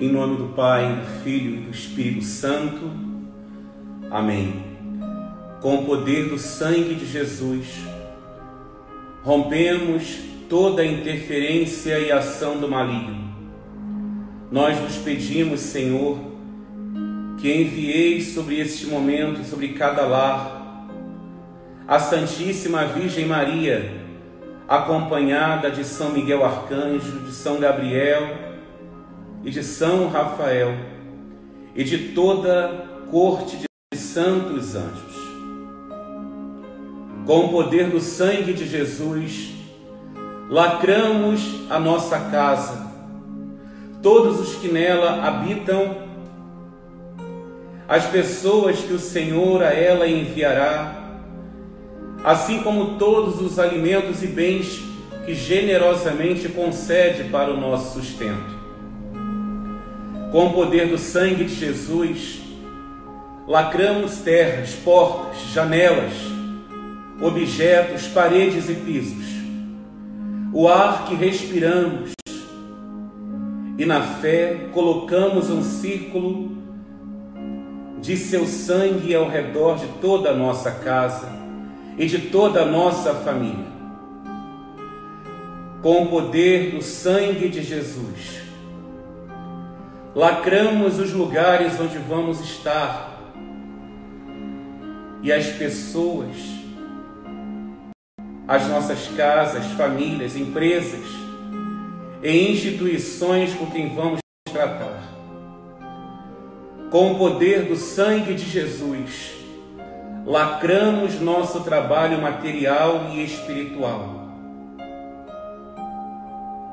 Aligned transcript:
Em 0.00 0.10
nome 0.10 0.38
do 0.38 0.54
Pai, 0.54 0.96
do 0.96 1.22
Filho 1.22 1.56
e 1.56 1.60
do 1.64 1.70
Espírito 1.70 2.24
Santo. 2.24 2.90
Amém. 4.10 4.64
Com 5.60 5.74
o 5.74 5.84
poder 5.84 6.30
do 6.30 6.38
sangue 6.38 6.94
de 6.94 7.04
Jesus, 7.04 7.66
rompemos 9.22 10.20
toda 10.48 10.82
interferência 10.82 11.98
e 11.98 12.10
ação 12.10 12.56
do 12.56 12.66
maligno. 12.66 13.30
Nós 14.50 14.78
vos 14.78 14.96
pedimos, 14.96 15.60
Senhor, 15.60 16.18
que 17.36 17.54
envieis 17.54 18.28
sobre 18.28 18.58
este 18.58 18.86
momento, 18.86 19.44
sobre 19.44 19.68
cada 19.74 20.06
lar, 20.06 20.86
a 21.86 21.98
Santíssima 21.98 22.86
Virgem 22.86 23.26
Maria, 23.26 23.92
acompanhada 24.66 25.70
de 25.70 25.84
São 25.84 26.08
Miguel 26.08 26.42
Arcanjo, 26.42 27.20
de 27.20 27.32
São 27.32 27.60
Gabriel 27.60 28.39
e 29.44 29.50
de 29.50 29.62
São 29.62 30.08
Rafael 30.08 30.74
e 31.74 31.84
de 31.84 32.08
toda 32.08 32.86
corte 33.10 33.56
de 33.92 33.98
santos 33.98 34.74
anjos. 34.74 35.20
Com 37.26 37.46
o 37.46 37.48
poder 37.50 37.90
do 37.90 38.00
sangue 38.00 38.52
de 38.52 38.66
Jesus, 38.66 39.52
lacramos 40.48 41.40
a 41.70 41.78
nossa 41.78 42.18
casa, 42.18 42.90
todos 44.02 44.40
os 44.40 44.56
que 44.56 44.68
nela 44.68 45.24
habitam, 45.24 46.08
as 47.88 48.06
pessoas 48.06 48.80
que 48.80 48.92
o 48.92 48.98
Senhor 48.98 49.62
a 49.62 49.72
ela 49.72 50.08
enviará, 50.08 51.20
assim 52.24 52.62
como 52.62 52.98
todos 52.98 53.40
os 53.40 53.58
alimentos 53.58 54.22
e 54.22 54.26
bens 54.26 54.80
que 55.24 55.34
generosamente 55.34 56.48
concede 56.48 57.24
para 57.24 57.52
o 57.52 57.60
nosso 57.60 58.00
sustento. 58.00 58.59
Com 60.30 60.46
o 60.46 60.52
poder 60.52 60.86
do 60.86 60.96
sangue 60.96 61.42
de 61.42 61.56
Jesus, 61.56 62.40
lacramos 63.48 64.18
terras, 64.18 64.74
portas, 64.76 65.40
janelas, 65.52 66.12
objetos, 67.20 68.06
paredes 68.06 68.70
e 68.70 68.74
pisos, 68.74 69.26
o 70.52 70.68
ar 70.68 71.06
que 71.06 71.16
respiramos, 71.16 72.12
e 73.76 73.84
na 73.84 74.02
fé 74.02 74.68
colocamos 74.72 75.50
um 75.50 75.64
círculo 75.64 76.56
de 78.00 78.16
seu 78.16 78.46
sangue 78.46 79.12
ao 79.12 79.28
redor 79.28 79.78
de 79.78 79.88
toda 80.00 80.30
a 80.30 80.34
nossa 80.34 80.70
casa 80.70 81.28
e 81.98 82.06
de 82.06 82.18
toda 82.18 82.62
a 82.62 82.66
nossa 82.66 83.14
família. 83.14 83.66
Com 85.82 86.04
o 86.04 86.08
poder 86.08 86.70
do 86.70 86.82
sangue 86.82 87.48
de 87.48 87.62
Jesus, 87.64 88.39
lacramos 90.14 90.98
os 90.98 91.12
lugares 91.12 91.78
onde 91.78 91.98
vamos 91.98 92.40
estar 92.40 93.10
e 95.22 95.32
as 95.32 95.46
pessoas, 95.46 96.34
as 98.48 98.66
nossas 98.66 99.06
casas, 99.08 99.64
famílias, 99.72 100.34
empresas 100.34 101.06
e 102.22 102.50
instituições 102.50 103.54
com 103.54 103.66
quem 103.66 103.94
vamos 103.94 104.18
tratar. 104.50 105.00
Com 106.90 107.12
o 107.12 107.18
poder 107.18 107.66
do 107.66 107.76
sangue 107.76 108.34
de 108.34 108.50
Jesus, 108.50 109.34
lacramos 110.26 111.20
nosso 111.20 111.60
trabalho 111.60 112.20
material 112.20 113.10
e 113.12 113.22
espiritual. 113.22 114.28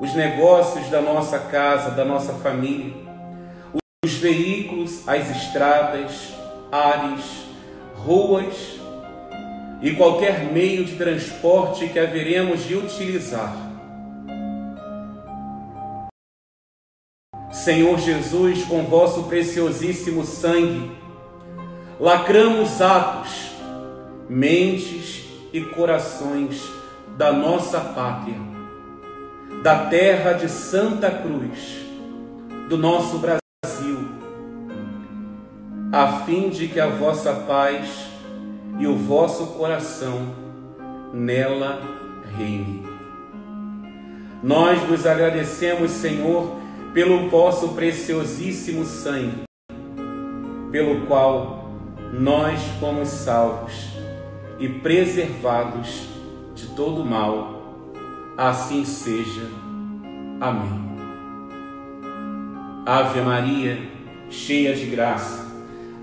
Os 0.02 0.14
negócios 0.16 0.90
da 0.90 1.02
nossa 1.02 1.38
casa, 1.38 1.92
da 1.92 2.06
nossa 2.06 2.34
família, 2.34 3.07
veículos, 4.28 5.08
as 5.08 5.30
estradas, 5.30 6.34
ares, 6.70 7.24
ruas 7.96 8.78
e 9.82 9.92
qualquer 9.92 10.52
meio 10.52 10.84
de 10.84 10.98
transporte 10.98 11.88
que 11.88 11.98
haveremos 11.98 12.66
de 12.66 12.76
utilizar. 12.76 13.56
Senhor 17.50 17.98
Jesus, 18.00 18.66
com 18.66 18.84
vosso 18.84 19.24
preciosíssimo 19.24 20.26
sangue, 20.26 20.92
lacramos 21.98 22.82
atos, 22.82 23.52
mentes 24.30 25.24
e 25.54 25.62
corações 25.62 26.62
da 27.18 27.32
nossa 27.32 27.80
pátria, 27.80 28.40
da 29.64 29.86
terra 29.86 30.34
de 30.34 30.50
Santa 30.50 31.10
Cruz, 31.10 31.78
do 32.70 32.78
nosso 32.78 33.18
Brasil 33.20 33.47
a 35.92 36.24
fim 36.26 36.50
de 36.50 36.68
que 36.68 36.80
a 36.80 36.88
vossa 36.88 37.34
paz 37.34 38.08
e 38.80 38.86
o 38.88 38.96
vosso 38.96 39.48
coração 39.58 40.34
nela 41.14 41.82
reine. 42.36 42.86
Nós 44.44 44.80
vos 44.84 45.06
agradecemos, 45.06 45.92
Senhor, 45.92 46.56
pelo 46.94 47.30
vosso 47.30 47.70
preciosíssimo 47.70 48.86
sangue, 48.86 49.44
pelo 50.72 51.08
qual 51.08 51.72
nós 52.14 52.62
fomos 52.80 53.10
salvos 53.10 53.98
e 54.60 54.68
preservados 54.68 56.08
de 56.56 56.68
todo 56.76 57.04
mal. 57.06 57.56
Assim 58.38 58.86
seja. 58.86 59.50
Amém. 60.40 60.88
Ave 62.86 63.22
Maria, 63.22 63.80
cheia 64.30 64.76
de 64.76 64.86
graça, 64.86 65.47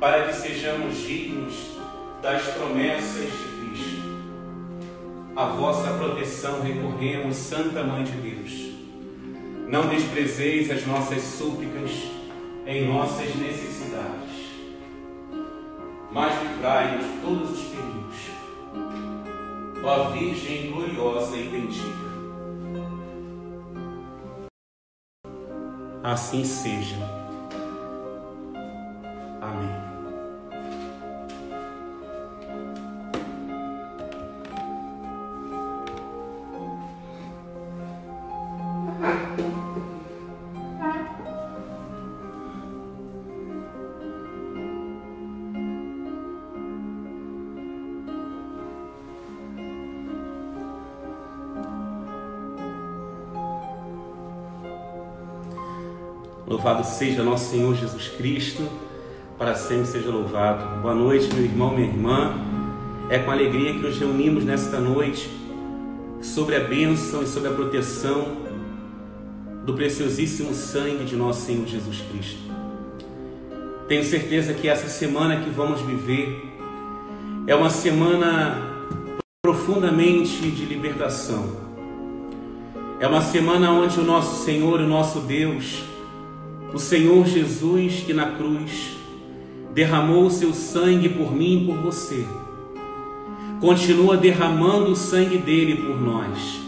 para 0.00 0.26
que 0.26 0.32
sejamos 0.32 0.96
dignos 0.96 1.54
das 2.22 2.42
promessas 2.54 3.30
de 3.30 3.68
Cristo. 3.68 4.00
A 5.36 5.44
vossa 5.44 5.92
proteção 5.92 6.62
recorremos, 6.62 7.36
Santa 7.36 7.84
Mãe 7.84 8.04
de 8.04 8.12
Deus. 8.12 8.70
Não 9.68 9.88
desprezeis 9.88 10.70
as 10.70 10.86
nossas 10.86 11.22
súplicas 11.22 11.90
em 12.66 12.88
nossas 12.88 13.34
necessidades, 13.36 14.30
mas 16.10 16.32
livrai-nos 16.42 17.04
de 17.04 17.20
todos 17.20 17.50
os 17.50 17.64
perigos. 17.66 17.90
Ó 19.84 20.10
Virgem 20.10 20.72
gloriosa 20.72 21.36
e 21.36 21.44
bendita. 21.44 22.10
Assim 26.02 26.44
seja. 26.44 27.19
Louvado 56.62 56.84
seja 56.84 57.22
nosso 57.22 57.52
Senhor 57.52 57.74
Jesus 57.74 58.08
Cristo, 58.08 58.68
para 59.38 59.54
sempre 59.54 59.86
seja 59.86 60.10
louvado. 60.10 60.82
Boa 60.82 60.94
noite, 60.94 61.32
meu 61.32 61.42
irmão, 61.42 61.74
minha 61.74 61.88
irmã. 61.88 62.34
É 63.08 63.18
com 63.18 63.30
alegria 63.30 63.72
que 63.72 63.78
nos 63.78 63.98
reunimos 63.98 64.44
nesta 64.44 64.78
noite 64.78 65.30
sobre 66.20 66.56
a 66.56 66.60
bênção 66.60 67.22
e 67.22 67.26
sobre 67.26 67.48
a 67.48 67.52
proteção 67.52 68.36
do 69.64 69.72
preciosíssimo 69.72 70.52
sangue 70.52 71.04
de 71.04 71.16
nosso 71.16 71.46
Senhor 71.46 71.66
Jesus 71.66 72.04
Cristo. 72.12 72.42
Tenho 73.88 74.04
certeza 74.04 74.52
que 74.52 74.68
essa 74.68 74.86
semana 74.86 75.40
que 75.40 75.48
vamos 75.48 75.80
viver 75.80 76.46
é 77.46 77.54
uma 77.54 77.70
semana 77.70 78.58
profundamente 79.40 80.42
de 80.50 80.66
libertação. 80.66 81.56
É 83.00 83.06
uma 83.06 83.22
semana 83.22 83.72
onde 83.72 83.98
o 83.98 84.04
nosso 84.04 84.44
Senhor, 84.44 84.78
o 84.78 84.86
nosso 84.86 85.20
Deus, 85.20 85.88
O 86.72 86.78
Senhor 86.78 87.26
Jesus, 87.26 88.04
que 88.06 88.12
na 88.12 88.32
cruz 88.32 88.96
derramou 89.74 90.26
o 90.26 90.30
seu 90.30 90.52
sangue 90.52 91.08
por 91.08 91.34
mim 91.34 91.62
e 91.62 91.66
por 91.66 91.76
você, 91.78 92.24
continua 93.60 94.16
derramando 94.16 94.92
o 94.92 94.96
sangue 94.96 95.38
dele 95.38 95.76
por 95.76 96.00
nós. 96.00 96.60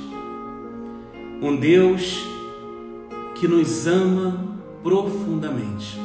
Um 1.41 1.57
Deus 1.57 2.27
que 3.37 3.49
nos 3.49 3.87
ama 3.87 4.39
profundamente. 4.83 5.99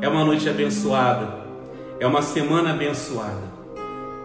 É 0.00 0.08
uma 0.08 0.24
noite 0.24 0.48
abençoada, 0.48 1.38
é 1.98 2.06
uma 2.06 2.22
semana 2.22 2.70
abençoada. 2.70 3.58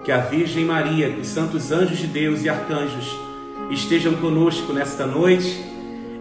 Que 0.04 0.12
a 0.12 0.18
Virgem 0.18 0.66
Maria, 0.66 1.10
que 1.10 1.22
os 1.22 1.28
santos 1.28 1.72
anjos 1.72 1.98
de 1.98 2.08
Deus 2.08 2.44
e 2.44 2.50
arcanjos 2.50 3.16
estejam 3.72 4.14
conosco 4.16 4.74
nesta 4.74 5.06
noite 5.06 5.64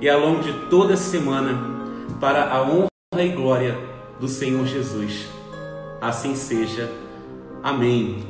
e 0.00 0.08
ao 0.08 0.20
longo 0.20 0.42
de 0.42 0.52
toda 0.70 0.94
a 0.94 0.96
semana, 0.96 1.81
para 2.22 2.54
a 2.54 2.62
honra 2.62 2.86
e 3.20 3.30
glória 3.30 3.76
do 4.20 4.28
Senhor 4.28 4.64
Jesus. 4.64 5.26
Assim 6.00 6.36
seja. 6.36 6.88
Amém. 7.64 8.24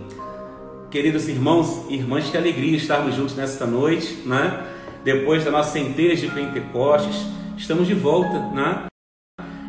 Queridos 0.90 1.28
irmãos 1.28 1.84
e 1.90 1.96
irmãs, 1.96 2.30
que 2.30 2.38
alegria 2.38 2.78
estarmos 2.78 3.14
juntos 3.14 3.36
nesta 3.36 3.66
noite, 3.66 4.22
né? 4.24 4.66
Depois 5.04 5.44
da 5.44 5.50
nossa 5.50 5.72
centelha 5.72 6.16
de 6.16 6.26
Pentecostes, 6.26 7.26
estamos 7.58 7.86
de 7.86 7.92
volta, 7.92 8.38
né? 8.54 8.86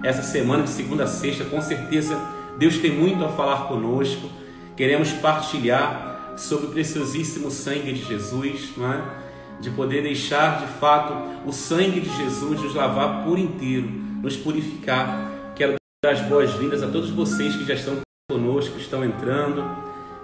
Essa 0.01 0.21
semana 0.21 0.63
de 0.63 0.69
segunda 0.69 1.03
a 1.03 1.07
sexta, 1.07 1.43
com 1.43 1.61
certeza 1.61 2.17
Deus 2.57 2.77
tem 2.77 2.91
muito 2.91 3.25
a 3.25 3.29
falar 3.29 3.67
conosco. 3.67 4.29
Queremos 4.77 5.11
partilhar 5.11 6.33
sobre 6.37 6.67
o 6.67 6.69
preciosíssimo 6.69 7.51
sangue 7.51 7.91
de 7.91 8.05
Jesus, 8.05 8.71
não 8.77 8.89
é? 8.89 9.23
de 9.59 9.69
poder 9.69 10.01
deixar 10.03 10.59
de 10.59 10.67
fato 10.79 11.13
o 11.45 11.51
sangue 11.51 12.01
de 12.01 12.09
Jesus 12.09 12.61
nos 12.61 12.73
lavar 12.73 13.23
por 13.23 13.37
inteiro, 13.37 14.12
nos 14.23 14.37
purificar. 14.37 15.53
Quero 15.53 15.75
dar 16.03 16.11
as 16.11 16.21
boas-vindas 16.21 16.81
a 16.81 16.87
todos 16.87 17.09
vocês 17.09 17.55
que 17.57 17.65
já 17.65 17.73
estão 17.73 17.99
conosco, 18.31 18.75
que 18.75 18.81
estão 18.81 19.03
entrando, 19.03 19.63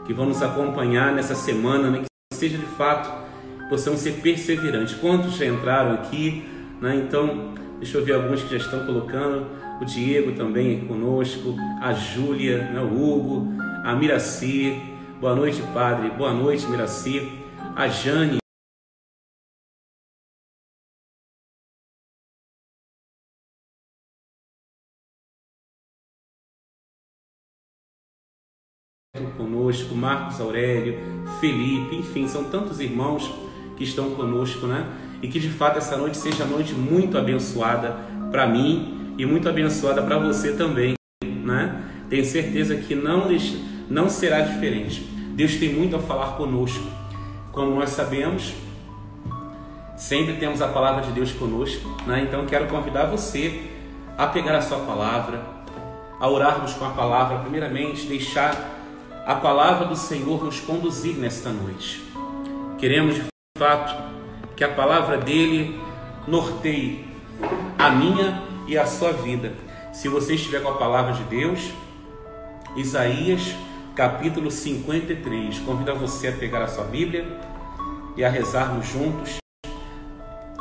que 0.07 0.13
vão 0.13 0.25
nos 0.25 0.41
acompanhar 0.41 1.13
nessa 1.13 1.35
semana, 1.35 1.91
né? 1.91 1.99
que 1.99 2.37
seja 2.37 2.57
de 2.57 2.65
fato, 2.65 3.11
possamos 3.69 3.99
ser 3.99 4.13
perseverantes. 4.21 4.95
Quantos 4.95 5.35
já 5.35 5.45
entraram 5.45 5.93
aqui? 5.95 6.45
Né? 6.81 6.95
Então, 6.95 7.53
deixa 7.77 7.97
eu 7.97 8.05
ver 8.05 8.13
alguns 8.13 8.41
que 8.41 8.49
já 8.49 8.57
estão 8.57 8.85
colocando. 8.85 9.45
O 9.81 9.85
Diego 9.85 10.31
também 10.31 10.77
aqui 10.77 10.85
conosco, 10.85 11.55
a 11.81 11.93
Júlia, 11.93 12.69
né? 12.71 12.79
o 12.81 12.85
Hugo, 12.85 13.53
a 13.83 13.93
Miraci. 13.95 14.81
Boa 15.19 15.35
noite, 15.35 15.61
Padre. 15.73 16.09
Boa 16.11 16.33
noite, 16.33 16.65
Miraci. 16.67 17.29
A 17.75 17.87
Jane 17.87 18.39
conosco, 29.69 29.95
Marcos 29.95 30.41
Aurélio, 30.41 30.97
Felipe, 31.39 31.95
enfim, 31.95 32.27
são 32.27 32.45
tantos 32.45 32.79
irmãos 32.79 33.31
que 33.77 33.83
estão 33.83 34.11
conosco, 34.11 34.65
né? 34.65 34.87
E 35.21 35.27
que 35.27 35.39
de 35.39 35.49
fato 35.49 35.77
essa 35.77 35.95
noite 35.95 36.17
seja 36.17 36.43
noite 36.45 36.73
muito 36.73 37.17
abençoada 37.17 37.95
para 38.31 38.47
mim 38.47 39.13
e 39.17 39.25
muito 39.25 39.47
abençoada 39.47 40.01
para 40.01 40.17
você 40.17 40.53
também, 40.53 40.95
né? 41.23 41.83
Tenho 42.09 42.25
certeza 42.25 42.75
que 42.75 42.95
não, 42.95 43.27
não 43.89 44.09
será 44.09 44.41
diferente. 44.41 45.01
Deus 45.35 45.55
tem 45.55 45.73
muito 45.73 45.95
a 45.95 45.99
falar 45.99 46.35
conosco. 46.35 46.83
Como 47.51 47.75
nós 47.75 47.89
sabemos, 47.91 48.53
sempre 49.95 50.37
temos 50.37 50.61
a 50.61 50.67
palavra 50.67 51.03
de 51.03 51.11
Deus 51.11 51.31
conosco, 51.31 51.87
né? 52.07 52.23
Então 52.27 52.45
quero 52.47 52.67
convidar 52.67 53.05
você 53.05 53.69
a 54.17 54.25
pegar 54.25 54.57
a 54.57 54.61
sua 54.61 54.79
palavra, 54.79 55.41
a 56.19 56.27
orarmos 56.27 56.73
com 56.73 56.85
a 56.85 56.89
palavra, 56.89 57.39
primeiramente, 57.39 58.07
deixar 58.07 58.78
a 59.29 59.35
palavra 59.35 59.85
do 59.85 59.95
Senhor 59.95 60.43
nos 60.43 60.59
conduzir 60.59 61.15
nesta 61.15 61.51
noite. 61.51 62.03
Queremos 62.79 63.13
de 63.13 63.23
fato 63.59 63.95
que 64.55 64.63
a 64.63 64.73
palavra 64.73 65.19
dele 65.19 65.79
norteie 66.27 67.05
a 67.77 67.91
minha 67.91 68.41
e 68.65 68.75
a 68.75 68.87
sua 68.87 69.11
vida. 69.11 69.53
Se 69.93 70.09
você 70.09 70.33
estiver 70.33 70.63
com 70.63 70.69
a 70.69 70.77
palavra 70.77 71.13
de 71.13 71.23
Deus, 71.25 71.59
Isaías 72.75 73.55
capítulo 73.95 74.49
53. 74.49 75.59
Convido 75.59 75.93
você 75.93 76.29
a 76.29 76.31
pegar 76.31 76.63
a 76.63 76.67
sua 76.67 76.85
Bíblia 76.85 77.39
e 78.17 78.25
a 78.25 78.29
rezarmos 78.31 78.87
juntos 78.87 79.37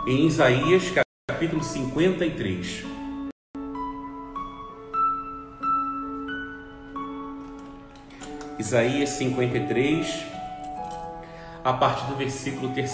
em 0.06 0.26
Isaías 0.26 0.92
capítulo 1.26 1.64
53. 1.64 2.97
Isaías 8.58 9.10
53, 9.10 10.26
a 11.64 11.72
partir 11.74 12.06
do 12.06 12.16
versículo 12.16 12.72
3. 12.72 12.90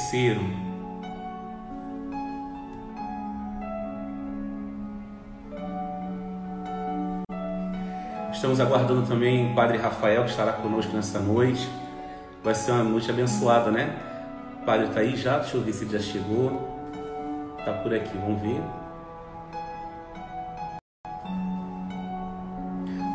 Estamos 8.31 8.61
aguardando 8.61 9.07
também 9.07 9.53
o 9.53 9.55
Padre 9.55 9.79
Rafael, 9.79 10.25
que 10.25 10.31
estará 10.31 10.53
conosco 10.53 10.95
nessa 10.95 11.19
noite. 11.19 11.67
Vai 12.43 12.55
ser 12.55 12.73
uma 12.73 12.85
noite 12.85 13.11
abençoada, 13.11 13.71
né? 13.71 13.97
O 14.61 14.67
Padre 14.67 14.89
está 14.89 15.01
aí 15.01 15.17
já, 15.17 15.39
deixa 15.39 15.57
eu 15.57 15.63
ver 15.63 15.73
se 15.73 15.85
ele 15.85 15.93
já 15.95 15.99
chegou. 15.99 16.79
Está 17.59 17.73
por 17.73 17.95
aqui, 17.95 18.19
vamos 18.19 18.43
ver. 18.43 18.84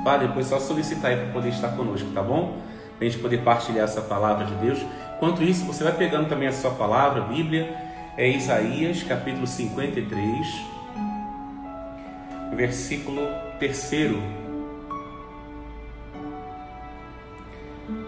Padre, 0.04 0.28
depois 0.28 0.48
só 0.48 0.60
solicitar 0.60 1.12
aí 1.12 1.18
para 1.18 1.34
poder 1.34 1.50
estar 1.50 1.70
conosco, 1.70 2.10
tá 2.12 2.22
bom? 2.22 2.62
Para 2.98 3.08
a 3.08 3.10
gente 3.10 3.22
poder 3.22 3.42
partilhar 3.42 3.84
essa 3.84 4.02
palavra 4.02 4.46
de 4.46 4.56
Deus. 4.56 4.80
Enquanto 5.18 5.44
isso, 5.44 5.66
você 5.66 5.84
vai 5.84 5.94
pegando 5.94 6.30
também 6.30 6.48
a 6.48 6.54
sua 6.54 6.72
palavra, 6.72 7.24
a 7.24 7.26
Bíblia, 7.26 7.76
é 8.18 8.28
Isaías, 8.30 9.04
capítulo 9.04 9.46
53, 9.46 10.48
versículo 12.56 13.22
3. 13.60 14.18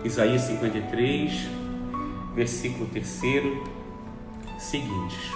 Isaías 0.03 0.41
53, 0.43 1.47
versículo 2.33 2.87
3, 2.87 3.07
seguintes. 4.57 5.31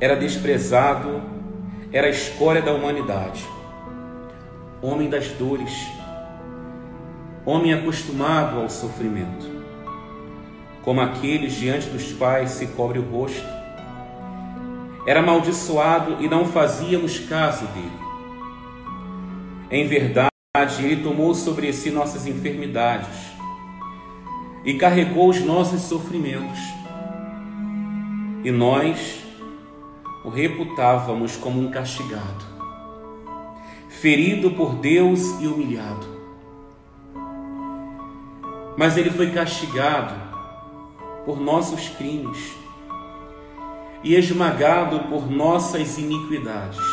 Era 0.00 0.16
desprezado, 0.16 1.22
era 1.90 2.06
a 2.06 2.10
escória 2.10 2.60
da 2.60 2.72
humanidade 2.72 3.53
homem 4.84 5.08
das 5.08 5.28
dores, 5.28 5.72
homem 7.46 7.72
acostumado 7.72 8.60
ao 8.60 8.68
sofrimento, 8.68 9.50
como 10.82 11.00
aqueles 11.00 11.54
diante 11.54 11.88
dos 11.88 12.12
quais 12.12 12.50
se 12.50 12.66
cobre 12.66 12.98
o 12.98 13.10
rosto. 13.10 13.46
Era 15.06 15.20
amaldiçoado 15.20 16.22
e 16.22 16.28
não 16.28 16.44
fazíamos 16.44 17.18
caso 17.18 17.64
dele. 17.68 18.04
Em 19.70 19.88
verdade, 19.88 20.28
ele 20.80 21.02
tomou 21.02 21.34
sobre 21.34 21.72
si 21.72 21.90
nossas 21.90 22.26
enfermidades 22.26 23.32
e 24.66 24.74
carregou 24.74 25.30
os 25.30 25.40
nossos 25.40 25.80
sofrimentos. 25.80 26.60
E 28.44 28.50
nós 28.50 29.24
o 30.26 30.28
reputávamos 30.28 31.36
como 31.36 31.58
um 31.58 31.70
castigado 31.70 32.53
ferido 34.04 34.50
por 34.50 34.74
Deus 34.74 35.18
e 35.40 35.46
humilhado. 35.46 36.06
Mas 38.76 38.98
ele 38.98 39.08
foi 39.08 39.30
castigado 39.30 40.14
por 41.24 41.40
nossos 41.40 41.88
crimes 41.88 42.54
e 44.02 44.14
esmagado 44.14 45.08
por 45.08 45.30
nossas 45.30 45.96
iniquidades. 45.96 46.84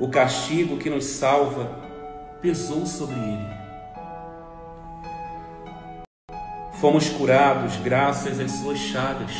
O 0.00 0.08
castigo 0.08 0.76
que 0.76 0.90
nos 0.90 1.04
salva 1.04 1.70
pesou 2.42 2.84
sobre 2.84 3.14
ele. 3.14 3.58
Fomos 6.80 7.08
curados 7.10 7.76
graças 7.76 8.40
às 8.40 8.50
suas 8.50 8.80
chagas. 8.80 9.36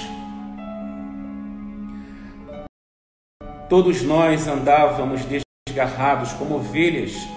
Todos 3.68 4.00
nós 4.02 4.46
andávamos 4.46 5.24
desgarrados 5.78 6.32
como 6.32 6.56
ovelhas, 6.56 7.28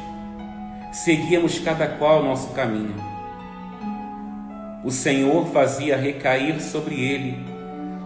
seguíamos 0.91 1.59
cada 1.59 1.87
qual 1.87 2.23
nosso 2.23 2.49
caminho. 2.53 2.95
O 4.83 4.89
Senhor 4.89 5.45
fazia 5.47 5.95
recair 5.95 6.59
sobre 6.59 6.99
ele 6.99 7.45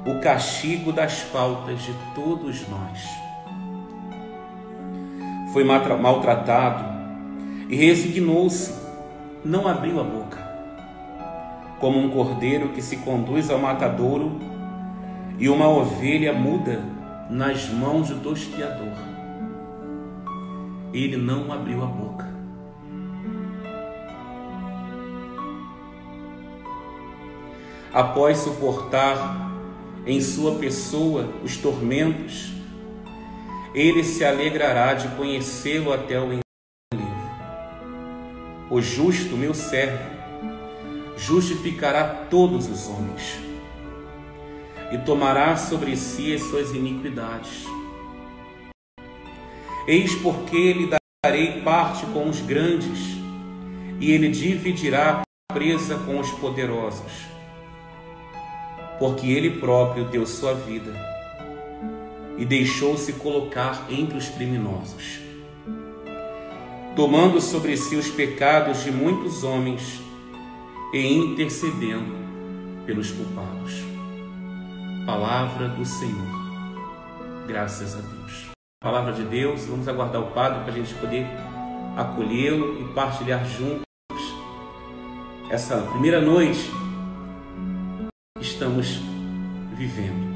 o 0.05 0.19
castigo 0.19 0.91
das 0.91 1.21
faltas 1.21 1.81
de 1.81 1.93
todos 2.13 2.67
nós. 2.67 3.07
Foi 5.53 5.63
maltratado 5.63 6.83
e 7.69 7.77
resignou-se, 7.77 8.73
não 9.43 9.65
abriu 9.69 10.01
a 10.01 10.03
boca. 10.03 10.43
Como 11.79 11.97
um 11.97 12.09
cordeiro 12.09 12.69
que 12.69 12.81
se 12.81 12.97
conduz 12.97 13.49
ao 13.49 13.57
matadouro 13.57 14.37
e 15.39 15.47
uma 15.47 15.69
ovelha 15.69 16.33
muda 16.33 16.83
nas 17.29 17.69
mãos 17.69 18.09
do 18.09 18.19
tosquiador. 18.19 19.04
Ele 20.95 21.17
não 21.17 21.51
abriu 21.51 21.83
a 21.83 21.87
boca. 21.87 22.25
Após 27.91 28.37
suportar 28.37 29.51
em 30.05 30.21
sua 30.21 30.55
pessoa 30.55 31.33
os 31.43 31.57
tormentos, 31.57 32.53
ele 33.73 34.05
se 34.05 34.23
alegrará 34.23 34.93
de 34.93 35.09
conhecê-lo 35.17 35.91
até 35.91 36.17
o 36.17 36.27
enlevo. 36.27 37.29
O 38.69 38.81
justo, 38.81 39.35
meu 39.35 39.53
servo, 39.53 39.99
justificará 41.17 42.05
todos 42.29 42.69
os 42.69 42.87
homens 42.87 43.37
e 44.93 44.97
tomará 44.99 45.57
sobre 45.57 45.97
si 45.97 46.33
as 46.33 46.41
suas 46.41 46.71
iniquidades. 46.71 47.75
Eis 49.87 50.15
porque 50.15 50.73
lhe 50.73 50.89
darei 51.23 51.61
parte 51.61 52.05
com 52.07 52.27
os 52.27 52.41
grandes, 52.41 53.17
e 53.99 54.11
ele 54.11 54.29
dividirá 54.29 55.21
a 55.21 55.53
presa 55.53 55.97
com 55.99 56.19
os 56.19 56.29
poderosos. 56.31 57.25
Porque 58.97 59.27
ele 59.27 59.59
próprio 59.59 60.05
deu 60.05 60.25
sua 60.25 60.53
vida 60.53 60.93
e 62.37 62.45
deixou-se 62.45 63.13
colocar 63.13 63.85
entre 63.89 64.17
os 64.17 64.27
criminosos, 64.29 65.19
tomando 66.95 67.39
sobre 67.39 67.77
si 67.77 67.95
os 67.95 68.09
pecados 68.09 68.83
de 68.83 68.91
muitos 68.91 69.43
homens 69.43 70.01
e 70.93 71.13
intercedendo 71.13 72.15
pelos 72.85 73.11
culpados. 73.11 73.73
Palavra 75.05 75.69
do 75.69 75.85
Senhor. 75.85 76.45
Graças 77.47 77.95
a 77.95 77.99
Deus. 77.99 78.54
Palavra 78.85 79.13
de 79.13 79.23
Deus, 79.23 79.65
vamos 79.65 79.87
aguardar 79.87 80.21
o 80.21 80.29
Padre 80.29 80.59
para 80.59 80.71
a 80.71 80.75
gente 80.75 80.93
poder 80.99 81.25
acolhê-lo 81.97 82.79
e 82.79 82.93
partilhar 82.93 83.43
juntos 83.43 83.83
essa 85.49 85.81
primeira 85.87 86.21
noite 86.21 86.69
que 88.37 88.45
estamos 88.45 88.99
vivendo. 89.73 90.35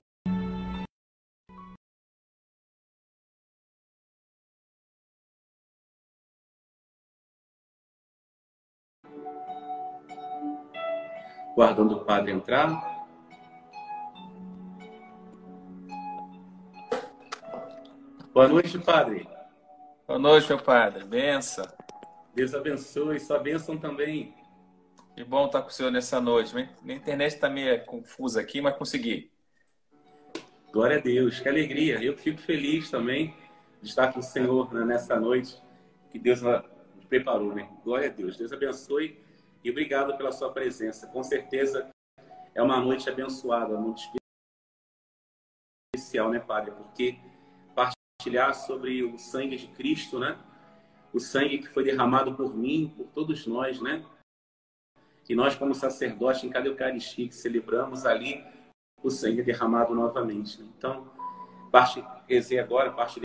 Guardando 11.56 11.98
o 11.98 12.04
Padre 12.04 12.32
entrar. 12.32 12.99
Boa 18.40 18.48
noite, 18.48 18.80
padre. 18.80 19.28
Boa 20.08 20.18
noite, 20.18 20.48
meu 20.48 20.64
padre. 20.64 21.04
Benção. 21.04 21.66
Deus 22.34 22.54
abençoe. 22.54 23.20
Sua 23.20 23.38
bênção 23.38 23.78
também. 23.78 24.34
Que 25.14 25.26
bom 25.26 25.48
estar 25.48 25.62
com 25.62 25.68
o 25.68 25.72
senhor 25.72 25.92
nessa 25.92 26.22
noite. 26.22 26.56
Minha 26.82 26.98
internet 26.98 27.34
está 27.34 27.50
meio 27.50 27.84
confusa 27.84 28.40
aqui, 28.40 28.62
mas 28.62 28.78
consegui. 28.78 29.30
Glória 30.72 31.00
a 31.00 31.02
Deus. 31.02 31.42
Que 31.42 31.50
alegria. 31.50 32.02
Eu 32.02 32.16
fico 32.16 32.40
feliz 32.40 32.90
também 32.90 33.36
de 33.82 33.90
estar 33.90 34.14
com 34.14 34.22
o 34.22 34.24
senhor 34.24 34.74
nessa 34.86 35.20
noite 35.20 35.62
que 36.10 36.18
Deus 36.18 36.42
nos 36.42 36.64
preparou. 37.10 37.54
Né? 37.54 37.70
Glória 37.84 38.08
a 38.08 38.14
Deus. 38.14 38.38
Deus 38.38 38.54
abençoe 38.54 39.22
e 39.66 39.70
obrigado 39.70 40.16
pela 40.16 40.32
sua 40.32 40.50
presença. 40.50 41.08
Com 41.08 41.24
certeza 41.24 41.90
é 42.56 42.64
uma 42.64 42.80
noite 42.80 43.10
abençoada, 43.10 43.78
muito 43.78 44.02
especial, 45.94 46.30
né, 46.30 46.40
Padre? 46.40 46.72
Porque 46.72 47.20
compartilhar 48.20 48.54
sobre 48.54 49.02
o 49.02 49.18
sangue 49.18 49.56
de 49.56 49.68
Cristo, 49.68 50.20
né? 50.20 50.38
O 51.14 51.20
sangue 51.22 51.60
que 51.60 51.70
foi 51.70 51.86
derramado 51.86 52.36
por 52.36 52.54
mim, 52.54 52.94
por 52.96 53.08
todos 53.08 53.48
nós, 53.48 53.82
né? 53.82 54.06
E 55.28 55.34
nós, 55.34 55.56
como 55.56 55.74
sacerdote, 55.74 56.46
em 56.46 56.50
cada 56.50 56.68
Eucaristia 56.68 57.28
que 57.28 57.34
celebramos 57.34 58.06
ali, 58.06 58.44
o 59.02 59.10
sangue 59.10 59.40
é 59.40 59.44
derramado 59.44 59.96
novamente. 59.96 60.62
Né? 60.62 60.68
Então, 60.78 61.10
parte, 61.72 62.04
rezei 62.28 62.60
agora, 62.60 62.92
parte 62.92 63.22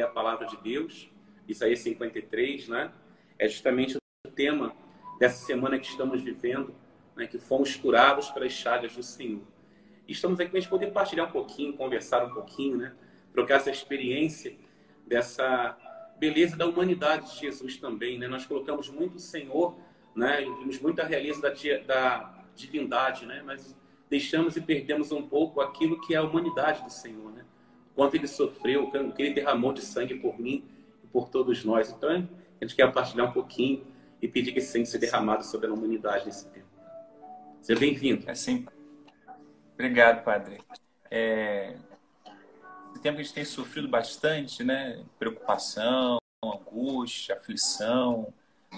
a 0.00 0.06
palavra 0.06 0.46
de 0.46 0.56
Deus, 0.56 1.08
Isaías 1.46 1.80
53, 1.80 2.68
né? 2.68 2.92
É 3.38 3.46
justamente 3.46 3.96
o 3.96 4.30
tema 4.30 4.74
dessa 5.18 5.44
semana 5.44 5.78
que 5.78 5.86
estamos 5.86 6.22
vivendo, 6.22 6.74
né? 7.14 7.28
Que 7.28 7.38
fomos 7.38 7.76
curados 7.76 8.30
pelas 8.30 8.52
chagas 8.52 8.96
do 8.96 9.02
Senhor. 9.02 9.42
E 10.08 10.12
estamos 10.12 10.40
aqui 10.40 10.50
para 10.50 10.58
a 10.58 10.60
gente 10.60 10.70
poder 10.70 10.90
partilhar 10.92 11.28
um 11.28 11.32
pouquinho, 11.32 11.76
conversar 11.76 12.24
um 12.24 12.34
pouquinho, 12.34 12.78
né? 12.78 12.96
Trocar 13.32 13.56
essa 13.56 13.70
experiência 13.70 14.56
dessa 15.06 15.76
beleza 16.18 16.56
da 16.56 16.66
humanidade 16.66 17.32
de 17.32 17.40
Jesus 17.40 17.76
também, 17.76 18.18
né? 18.18 18.26
Nós 18.28 18.44
colocamos 18.44 18.88
muito 18.88 19.16
o 19.16 19.20
Senhor, 19.20 19.76
né? 20.14 20.40
Vimos 20.58 20.80
muita 20.80 21.04
realeza 21.04 21.40
da, 21.40 21.50
da 21.86 22.44
divindade, 22.54 23.24
né? 23.24 23.42
Mas 23.44 23.76
deixamos 24.10 24.56
e 24.56 24.60
perdemos 24.60 25.12
um 25.12 25.22
pouco 25.22 25.60
aquilo 25.60 26.00
que 26.00 26.14
é 26.14 26.18
a 26.18 26.22
humanidade 26.22 26.82
do 26.82 26.90
Senhor, 26.90 27.30
né? 27.32 27.44
Quanto 27.94 28.14
ele 28.14 28.28
sofreu, 28.28 28.84
o 28.84 29.12
que 29.12 29.22
ele 29.22 29.34
derramou 29.34 29.72
de 29.72 29.82
sangue 29.82 30.14
por 30.14 30.38
mim 30.38 30.64
e 31.02 31.06
por 31.06 31.28
todos 31.28 31.64
nós. 31.64 31.90
Então, 31.90 32.10
a 32.10 32.64
gente 32.64 32.74
quer 32.74 32.92
partilhar 32.92 33.28
um 33.28 33.32
pouquinho 33.32 33.86
e 34.20 34.28
pedir 34.28 34.52
que 34.52 34.60
seja 34.60 34.98
derramado 34.98 35.44
sobre 35.44 35.68
a 35.68 35.72
humanidade 35.72 36.26
nesse 36.26 36.48
tempo. 36.48 36.66
Seja 37.60 37.78
bem-vindo. 37.78 38.28
É 38.28 38.34
sim. 38.34 38.66
Obrigado, 39.74 40.24
Padre. 40.24 40.58
É, 41.10 41.76
esse 42.92 43.02
tempo 43.02 43.16
que 43.16 43.20
a 43.20 43.24
gente 43.24 43.34
tem 43.34 43.44
sofrido 43.44 43.88
bastante, 43.88 44.64
né? 44.64 45.04
Preocupação, 45.18 46.18
angústia, 46.44 47.34
aflição, 47.34 48.32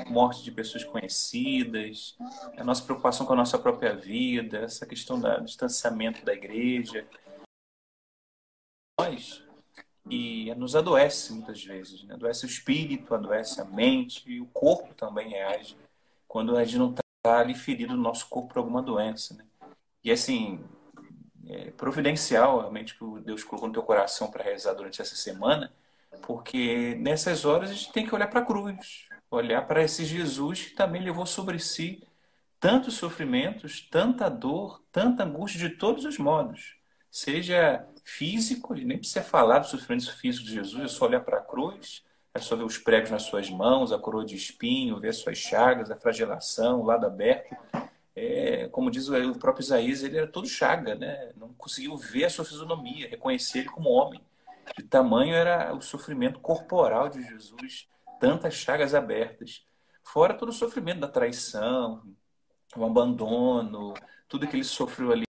morte 0.09 0.43
de 0.43 0.53
pessoas 0.53 0.85
conhecidas, 0.85 2.17
a 2.57 2.65
nossa 2.65 2.83
preocupação 2.83 3.27
com 3.27 3.33
a 3.33 3.37
nossa 3.37 3.59
própria 3.59 3.95
vida, 3.95 4.59
essa 4.59 4.87
questão 4.87 5.19
do 5.19 5.45
distanciamento 5.45 6.25
da 6.25 6.33
igreja. 6.33 7.07
Nós, 8.99 9.43
e 10.09 10.55
nos 10.55 10.77
adoece 10.77 11.33
muitas 11.33 11.63
vezes, 11.65 12.05
né? 12.05 12.15
adoece 12.15 12.45
o 12.45 12.49
espírito, 12.49 13.15
adoece 13.15 13.61
a 13.61 13.65
mente, 13.65 14.31
e 14.31 14.41
o 14.41 14.47
corpo 14.47 14.95
também 14.95 15.29
reage 15.29 15.77
quando 16.29 16.57
a 16.57 16.65
gente 16.65 16.79
não 16.79 16.91
está 16.91 17.41
ali 17.41 17.55
ferido 17.55 17.97
no 17.97 18.03
nosso 18.03 18.29
corpo 18.29 18.51
por 18.51 18.59
alguma 18.59 18.83
doença. 18.83 19.35
Né? 19.35 19.45
E 20.05 20.13
assim, 20.13 20.63
é, 21.51 21.71
providencial 21.73 22.61
realmente 22.61 22.97
que 22.97 23.05
Deus 23.23 23.43
colocou 23.43 23.69
no 23.69 23.75
teu 23.75 23.83
coração 23.83 24.31
para 24.31 24.45
realizar 24.45 24.73
durante 24.73 25.03
essa 25.03 25.17
semana, 25.17 25.73
porque 26.23 26.95
nessas 27.01 27.45
horas 27.45 27.71
a 27.71 27.75
gente 27.75 27.93
tem 27.93 28.07
que 28.07 28.15
olhar 28.15 28.29
para 28.29 28.41
a 28.41 28.45
cruz, 28.45 29.09
olhar 29.29 29.67
para 29.67 29.83
esse 29.83 30.05
Jesus 30.05 30.67
que 30.67 30.75
também 30.75 31.03
levou 31.03 31.27
sobre 31.27 31.59
si 31.59 32.03
tantos 32.61 32.95
sofrimentos, 32.95 33.81
tanta 33.91 34.29
dor, 34.29 34.81
tanta 34.93 35.25
angústia 35.25 35.69
de 35.69 35.77
todos 35.77 36.05
os 36.05 36.19
modos. 36.19 36.77
Seja 37.11 37.85
físico, 38.05 38.75
nem 38.75 38.99
precisa 38.99 39.23
falar 39.23 39.61
do 39.61 39.67
sofrimento 39.67 40.15
físico 40.17 40.47
de 40.47 40.55
Jesus, 40.55 40.85
é 40.85 40.89
só 40.89 41.07
olhar 41.07 41.21
para 41.21 41.39
a 41.39 41.43
cruz, 41.43 42.05
é 42.33 42.39
só 42.39 42.55
ver 42.55 42.65
os 42.65 42.79
pregos 42.79 43.11
nas 43.11 43.23
suas 43.23 43.51
mãos, 43.51 43.93
a 43.93 43.99
coroa 43.99 44.25
de 44.25 44.37
espinho, 44.37 45.01
ver 45.01 45.09
as 45.09 45.17
suas 45.17 45.39
chagas, 45.39 45.91
a 45.91 45.97
flagelação, 45.97 46.81
o 46.81 46.85
lado 46.85 47.07
aberto 47.07 47.57
é, 48.15 48.69
como 48.69 48.91
diz 48.91 49.09
o 49.09 49.39
próprio 49.39 49.63
Isaías, 49.63 50.03
ele 50.03 50.19
era 50.19 50.27
todo 50.27 50.47
chaga, 50.49 50.95
né? 50.95 51.33
Não 51.37 51.53
conseguiu 51.55 51.97
ver 51.97 52.25
a 52.25 52.31
sua 52.31 52.45
fisionomia, 52.45 53.09
reconhecer 53.09 53.61
ele 53.61 53.69
como 53.69 53.91
homem. 53.91 54.21
De 54.77 54.85
tamanho 54.85 55.35
era 55.35 55.75
o 55.75 55.81
sofrimento 55.81 56.41
corporal 56.41 57.09
de 57.09 57.23
Jesus, 57.23 57.89
tantas 58.21 58.55
chagas 58.55 58.95
abertas. 58.95 59.65
Fora 60.03 60.35
todo 60.35 60.49
o 60.51 60.53
sofrimento 60.53 61.01
da 61.01 61.09
traição, 61.09 62.03
o 62.77 62.85
abandono, 62.85 63.95
tudo 64.29 64.47
que 64.47 64.57
ele 64.57 64.65
sofreu 64.65 65.13
ali, 65.13 65.25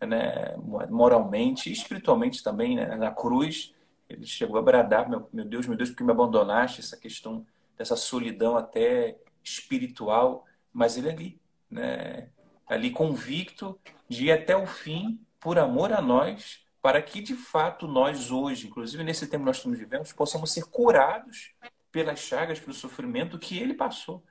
né, 0.00 0.56
moralmente 0.88 1.68
e 1.68 1.72
espiritualmente 1.72 2.42
também, 2.42 2.76
né, 2.76 2.96
na 2.96 3.10
cruz. 3.10 3.74
Ele 4.08 4.26
chegou 4.26 4.58
a 4.58 4.62
bradar: 4.62 5.08
meu, 5.08 5.28
meu 5.32 5.44
Deus, 5.44 5.66
meu 5.66 5.76
Deus, 5.76 5.90
por 5.90 5.96
que 5.96 6.04
me 6.04 6.12
abandonaste? 6.12 6.80
Essa 6.80 6.96
questão 6.96 7.46
dessa 7.76 7.96
solidão 7.96 8.56
até 8.56 9.18
espiritual. 9.42 10.44
Mas 10.72 10.96
ele 10.96 11.08
ali, 11.08 11.40
né, 11.70 12.30
ali 12.66 12.90
convicto 12.90 13.78
de 14.08 14.26
ir 14.26 14.32
até 14.32 14.56
o 14.56 14.66
fim 14.66 15.20
por 15.40 15.58
amor 15.58 15.92
a 15.92 16.00
nós, 16.00 16.64
para 16.82 17.00
que 17.02 17.20
de 17.20 17.34
fato 17.34 17.86
nós 17.86 18.30
hoje, 18.30 18.66
inclusive 18.68 19.02
nesse 19.02 19.26
tempo 19.26 19.42
que 19.42 19.46
nós 19.46 19.56
estamos 19.56 19.78
vivendo, 19.78 20.12
possamos 20.14 20.52
ser 20.52 20.64
curados 20.64 21.52
pelas 21.90 22.20
chagas, 22.20 22.60
pelo 22.60 22.74
sofrimento 22.74 23.38
que 23.38 23.58
ele 23.58 23.74
passou. 23.74 24.24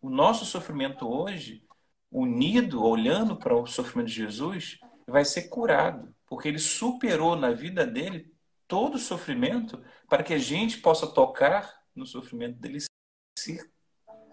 O 0.00 0.08
nosso 0.08 0.44
sofrimento 0.44 1.08
hoje, 1.08 1.64
unido, 2.10 2.84
olhando 2.84 3.36
para 3.36 3.54
o 3.54 3.66
sofrimento 3.66 4.08
de 4.08 4.14
Jesus, 4.14 4.78
vai 5.06 5.24
ser 5.24 5.48
curado, 5.48 6.14
porque 6.26 6.48
ele 6.48 6.58
superou 6.58 7.36
na 7.36 7.50
vida 7.50 7.86
dele 7.86 8.32
todo 8.66 8.94
o 8.94 8.98
sofrimento 8.98 9.82
para 10.08 10.22
que 10.22 10.32
a 10.32 10.38
gente 10.38 10.78
possa 10.78 11.06
tocar 11.06 11.80
no 11.94 12.06
sofrimento 12.06 12.58
dele, 12.58 12.78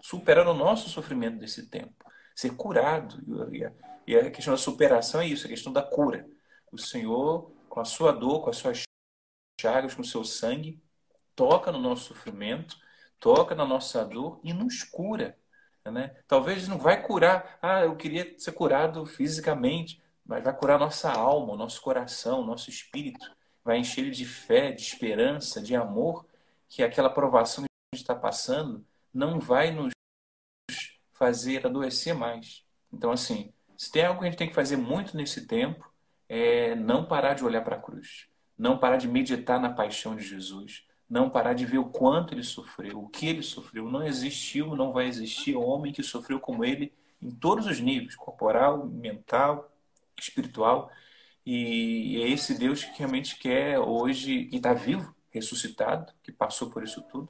superando 0.00 0.52
o 0.52 0.54
nosso 0.54 0.88
sofrimento 0.88 1.38
desse 1.38 1.68
tempo 1.68 2.08
ser 2.38 2.54
curado. 2.54 3.20
E 4.06 4.16
a, 4.16 4.30
questão 4.30 4.54
da 4.54 4.58
superação 4.58 5.20
é 5.20 5.26
isso, 5.26 5.44
a 5.44 5.50
questão 5.50 5.72
da 5.72 5.82
cura. 5.82 6.24
O 6.70 6.78
Senhor, 6.78 7.50
com 7.68 7.80
a 7.80 7.84
sua 7.84 8.12
dor, 8.12 8.44
com 8.44 8.50
as 8.50 8.56
suas 8.56 8.84
chagas, 9.60 9.92
com 9.92 10.02
o 10.02 10.04
seu 10.04 10.24
sangue, 10.24 10.80
toca 11.34 11.72
no 11.72 11.80
nosso 11.80 12.14
sofrimento, 12.14 12.76
toca 13.18 13.56
na 13.56 13.66
nossa 13.66 14.04
dor 14.04 14.38
e 14.44 14.52
nos 14.52 14.84
cura. 14.84 15.36
Né? 15.84 16.16
Talvez 16.28 16.68
não 16.68 16.78
vai 16.78 17.02
curar, 17.02 17.58
ah, 17.60 17.82
eu 17.82 17.96
queria 17.96 18.38
ser 18.38 18.52
curado 18.52 19.04
fisicamente, 19.04 20.00
mas 20.24 20.44
vai 20.44 20.56
curar 20.56 20.78
nossa 20.78 21.10
alma, 21.10 21.56
nosso 21.56 21.82
coração, 21.82 22.44
nosso 22.44 22.70
espírito, 22.70 23.34
vai 23.64 23.78
encher 23.78 24.02
ele 24.02 24.10
de 24.12 24.24
fé, 24.24 24.70
de 24.70 24.82
esperança, 24.82 25.60
de 25.60 25.74
amor, 25.74 26.24
que 26.68 26.84
aquela 26.84 27.10
provação 27.10 27.64
que 27.64 27.70
a 27.70 27.96
gente 27.96 28.04
está 28.04 28.14
passando 28.14 28.86
não 29.12 29.40
vai 29.40 29.72
nos 29.72 29.97
fazer 31.18 31.66
adoecer 31.66 32.14
mais. 32.14 32.64
Então, 32.92 33.10
assim, 33.10 33.52
se 33.76 33.90
tem 33.90 34.04
algo 34.04 34.20
que 34.20 34.26
a 34.26 34.30
gente 34.30 34.38
tem 34.38 34.48
que 34.48 34.54
fazer 34.54 34.76
muito 34.76 35.16
nesse 35.16 35.46
tempo, 35.46 35.84
é 36.28 36.74
não 36.74 37.04
parar 37.04 37.34
de 37.34 37.44
olhar 37.44 37.62
para 37.62 37.76
a 37.76 37.80
cruz, 37.80 38.28
não 38.56 38.78
parar 38.78 38.96
de 38.96 39.08
meditar 39.08 39.60
na 39.60 39.70
paixão 39.70 40.14
de 40.14 40.22
Jesus, 40.22 40.86
não 41.08 41.30
parar 41.30 41.54
de 41.54 41.64
ver 41.64 41.78
o 41.78 41.88
quanto 41.88 42.34
ele 42.34 42.42
sofreu, 42.42 43.00
o 43.02 43.08
que 43.08 43.26
ele 43.26 43.42
sofreu. 43.42 43.90
Não 43.90 44.06
existiu, 44.06 44.76
não 44.76 44.92
vai 44.92 45.06
existir 45.06 45.56
homem 45.56 45.92
que 45.92 46.02
sofreu 46.02 46.38
como 46.38 46.64
ele 46.64 46.92
em 47.20 47.30
todos 47.30 47.66
os 47.66 47.80
níveis, 47.80 48.14
corporal, 48.14 48.86
mental, 48.86 49.72
espiritual. 50.18 50.90
E 51.44 52.20
é 52.22 52.28
esse 52.28 52.58
Deus 52.58 52.84
que 52.84 52.98
realmente 52.98 53.38
quer 53.38 53.78
hoje, 53.78 54.44
que 54.44 54.56
está 54.56 54.74
vivo, 54.74 55.14
ressuscitado, 55.30 56.12
que 56.22 56.30
passou 56.30 56.70
por 56.70 56.82
isso 56.82 57.02
tudo, 57.10 57.28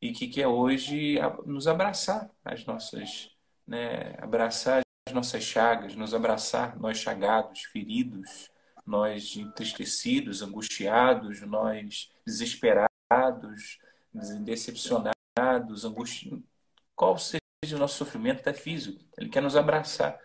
e 0.00 0.12
que 0.12 0.28
quer 0.28 0.46
hoje 0.46 1.18
nos 1.44 1.66
abraçar 1.66 2.30
as 2.44 2.64
nossas, 2.64 3.30
né, 3.66 4.14
abraçar 4.18 4.82
as 5.06 5.12
nossas 5.12 5.42
chagas, 5.42 5.94
nos 5.94 6.14
abraçar, 6.14 6.78
nós 6.78 6.98
chagados, 6.98 7.64
feridos, 7.64 8.50
nós 8.86 9.36
entristecidos, 9.36 10.42
angustiados, 10.42 11.40
nós 11.42 12.10
desesperados, 12.26 13.78
decepcionados, 14.42 15.84
angustiados, 15.84 16.44
qual 16.94 17.16
seja 17.18 17.76
o 17.76 17.78
nosso 17.78 17.96
sofrimento 17.96 18.40
até 18.40 18.52
físico. 18.52 19.04
Ele 19.18 19.28
quer 19.28 19.42
nos 19.42 19.56
abraçar. 19.56 20.18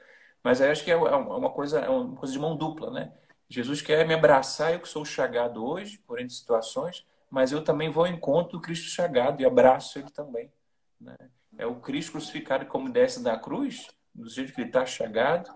Mas 0.44 0.62
aí 0.62 0.70
acho 0.70 0.84
que 0.84 0.92
é, 0.92 0.94
é 0.94 0.98
uma 0.98 1.50
coisa, 1.50 1.80
é 1.80 1.90
uma 1.90 2.16
coisa 2.16 2.34
de 2.34 2.40
mão 2.40 2.56
dupla, 2.56 2.92
né? 2.92 3.12
Jesus 3.50 3.82
quer 3.82 4.08
me 4.08 4.14
abraçar, 4.14 4.74
eu 4.74 4.80
que 4.80 4.88
sou 4.88 5.06
chagado 5.06 5.64
hoje, 5.64 6.00
por 6.00 6.20
entre 6.20 6.34
situações, 6.34 7.06
mas 7.30 7.52
eu 7.52 7.64
também 7.64 7.90
vou 7.90 8.06
ao 8.06 8.12
encontro 8.12 8.54
do 8.54 8.62
Cristo 8.62 8.90
chagado 8.90 9.42
e 9.42 9.46
abraço 9.46 10.00
ele 10.00 10.10
também. 10.10 10.52
Né? 11.00 11.16
É 11.58 11.66
o 11.66 11.80
Cristo 11.80 12.14
crucificado 12.14 12.66
como 12.66 12.92
desce 12.92 13.22
da 13.22 13.38
cruz, 13.38 13.88
do 14.14 14.30
jeito 14.30 14.54
que 14.54 14.62
ele 14.62 14.70
está 14.70 14.86
chagado, 14.86 15.52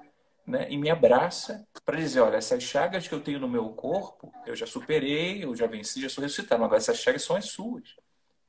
né? 0.45 0.67
e 0.69 0.77
me 0.77 0.89
abraça 0.89 1.65
para 1.85 1.97
dizer, 1.97 2.21
olha, 2.21 2.37
essas 2.37 2.63
chagas 2.63 3.07
que 3.07 3.13
eu 3.13 3.21
tenho 3.21 3.39
no 3.39 3.47
meu 3.47 3.69
corpo, 3.69 4.31
eu 4.45 4.55
já 4.55 4.65
superei, 4.65 5.43
eu 5.43 5.55
já 5.55 5.67
venci, 5.67 6.01
já 6.01 6.09
sou 6.09 6.21
ressuscitado, 6.21 6.63
agora 6.63 6.77
essas 6.77 6.97
chagas 6.97 7.23
são 7.23 7.35
as 7.35 7.45
suas. 7.51 7.95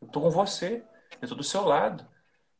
Eu 0.00 0.06
estou 0.06 0.22
com 0.22 0.30
você, 0.30 0.83
eu 1.20 1.24
estou 1.24 1.37
do 1.37 1.44
seu 1.44 1.64
lado. 1.64 2.06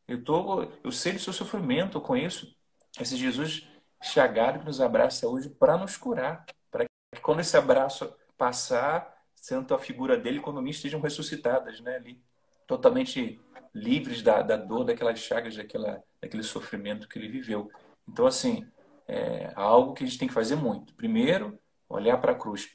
Eu, 0.07 0.23
tô, 0.23 0.65
eu 0.83 0.91
sei 0.91 1.13
do 1.13 1.19
seu 1.19 1.33
sofrimento, 1.33 1.99
eu 1.99 2.03
conheço 2.03 2.55
esse 3.01 3.17
Jesus 3.17 3.67
chagado 4.03 4.59
que 4.59 4.65
nos 4.65 4.81
abraça 4.81 5.29
hoje 5.29 5.49
para 5.49 5.77
nos 5.77 5.97
curar, 5.97 6.45
para 6.71 6.85
que 6.85 7.21
quando 7.21 7.41
esse 7.41 7.57
abraço 7.57 8.13
passar, 8.37 9.20
sendo 9.41 9.75
a 9.75 9.79
figura 9.79 10.17
dele 10.17 10.37
e 10.37 10.41
economia 10.41 10.71
estejam 10.71 11.01
ressuscitadas, 11.01 11.81
né? 11.81 11.97
Ali, 11.97 12.23
totalmente 12.67 13.41
livres 13.75 14.23
da, 14.23 14.43
da 14.43 14.57
dor, 14.57 14.85
daquelas 14.85 15.19
chagas, 15.19 15.57
daquela, 15.57 16.03
daquele 16.21 16.43
sofrimento 16.43 17.09
que 17.09 17.19
ele 17.19 17.29
viveu. 17.29 17.71
Então, 18.09 18.27
assim, 18.27 18.67
é 19.09 19.53
algo 19.57 19.95
que 19.95 20.05
a 20.05 20.07
gente 20.07 20.19
tem 20.19 20.29
que 20.29 20.35
fazer 20.35 20.57
muito. 20.57 20.95
Primeiro, 20.95 21.59
olhar 21.89 22.19
para 22.19 22.33
a 22.33 22.39
cruz. 22.39 22.71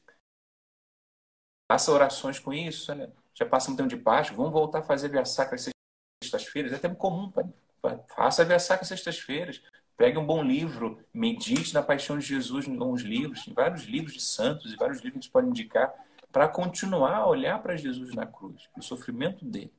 Faça 1.71 1.91
orações 1.91 2.39
com 2.39 2.53
isso, 2.53 2.93
né? 2.93 3.11
já 3.35 3.45
passa 3.45 3.69
um 3.69 3.75
tempo 3.75 3.89
de 3.89 3.97
Páscoa, 3.97 4.37
vamos 4.37 4.53
voltar 4.53 4.79
a 4.79 4.83
fazer 4.83 5.09
via 5.09 5.25
sacra 5.25 5.57
sextas-feiras. 6.23 6.71
É 6.71 6.77
tempo 6.77 6.95
comum, 6.95 7.29
pai. 7.29 7.45
faça 8.15 8.45
via 8.45 8.57
sacra 8.57 8.85
sextas-feiras. 8.85 9.61
Pegue 9.97 10.17
um 10.17 10.25
bom 10.25 10.41
livro, 10.41 10.99
medite 11.13 11.73
na 11.73 11.83
paixão 11.83 12.17
de 12.17 12.25
Jesus 12.25 12.67
em 12.67 12.75
bons 12.75 13.01
livros, 13.01 13.47
em 13.47 13.53
vários 13.53 13.83
livros 13.83 14.13
de 14.13 14.21
santos 14.21 14.73
e 14.73 14.75
vários 14.75 14.97
livros 14.97 15.13
que 15.13 15.19
a 15.19 15.21
gente 15.21 15.31
pode 15.31 15.47
indicar 15.47 15.93
para 16.35 16.49
continuar 16.49 17.15
a 17.15 17.25
olhar 17.25 17.63
para 17.63 17.77
Jesus 17.77 18.13
na 18.13 18.25
cruz, 18.25 18.67
para 18.67 18.81
o 18.81 18.83
sofrimento 18.83 19.45
dele, 19.45 19.71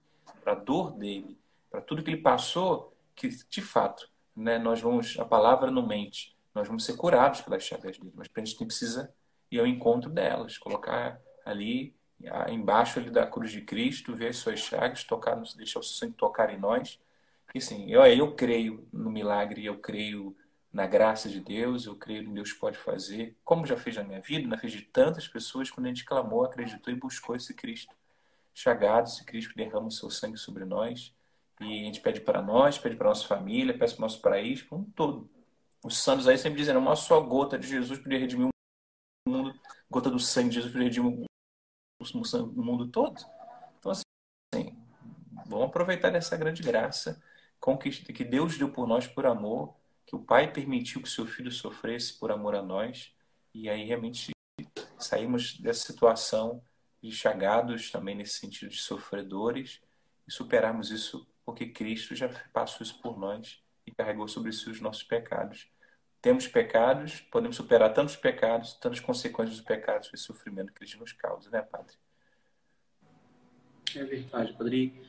para 0.42 0.55
a 0.55 0.57
dor 0.57 0.90
dele, 0.92 1.38
para 1.71 1.83
tudo 1.83 2.03
que 2.03 2.09
ele 2.09 2.23
passou, 2.23 2.97
que 3.14 3.29
de 3.29 3.61
fato, 3.61 4.09
né, 4.35 4.59
nós 4.59 4.81
vamos, 4.81 5.19
a 5.19 5.25
palavra 5.27 5.71
não 5.71 5.87
mente, 5.87 6.35
nós 6.55 6.66
vamos 6.66 6.87
ser 6.87 6.97
curados 6.97 7.42
pelas 7.42 7.62
chagas 7.62 7.99
dele, 7.99 8.11
mas 8.14 8.27
a 8.35 8.40
gente 8.40 8.57
precisa 8.64 9.12
ir 9.51 9.61
ao 9.61 9.66
encontro 9.66 10.09
delas, 10.09 10.57
colocar 10.57 11.21
ali 11.45 11.95
embaixo 12.49 12.99
ali 12.99 13.11
da 13.11 13.27
cruz 13.27 13.53
de 13.53 13.61
Cristo, 13.61 14.16
ver 14.16 14.29
as 14.29 14.38
suas 14.38 14.59
chagas, 14.59 15.05
tocar, 15.05 15.38
deixar 15.59 15.81
o 15.81 15.83
sangue 15.83 16.14
tocar 16.14 16.49
em 16.49 16.59
nós. 16.59 16.99
E 17.55 17.59
assim, 17.59 17.90
eu, 17.90 18.03
eu 18.07 18.35
creio 18.35 18.88
no 18.90 19.11
milagre, 19.11 19.66
eu 19.66 19.77
creio 19.79 20.35
na 20.77 20.87
graça 20.87 21.27
de 21.31 21.41
Deus, 21.41 21.87
eu 21.87 21.97
creio 21.97 22.23
que 22.27 22.31
Deus 22.33 22.53
pode 22.53 22.77
fazer, 22.77 23.35
como 23.43 23.65
já 23.65 23.79
fez 23.79 23.97
na 23.97 24.05
minha 24.05 24.21
vida, 24.21 24.47
na 24.47 24.59
fez 24.59 24.75
de 24.75 24.83
tantas 24.83 25.27
pessoas 25.27 25.71
quando 25.71 25.87
a 25.87 25.89
gente 25.89 26.05
clamou, 26.05 26.45
acreditou 26.45 26.93
e 26.93 26.97
buscou 26.97 27.35
esse 27.35 27.55
Cristo 27.55 27.97
chagado, 28.53 29.09
esse 29.09 29.25
Cristo 29.25 29.57
derrama 29.57 29.87
o 29.87 29.91
seu 29.91 30.11
sangue 30.11 30.37
sobre 30.37 30.67
nós. 30.67 31.15
E 31.62 31.81
a 31.81 31.85
gente 31.85 32.03
pede 32.03 32.21
para 32.21 32.43
nós, 32.43 32.77
pede 32.77 32.95
para 32.95 33.09
nossa 33.09 33.27
família, 33.27 33.73
pede 33.73 33.95
para 33.95 34.01
o 34.01 34.03
nosso 34.03 34.21
país, 34.21 34.62
para 34.62 34.77
um 34.77 34.85
todo. 34.85 35.31
Os 35.83 35.97
santos 35.97 36.29
aí 36.29 36.37
sempre 36.37 36.59
dizendo, 36.59 36.79
uma 36.79 36.95
só 36.95 37.23
gota 37.23 37.59
de 37.59 37.67
Jesus 37.67 37.99
poderia 37.99 38.19
redimir 38.19 38.49
o 38.49 39.31
mundo, 39.31 39.59
gota 39.91 40.11
do 40.11 40.21
sangue 40.21 40.51
de 40.51 40.57
Jesus 40.57 40.73
poderia 40.75 40.91
redimir 40.91 41.27
o 42.21 42.62
mundo 42.62 42.89
todo. 42.89 43.19
Então, 43.79 43.93
assim, 43.93 44.77
vamos 45.47 45.69
aproveitar 45.69 46.11
dessa 46.11 46.37
grande 46.37 46.62
graça 46.62 47.19
que 48.15 48.25
Deus 48.25 48.59
deu 48.59 48.71
por 48.71 48.87
nós 48.87 49.07
por 49.07 49.25
amor 49.25 49.75
que 50.07 50.14
o 50.14 50.21
Pai 50.21 50.53
permitiu 50.53 51.03
que 51.03 51.09
seu 51.09 51.27
filho 51.27 51.51
sofresse 51.51 52.19
por 52.19 52.31
amor 52.31 52.55
a 52.55 52.62
nós, 52.62 53.12
e 53.53 53.69
aí 53.69 53.85
realmente 53.85 54.31
saímos 54.99 55.59
dessa 55.59 55.92
situação 55.92 56.62
de 57.03 57.11
chagados 57.11 57.90
também 57.90 58.14
nesse 58.14 58.38
sentido 58.38 58.71
de 58.71 58.79
sofredores 58.79 59.81
e 60.27 60.33
superarmos 60.33 60.90
isso 60.90 61.27
porque 61.45 61.66
Cristo 61.66 62.14
já 62.14 62.29
passou 62.53 62.85
isso 62.85 63.01
por 63.01 63.16
nós 63.16 63.62
e 63.87 63.92
carregou 63.92 64.27
sobre 64.27 64.53
si 64.53 64.69
os 64.69 64.81
nossos 64.81 65.05
pecados. 65.05 65.69
Temos 66.21 66.49
pecados, 66.49 67.21
podemos 67.21 67.55
superar 67.55 67.95
tantos 67.95 68.16
pecados, 68.16 68.75
tantas 68.75 68.99
consequências 68.99 69.59
dos 69.59 69.64
pecados 69.64 70.11
e 70.12 70.16
sofrimento 70.16 70.73
que 70.73 70.83
eles 70.83 70.95
nos 70.97 71.12
causam, 71.12 71.53
né, 71.53 71.62
Padre? 71.62 71.95
É 73.95 74.03
verdade, 74.03 74.53
Padre. 74.55 75.01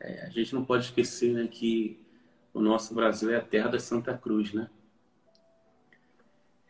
É, 0.00 0.22
a 0.22 0.30
gente 0.30 0.54
não 0.54 0.64
pode 0.64 0.86
esquecer 0.86 1.34
né, 1.34 1.46
que 1.46 2.02
o 2.54 2.60
nosso 2.60 2.94
Brasil 2.94 3.30
é 3.30 3.36
a 3.36 3.42
terra 3.42 3.68
da 3.68 3.80
Santa 3.80 4.16
Cruz, 4.16 4.52
né? 4.54 4.70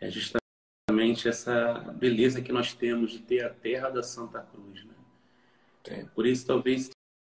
É 0.01 0.11
justamente 0.11 1.29
essa 1.29 1.75
beleza 1.95 2.41
que 2.41 2.53
nós 2.53 2.73
temos 2.73 3.13
de 3.13 3.19
ter 3.19 3.45
a 3.45 3.51
terra 3.51 3.91
da 3.91 4.03
Santa 4.03 4.41
Cruz, 4.41 4.83
né? 4.85 6.09
Por 6.15 6.27
isso, 6.27 6.47
talvez, 6.47 6.91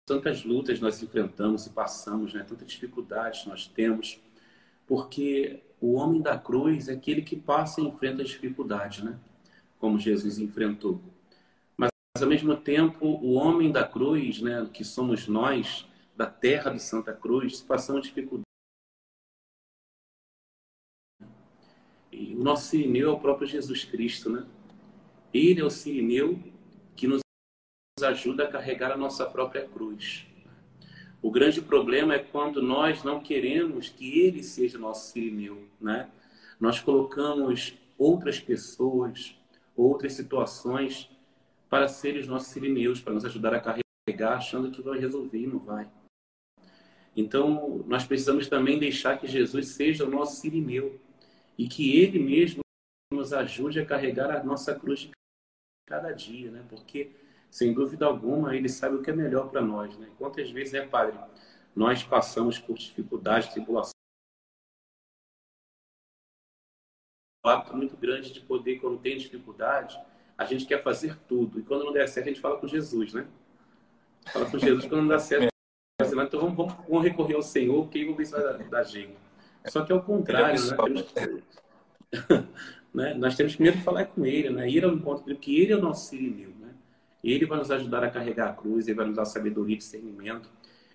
tantas 0.08 0.44
lutas 0.44 0.80
nós 0.80 1.02
enfrentamos 1.04 1.68
e 1.68 1.70
passamos, 1.70 2.34
né? 2.34 2.44
Tantas 2.44 2.72
dificuldades 2.72 3.46
nós 3.46 3.68
temos, 3.68 4.20
porque 4.88 5.62
o 5.80 5.94
homem 5.94 6.20
da 6.20 6.36
cruz 6.36 6.90
é 6.90 6.94
aquele 6.94 7.22
que 7.22 7.36
passa 7.36 7.80
e 7.80 7.86
enfrenta 7.86 8.24
as 8.24 8.30
dificuldades, 8.30 9.04
né? 9.04 9.20
Como 9.78 10.00
Jesus 10.00 10.40
enfrentou. 10.40 11.00
Mas, 11.78 11.92
ao 12.20 12.28
mesmo 12.28 12.58
tempo, 12.58 13.06
o 13.06 13.34
homem 13.34 13.72
da 13.72 13.88
cruz, 13.88 14.42
né? 14.42 14.68
Que 14.74 14.84
somos 14.84 15.28
nós, 15.28 15.88
da 16.20 16.26
terra 16.26 16.70
de 16.72 16.82
Santa 16.82 17.14
Cruz, 17.14 17.62
passamos 17.62 18.06
dificuldades. 18.06 18.44
E 22.12 22.36
o 22.36 22.44
nosso 22.44 22.68
Sirineu 22.68 23.12
é 23.12 23.14
o 23.14 23.20
próprio 23.22 23.48
Jesus 23.48 23.86
Cristo, 23.86 24.30
né? 24.30 24.46
Ele 25.34 25.62
é 25.62 25.64
o 25.64 25.70
Sirineu 25.70 26.38
que 26.94 27.08
nos 27.08 27.22
ajuda 28.04 28.44
a 28.44 28.52
carregar 28.52 28.92
a 28.92 28.98
nossa 28.98 29.26
própria 29.26 29.66
cruz. 29.66 30.28
O 31.22 31.32
grande 31.32 31.62
problema 31.62 32.16
é 32.16 32.20
quando 32.20 32.62
nós 32.62 33.02
não 33.02 33.22
queremos 33.22 33.88
que 33.88 34.20
ele 34.20 34.44
seja 34.44 34.78
nosso 34.78 35.14
Sirineu, 35.14 35.70
né? 35.80 36.12
Nós 36.60 36.82
colocamos 36.82 37.78
outras 37.98 38.42
pessoas, 38.42 39.38
outras 39.74 40.12
situações 40.12 41.10
para 41.70 41.88
serem 41.88 42.20
os 42.20 42.28
nossos 42.28 42.50
sirineus, 42.50 43.00
para 43.00 43.14
nos 43.14 43.24
ajudar 43.24 43.54
a 43.54 43.62
carregar, 43.62 44.36
achando 44.36 44.70
que 44.70 44.82
vai 44.82 45.00
resolver 45.00 45.38
e 45.38 45.48
não 45.48 45.60
vai. 45.60 45.90
Então, 47.20 47.84
nós 47.86 48.06
precisamos 48.06 48.48
também 48.48 48.80
deixar 48.80 49.20
que 49.20 49.28
Jesus 49.28 49.68
seja 49.68 50.06
o 50.06 50.10
nosso 50.10 50.40
sirineu 50.40 50.98
e 51.58 51.68
que 51.68 52.00
Ele 52.00 52.18
mesmo 52.18 52.62
nos 53.12 53.34
ajude 53.34 53.78
a 53.78 53.86
carregar 53.86 54.32
a 54.32 54.42
nossa 54.42 54.74
cruz 54.74 55.02
de 55.02 55.12
cada 55.86 56.14
dia, 56.14 56.50
né? 56.50 56.66
Porque, 56.70 57.12
sem 57.52 57.74
dúvida 57.74 58.06
alguma, 58.06 58.56
Ele 58.56 58.70
sabe 58.70 58.96
o 58.96 59.02
que 59.02 59.10
é 59.10 59.14
melhor 59.14 59.50
para 59.50 59.62
nós, 59.62 59.98
né? 59.98 60.10
Quantas 60.18 60.50
vezes, 60.50 60.72
né, 60.72 60.88
Padre, 60.88 61.20
nós 61.76 62.04
passamos 62.04 62.58
por 62.58 62.78
dificuldades, 62.78 63.50
tribulações, 63.50 63.92
um 67.46 67.78
muito 67.78 67.98
grande 67.98 68.32
de 68.32 68.40
poder, 68.40 68.80
quando 68.80 68.98
tem 68.98 69.18
dificuldade, 69.18 70.00
a 70.38 70.46
gente 70.46 70.66
quer 70.66 70.82
fazer 70.82 71.18
tudo. 71.28 71.60
E 71.60 71.64
quando 71.64 71.84
não 71.84 71.92
der 71.92 72.08
certo, 72.08 72.28
a 72.28 72.30
gente 72.30 72.42
fala 72.42 72.58
com 72.58 72.68
Jesus, 72.68 73.14
né? 73.14 73.28
Fala 74.32 74.50
com 74.50 74.58
Jesus 74.58 74.86
quando 74.86 75.02
não 75.02 75.10
dá 75.10 75.20
certo. 75.20 75.49
Então 76.24 76.40
vamos, 76.40 76.56
vamos, 76.56 76.74
vamos 76.88 77.04
recorrer 77.04 77.36
ao 77.36 77.42
Senhor, 77.42 77.88
aí 77.94 78.04
vamos 78.04 78.18
ver 78.18 78.26
se 78.26 78.32
vai 78.32 78.44
dar, 78.44 78.58
dar 78.58 78.84
jeito. 78.84 79.14
Só 79.68 79.84
que 79.84 79.92
é 79.92 79.96
o 79.96 80.02
contrário, 80.02 80.60
né? 80.62 81.04
Temos, 81.14 81.44
né? 82.94 83.14
Nós 83.14 83.36
temos 83.36 83.54
que 83.54 83.58
primeiro 83.58 83.84
falar 83.84 84.06
com 84.06 84.26
Ele, 84.26 84.50
né? 84.50 84.70
ir 84.70 84.84
ao 84.84 84.92
encontro 84.92 85.26
dele, 85.26 85.38
que 85.38 85.60
Ele 85.60 85.74
é 85.74 85.76
o 85.76 85.82
nosso 85.82 86.10
Sirineu, 86.10 86.52
né? 86.60 86.70
Ele 87.24 87.46
vai 87.46 87.58
nos 87.58 87.70
ajudar 87.70 88.04
a 88.04 88.10
carregar 88.10 88.50
a 88.50 88.54
cruz, 88.54 88.88
Ele 88.88 88.96
vai 88.96 89.06
nos 89.06 89.16
dar 89.16 89.26
sabedoria 89.26 89.76
e 89.76 89.78
discernimento, 89.78 90.50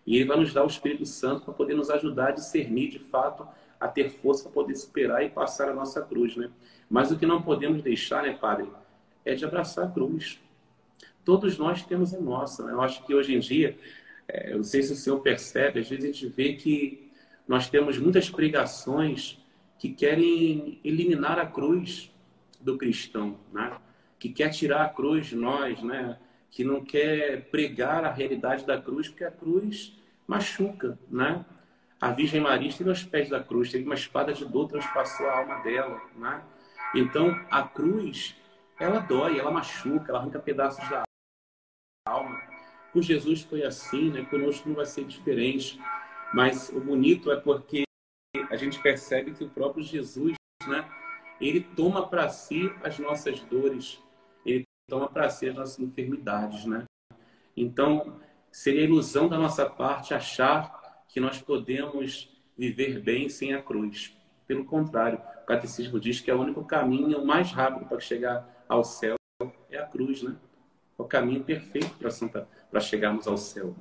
e 0.07 0.17
Ele 0.17 0.25
vai 0.25 0.39
nos 0.39 0.53
dar 0.53 0.65
o 0.65 0.67
Espírito 0.67 1.07
Santo 1.07 1.45
para 1.45 1.55
poder 1.55 1.75
nos 1.75 1.91
ajudar 1.91 2.29
a 2.29 2.33
discernir 2.33 2.89
de 2.91 2.99
fato, 2.99 3.47
a 3.79 3.87
ter 3.87 4.09
força 4.09 4.45
para 4.45 4.53
poder 4.53 4.75
superar 4.75 5.23
e 5.23 5.29
passar 5.29 5.69
a 5.69 5.75
nossa 5.75 6.01
cruz, 6.03 6.37
né? 6.37 6.51
Mas 6.89 7.11
o 7.11 7.19
que 7.19 7.27
não 7.27 7.43
podemos 7.43 7.83
deixar, 7.83 8.23
né, 8.23 8.33
Padre, 8.33 8.69
é 9.25 9.35
de 9.35 9.45
abraçar 9.45 9.87
a 9.87 9.91
cruz. 9.91 10.41
Todos 11.25 11.57
nós 11.59 11.83
temos 11.85 12.15
a 12.15 12.21
nossa, 12.21 12.65
né? 12.65 12.73
Eu 12.73 12.81
acho 12.81 13.05
que 13.05 13.15
hoje 13.15 13.35
em 13.35 13.39
dia, 13.39 13.77
é, 14.29 14.53
eu 14.53 14.57
não 14.57 14.65
sei 14.65 14.83
se 14.83 14.93
o 14.93 14.97
senhor 14.97 15.21
percebe, 15.21 15.81
às 15.81 15.89
vezes 15.89 16.05
a 16.05 16.07
gente 16.09 16.27
vê 16.29 16.55
que 16.55 17.11
nós 17.47 17.69
temos 17.69 17.99
muitas 17.99 18.31
pregações 18.31 19.39
que 19.79 19.91
querem 19.91 20.81
eliminar 20.83 21.39
a 21.39 21.47
cruz 21.47 22.11
do 22.61 22.79
cristão, 22.79 23.39
né? 23.53 23.77
que 24.19 24.31
quer 24.31 24.51
tirar 24.51 24.85
a 24.85 24.89
cruz 24.89 25.27
de 25.27 25.37
nós, 25.37 25.83
né? 25.83 26.19
que 26.51 26.65
não 26.65 26.83
quer 26.83 27.51
pregar 27.51 28.05
a 28.05 28.13
realidade 28.13 28.65
da 28.65 28.81
cruz, 28.81 29.09
porque 29.09 29.25
a 29.25 29.31
cruz 29.31 29.99
machuca. 30.27 30.99
Né? 31.11 31.45
A 32.01 32.11
Virgem 32.11 32.41
Maria 32.41 32.69
esteve 32.69 32.89
aos 32.89 33.03
pés 33.03 33.29
da 33.29 33.43
cruz, 33.43 33.71
teve 33.71 33.85
uma 33.85 33.95
espada 33.95 34.33
de 34.33 34.45
dor, 34.47 34.69
transpassou 34.69 35.27
a 35.27 35.39
alma 35.39 35.57
dela. 35.63 36.01
Né? 36.17 36.43
Então, 36.95 37.29
a 37.51 37.63
cruz, 37.63 38.35
ela 38.81 39.01
dói, 39.01 39.39
ela 39.39 39.51
machuca, 39.51 40.11
ela 40.11 40.21
arranca 40.21 40.39
pedaços 40.39 40.89
da 40.89 41.03
alma. 42.07 42.54
Com 42.95 43.03
Jesus 43.03 43.43
foi 43.43 43.65
assim, 43.65 44.13
né? 44.13 44.25
conosco 44.25 44.69
não 44.69 44.77
vai 44.77 44.87
ser 44.87 45.05
diferente. 45.05 45.81
Mas 46.33 46.69
o 46.69 46.79
bonito 46.79 47.33
é 47.33 47.37
porque 47.37 47.83
a 48.49 48.55
gente 48.55 48.81
percebe 48.81 49.33
que 49.33 49.43
o 49.43 49.51
próprio 49.51 49.85
Jesus, 49.85 50.37
né, 50.67 50.89
ele 51.41 51.61
toma 51.61 52.07
para 52.07 52.29
si 52.29 52.73
as 52.85 52.97
nossas 53.01 53.41
dores, 53.41 54.01
ele 54.47 54.63
toma 54.89 55.09
para 55.09 55.29
si 55.29 55.49
as 55.49 55.57
nossas 55.57 55.81
enfermidades, 55.81 56.65
né? 56.67 56.85
Então, 57.57 58.21
seria 58.51 58.85
ilusão 58.85 59.29
da 59.29 59.39
nossa 59.39 59.69
parte 59.69 60.15
achar 60.15 61.05
que 61.09 61.19
nós 61.19 61.43
podemos 61.43 62.33
viver 62.57 63.01
bem 63.01 63.29
sem 63.29 63.55
a 63.55 63.63
cruz. 63.63 64.17
Pelo 64.47 64.65
contrário, 64.65 65.21
o 65.43 65.47
catecismo 65.47 65.99
diz 65.99 66.21
que 66.21 66.31
é 66.31 66.35
o 66.35 66.41
único 66.41 66.65
caminho 66.65 67.25
mais 67.25 67.51
rápido 67.51 67.89
para 67.89 67.99
chegar 67.99 68.65
ao 68.69 68.85
céu 68.85 69.17
é 69.69 69.79
a 69.79 69.87
cruz, 69.87 70.23
né? 70.23 70.37
É 70.97 71.03
o 71.03 71.05
caminho 71.05 71.43
perfeito 71.43 71.97
para 71.97 72.11
Santa 72.11 72.49
para 72.75 72.81
chegarmos 72.81 73.29
ao 73.29 73.39
céu. 73.39 73.73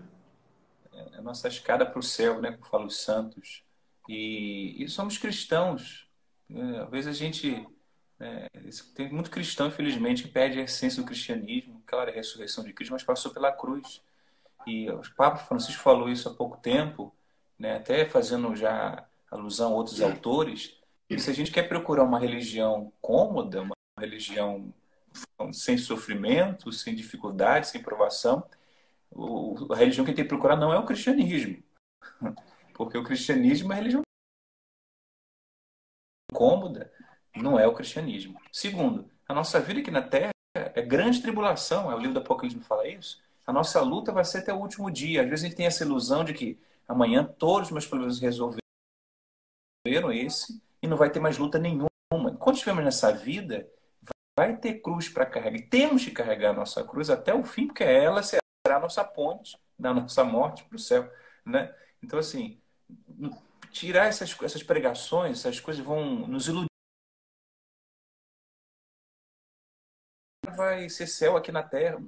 Né? 0.93 1.07
É 1.13 1.17
a 1.17 1.21
nossa 1.23 1.47
escada 1.47 1.83
para 1.83 1.97
o 1.97 2.03
céu, 2.03 2.39
né? 2.39 2.51
Como 2.51 2.65
falam 2.65 2.85
os 2.85 3.01
santos. 3.01 3.63
E, 4.07 4.75
e 4.77 4.87
somos 4.87 5.17
cristãos. 5.17 6.07
É, 6.47 6.81
às 6.81 6.89
vezes 6.91 7.07
a 7.07 7.13
gente. 7.13 7.67
É, 8.19 8.47
tem 8.95 9.11
muito 9.11 9.31
cristão, 9.31 9.67
infelizmente, 9.67 10.23
que 10.23 10.29
perde 10.29 10.59
a 10.59 10.63
essência 10.63 11.01
do 11.01 11.07
cristianismo, 11.07 11.81
claro, 11.87 12.11
a 12.11 12.13
ressurreição 12.13 12.63
de 12.63 12.71
Cristo, 12.71 12.91
mas 12.91 13.03
passou 13.03 13.33
pela 13.33 13.51
cruz. 13.51 13.99
E 14.67 14.87
o 14.91 15.01
Papa 15.17 15.37
Francisco 15.37 15.81
falou 15.81 16.07
isso 16.07 16.29
há 16.29 16.33
pouco 16.33 16.57
tempo, 16.57 17.13
né, 17.57 17.75
até 17.75 18.05
fazendo 18.05 18.55
já 18.55 19.05
alusão 19.29 19.73
a 19.73 19.75
outros 19.75 19.99
autores. 20.01 20.77
E 21.09 21.19
se 21.19 21.31
a 21.31 21.33
gente 21.33 21.51
quer 21.51 21.67
procurar 21.67 22.03
uma 22.03 22.19
religião 22.19 22.93
cômoda, 23.01 23.63
uma 23.63 23.75
religião 23.99 24.71
sem 25.51 25.77
sofrimento, 25.77 26.71
sem 26.71 26.95
dificuldade, 26.95 27.67
sem 27.67 27.81
provação, 27.81 28.47
o, 29.15 29.71
a 29.71 29.75
religião 29.75 30.05
que 30.05 30.13
tem 30.13 30.23
que 30.23 30.29
procurar 30.29 30.55
não 30.55 30.73
é 30.73 30.77
o 30.77 30.85
cristianismo. 30.85 31.61
Porque 32.73 32.97
o 32.97 33.03
cristianismo 33.03 33.71
é 33.71 33.75
a 33.75 33.77
religião 33.77 34.01
cômoda, 36.33 36.91
não 37.35 37.59
é 37.59 37.67
o 37.67 37.73
cristianismo. 37.73 38.39
Segundo, 38.51 39.09
a 39.27 39.33
nossa 39.33 39.59
vida 39.59 39.79
aqui 39.79 39.91
na 39.91 40.01
Terra 40.01 40.31
é 40.55 40.81
grande 40.81 41.21
tribulação, 41.21 41.91
é 41.91 41.95
o 41.95 41.97
livro 41.97 42.13
do 42.13 42.19
Apocalipse 42.19 42.59
que 42.59 42.65
fala 42.65 42.87
isso. 42.87 43.21
A 43.45 43.53
nossa 43.53 43.81
luta 43.81 44.11
vai 44.11 44.25
ser 44.25 44.39
até 44.39 44.53
o 44.53 44.57
último 44.57 44.89
dia. 44.89 45.21
Às 45.21 45.29
vezes 45.29 45.45
a 45.45 45.47
gente 45.47 45.57
tem 45.57 45.65
essa 45.65 45.83
ilusão 45.83 46.23
de 46.23 46.33
que 46.33 46.59
amanhã 46.87 47.23
todos 47.23 47.67
os 47.67 47.71
meus 47.71 47.85
problemas 47.85 48.19
resolveram 48.19 48.61
esse 50.11 50.61
e 50.81 50.87
não 50.87 50.97
vai 50.97 51.09
ter 51.09 51.19
mais 51.19 51.37
luta 51.37 51.59
nenhuma. 51.59 51.87
Quando 52.39 52.55
estivermos 52.55 52.83
nessa 52.83 53.11
vida, 53.11 53.69
vai 54.37 54.57
ter 54.57 54.81
cruz 54.81 55.09
para 55.09 55.25
carregar. 55.25 55.57
E 55.57 55.67
temos 55.67 56.03
que 56.03 56.11
carregar 56.11 56.51
a 56.51 56.53
nossa 56.53 56.83
cruz 56.83 57.09
até 57.09 57.33
o 57.33 57.43
fim, 57.43 57.67
porque 57.67 57.83
ela 57.83 58.23
será 58.23 58.39
a 58.39 58.42
nossa 58.83 59.03
ponte 59.03 59.57
da 59.77 59.93
nossa 59.93 60.23
morte 60.23 60.63
para 60.65 60.75
o 60.75 60.79
céu. 60.79 61.11
Né? 61.45 61.73
Então, 62.01 62.19
assim, 62.19 62.61
tirar 63.71 64.05
essas, 64.05 64.35
essas 64.41 64.61
pregações, 64.61 65.39
essas 65.39 65.59
coisas 65.59 65.83
vão 65.83 66.27
nos 66.27 66.47
iludir. 66.47 66.67
Vai 70.55 70.87
ser 70.89 71.07
céu 71.07 71.35
aqui 71.35 71.51
na 71.51 71.63
terra. 71.63 71.99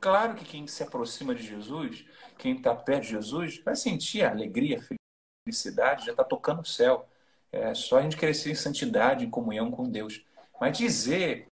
Claro 0.00 0.34
que 0.34 0.44
quem 0.44 0.66
se 0.66 0.82
aproxima 0.82 1.34
de 1.34 1.42
Jesus, 1.42 2.04
quem 2.38 2.56
está 2.56 2.74
perto 2.74 3.02
de 3.02 3.10
Jesus, 3.10 3.58
vai 3.62 3.74
sentir 3.74 4.24
a 4.24 4.30
alegria, 4.30 4.78
a 4.78 5.46
felicidade, 5.46 6.06
já 6.06 6.12
está 6.12 6.24
tocando 6.24 6.60
o 6.60 6.66
céu. 6.66 7.08
É 7.50 7.74
só 7.74 7.98
a 7.98 8.02
gente 8.02 8.16
crescer 8.16 8.50
em 8.50 8.54
santidade, 8.54 9.24
em 9.24 9.30
comunhão 9.30 9.70
com 9.70 9.88
Deus. 9.88 10.24
Mas 10.60 10.76
dizer, 10.76 11.46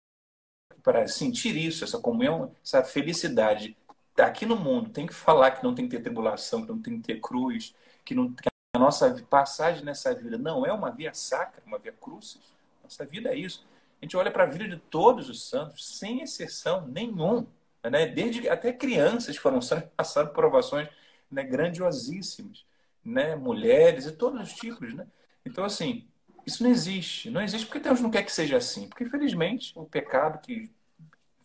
para 0.89 1.07
sentir 1.07 1.55
isso, 1.55 1.85
essa 1.85 1.99
comunhão, 1.99 2.51
essa 2.65 2.83
felicidade, 2.83 3.77
aqui 4.17 4.47
no 4.47 4.57
mundo, 4.57 4.89
tem 4.89 5.07
que 5.07 5.13
falar 5.13 5.51
que 5.51 5.63
não 5.63 5.75
tem 5.75 5.87
que 5.87 5.95
ter 5.95 6.03
tribulação, 6.03 6.63
que 6.63 6.69
não 6.73 6.81
tem 6.81 6.99
que 6.99 7.09
ter 7.09 7.21
cruz, 7.21 7.75
que, 8.07 8.15
não, 8.15 8.33
que 8.33 8.49
a 8.75 8.79
nossa 8.79 9.15
passagem 9.29 9.85
nessa 9.85 10.15
vida 10.15 10.39
não 10.39 10.65
é 10.65 10.73
uma 10.73 10.91
via 10.91 11.13
sacra, 11.13 11.63
uma 11.67 11.79
via 11.79 11.93
crucis. 11.93 12.41
Nossa 12.83 13.05
vida 13.05 13.29
é 13.29 13.37
isso. 13.37 13.67
A 14.01 14.05
gente 14.07 14.17
olha 14.17 14.31
para 14.31 14.45
a 14.45 14.47
vida 14.47 14.67
de 14.67 14.79
todos 14.79 15.29
os 15.29 15.47
santos, 15.47 15.99
sem 15.99 16.23
exceção 16.23 16.87
nenhum. 16.87 17.47
Né? 17.85 18.07
Desde 18.07 18.49
até 18.49 18.73
crianças 18.73 19.37
foram 19.37 19.61
passaram 19.95 20.29
por 20.29 20.37
provações 20.37 20.89
né, 21.31 21.43
grandiosíssimas, 21.43 22.65
né? 23.05 23.37
mulheres 23.37 24.07
e 24.07 24.13
todos 24.13 24.41
os 24.41 24.55
tipos. 24.55 24.95
Né? 24.95 25.07
Então, 25.45 25.65
assim, 25.65 26.09
isso 26.47 26.63
não 26.63 26.71
existe. 26.71 27.29
Não 27.29 27.43
existe 27.43 27.67
porque 27.67 27.79
Deus 27.79 28.01
não 28.01 28.11
quer 28.11 28.23
que 28.23 28.33
seja 28.33 28.57
assim. 28.57 28.89
Porque, 28.89 29.05
infelizmente, 29.05 29.71
o 29.77 29.85
pecado 29.85 30.41
que, 30.41 30.71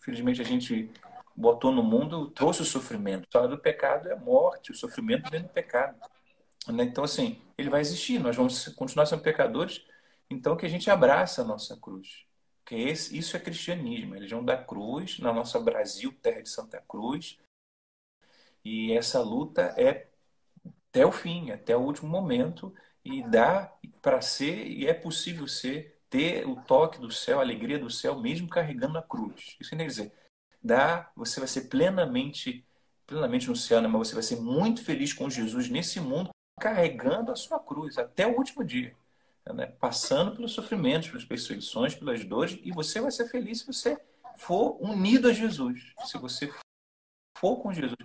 infelizmente, 0.03 0.41
a 0.41 0.45
gente 0.45 0.91
botou 1.35 1.71
no 1.71 1.81
mundo 1.81 2.29
trouxe 2.29 2.61
o 2.61 2.65
sofrimento. 2.65 3.37
A 3.37 3.47
do 3.47 3.57
pecado 3.57 4.09
é 4.09 4.13
a 4.13 4.19
morte, 4.19 4.71
o 4.71 4.75
sofrimento 4.75 5.31
vem 5.31 5.41
do 5.41 5.49
pecado. 5.49 5.97
Né? 6.67 6.83
Então, 6.83 7.03
assim, 7.03 7.41
ele 7.57 7.69
vai 7.69 7.81
existir. 7.81 8.19
Nós 8.19 8.35
vamos 8.35 8.67
continuar 8.69 9.05
sendo 9.05 9.23
pecadores. 9.23 9.83
Então, 10.29 10.55
que 10.55 10.65
a 10.65 10.69
gente 10.69 10.89
abraça 10.91 11.41
a 11.41 11.45
nossa 11.45 11.77
cruz. 11.77 12.25
Porque 12.59 12.75
esse, 12.75 13.17
isso 13.17 13.35
é 13.35 13.39
cristianismo, 13.39 14.13
a 14.13 14.15
religião 14.15 14.43
da 14.43 14.55
cruz, 14.55 15.19
na 15.19 15.33
nossa 15.33 15.59
Brasil, 15.59 16.13
terra 16.21 16.41
de 16.41 16.49
Santa 16.49 16.83
Cruz. 16.87 17.37
E 18.63 18.93
essa 18.93 19.21
luta 19.21 19.73
é 19.77 20.07
até 20.89 21.05
o 21.05 21.11
fim, 21.11 21.51
até 21.51 21.75
o 21.75 21.81
último 21.81 22.07
momento 22.07 22.73
e 23.03 23.21
dá 23.23 23.73
para 24.01 24.21
ser, 24.21 24.65
e 24.67 24.87
é 24.87 24.93
possível 24.93 25.47
ser, 25.47 25.92
ter 26.13 26.47
o 26.47 26.55
toque 26.55 26.99
do 26.99 27.11
céu, 27.11 27.39
a 27.39 27.41
alegria 27.41 27.79
do 27.79 27.89
céu, 27.89 28.19
mesmo 28.19 28.47
carregando 28.47 28.99
a 28.99 29.01
cruz. 29.01 29.57
Isso 29.59 29.75
quer 29.75 29.87
dizer, 29.87 30.13
dá, 30.61 31.11
você 31.15 31.39
vai 31.39 31.49
ser 31.49 31.61
plenamente, 31.61 32.63
plenamente 33.07 33.49
no 33.49 33.55
céu, 33.55 33.81
né? 33.81 33.87
mas 33.87 34.09
você 34.09 34.13
vai 34.13 34.21
ser 34.21 34.35
muito 34.35 34.83
feliz 34.83 35.11
com 35.11 35.27
Jesus 35.27 35.69
nesse 35.69 35.99
mundo, 35.99 36.29
carregando 36.61 37.31
a 37.31 37.35
sua 37.35 37.59
cruz 37.59 37.97
até 37.97 38.27
o 38.27 38.37
último 38.37 38.63
dia. 38.63 38.95
Né? 39.55 39.65
Passando 39.65 40.35
pelos 40.35 40.51
sofrimentos, 40.51 41.09
pelas 41.09 41.25
perseguições, 41.25 41.95
pelas 41.95 42.23
dores, 42.23 42.59
e 42.61 42.71
você 42.71 43.01
vai 43.01 43.09
ser 43.09 43.27
feliz 43.27 43.61
se 43.61 43.65
você 43.65 43.99
for 44.37 44.77
unido 44.79 45.29
a 45.29 45.33
Jesus, 45.33 45.93
se 46.05 46.19
você 46.19 46.53
for 47.39 47.57
com 47.57 47.73
Jesus. 47.73 47.95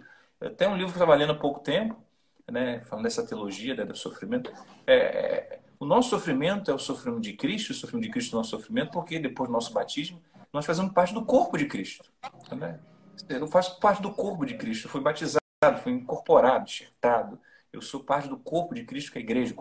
Tem 0.57 0.67
um 0.67 0.79
livro 0.79 0.93
que 0.93 0.99
eu 0.99 1.03
estava 1.03 1.15
lendo 1.15 1.33
há 1.33 1.39
pouco 1.39 1.61
tempo, 1.61 2.03
né, 2.51 2.81
falando 2.81 3.05
dessa 3.05 3.27
teologia 3.27 3.75
né, 3.75 3.85
do 3.85 3.95
sofrimento, 3.95 4.51
é, 4.87 4.95
é, 4.95 5.61
o 5.81 5.87
nosso 5.87 6.11
sofrimento 6.11 6.71
é 6.71 6.75
o 6.75 6.79
sofrimento 6.79 7.21
de 7.21 7.35
Cristo, 7.35 7.71
o 7.71 7.75
sofrimento 7.75 8.07
de 8.07 8.11
Cristo 8.11 8.33
é 8.33 8.35
o 8.35 8.39
nosso 8.39 8.51
sofrimento, 8.51 8.91
porque 8.91 9.19
depois 9.19 9.49
do 9.49 9.53
nosso 9.53 9.73
batismo, 9.73 10.21
nós 10.53 10.67
fazemos 10.67 10.93
parte 10.93 11.15
do 11.15 11.25
corpo 11.25 11.57
de 11.57 11.67
Cristo. 11.67 12.11
Né? 12.57 12.81
Eu 13.29 13.47
faço 13.47 13.79
parte 13.79 14.03
do 14.03 14.13
corpo 14.13 14.45
de 14.45 14.57
Cristo, 14.57 14.87
eu 14.87 14.91
fui 14.91 15.01
batizado, 15.01 15.41
fui 15.83 15.93
incorporado, 15.93 16.65
enxertado. 16.65 17.41
Eu 17.73 17.81
sou 17.81 18.03
parte 18.03 18.29
do 18.29 18.37
corpo 18.37 18.75
de 18.75 18.85
Cristo, 18.85 19.13
que 19.13 19.19
é 19.19 19.21
a 19.21 19.25
igreja. 19.25 19.55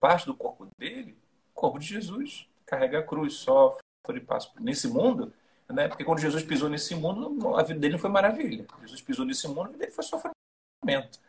Parte 0.00 0.26
do 0.26 0.34
corpo 0.34 0.68
dele, 0.78 1.16
corpo 1.54 1.78
de 1.78 1.86
Jesus. 1.86 2.46
Carrega 2.66 3.00
a 3.00 3.02
cruz, 3.02 3.34
sofre 3.34 3.80
passa. 4.26 4.50
Nesse 4.60 4.88
mundo, 4.88 5.32
né? 5.68 5.88
porque 5.88 6.04
quando 6.04 6.20
Jesus 6.20 6.42
pisou 6.42 6.68
nesse 6.68 6.94
mundo, 6.94 7.56
a 7.56 7.62
vida 7.62 7.80
dele 7.80 7.94
não 7.94 8.00
foi 8.00 8.10
maravilha. 8.10 8.66
Jesus 8.80 9.00
pisou 9.00 9.24
nesse 9.24 9.48
mundo, 9.48 9.62
a 9.62 9.66
vida 9.66 9.78
dele 9.78 9.92
foi 9.92 10.04
sofrimento. 10.04 11.20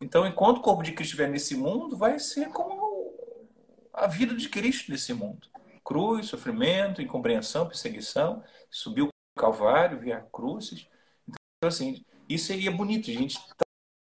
Então, 0.00 0.26
enquanto 0.26 0.58
o 0.58 0.62
corpo 0.62 0.82
de 0.82 0.92
Cristo 0.92 1.12
estiver 1.12 1.28
nesse 1.28 1.56
mundo, 1.56 1.96
vai 1.96 2.18
ser 2.18 2.50
como 2.50 3.14
a 3.92 4.06
vida 4.06 4.34
de 4.34 4.48
Cristo 4.48 4.90
nesse 4.90 5.14
mundo. 5.14 5.48
cruz, 5.84 6.26
sofrimento, 6.26 7.00
incompreensão, 7.00 7.66
perseguição, 7.66 8.42
subiu 8.70 9.06
o 9.06 9.40
Calvário, 9.40 10.00
via 10.00 10.20
cruzes. 10.32 10.88
Então, 11.28 11.68
assim, 11.68 12.04
isso 12.28 12.52
é 12.52 12.70
bonito. 12.70 13.10
A 13.10 13.14
gente 13.14 13.38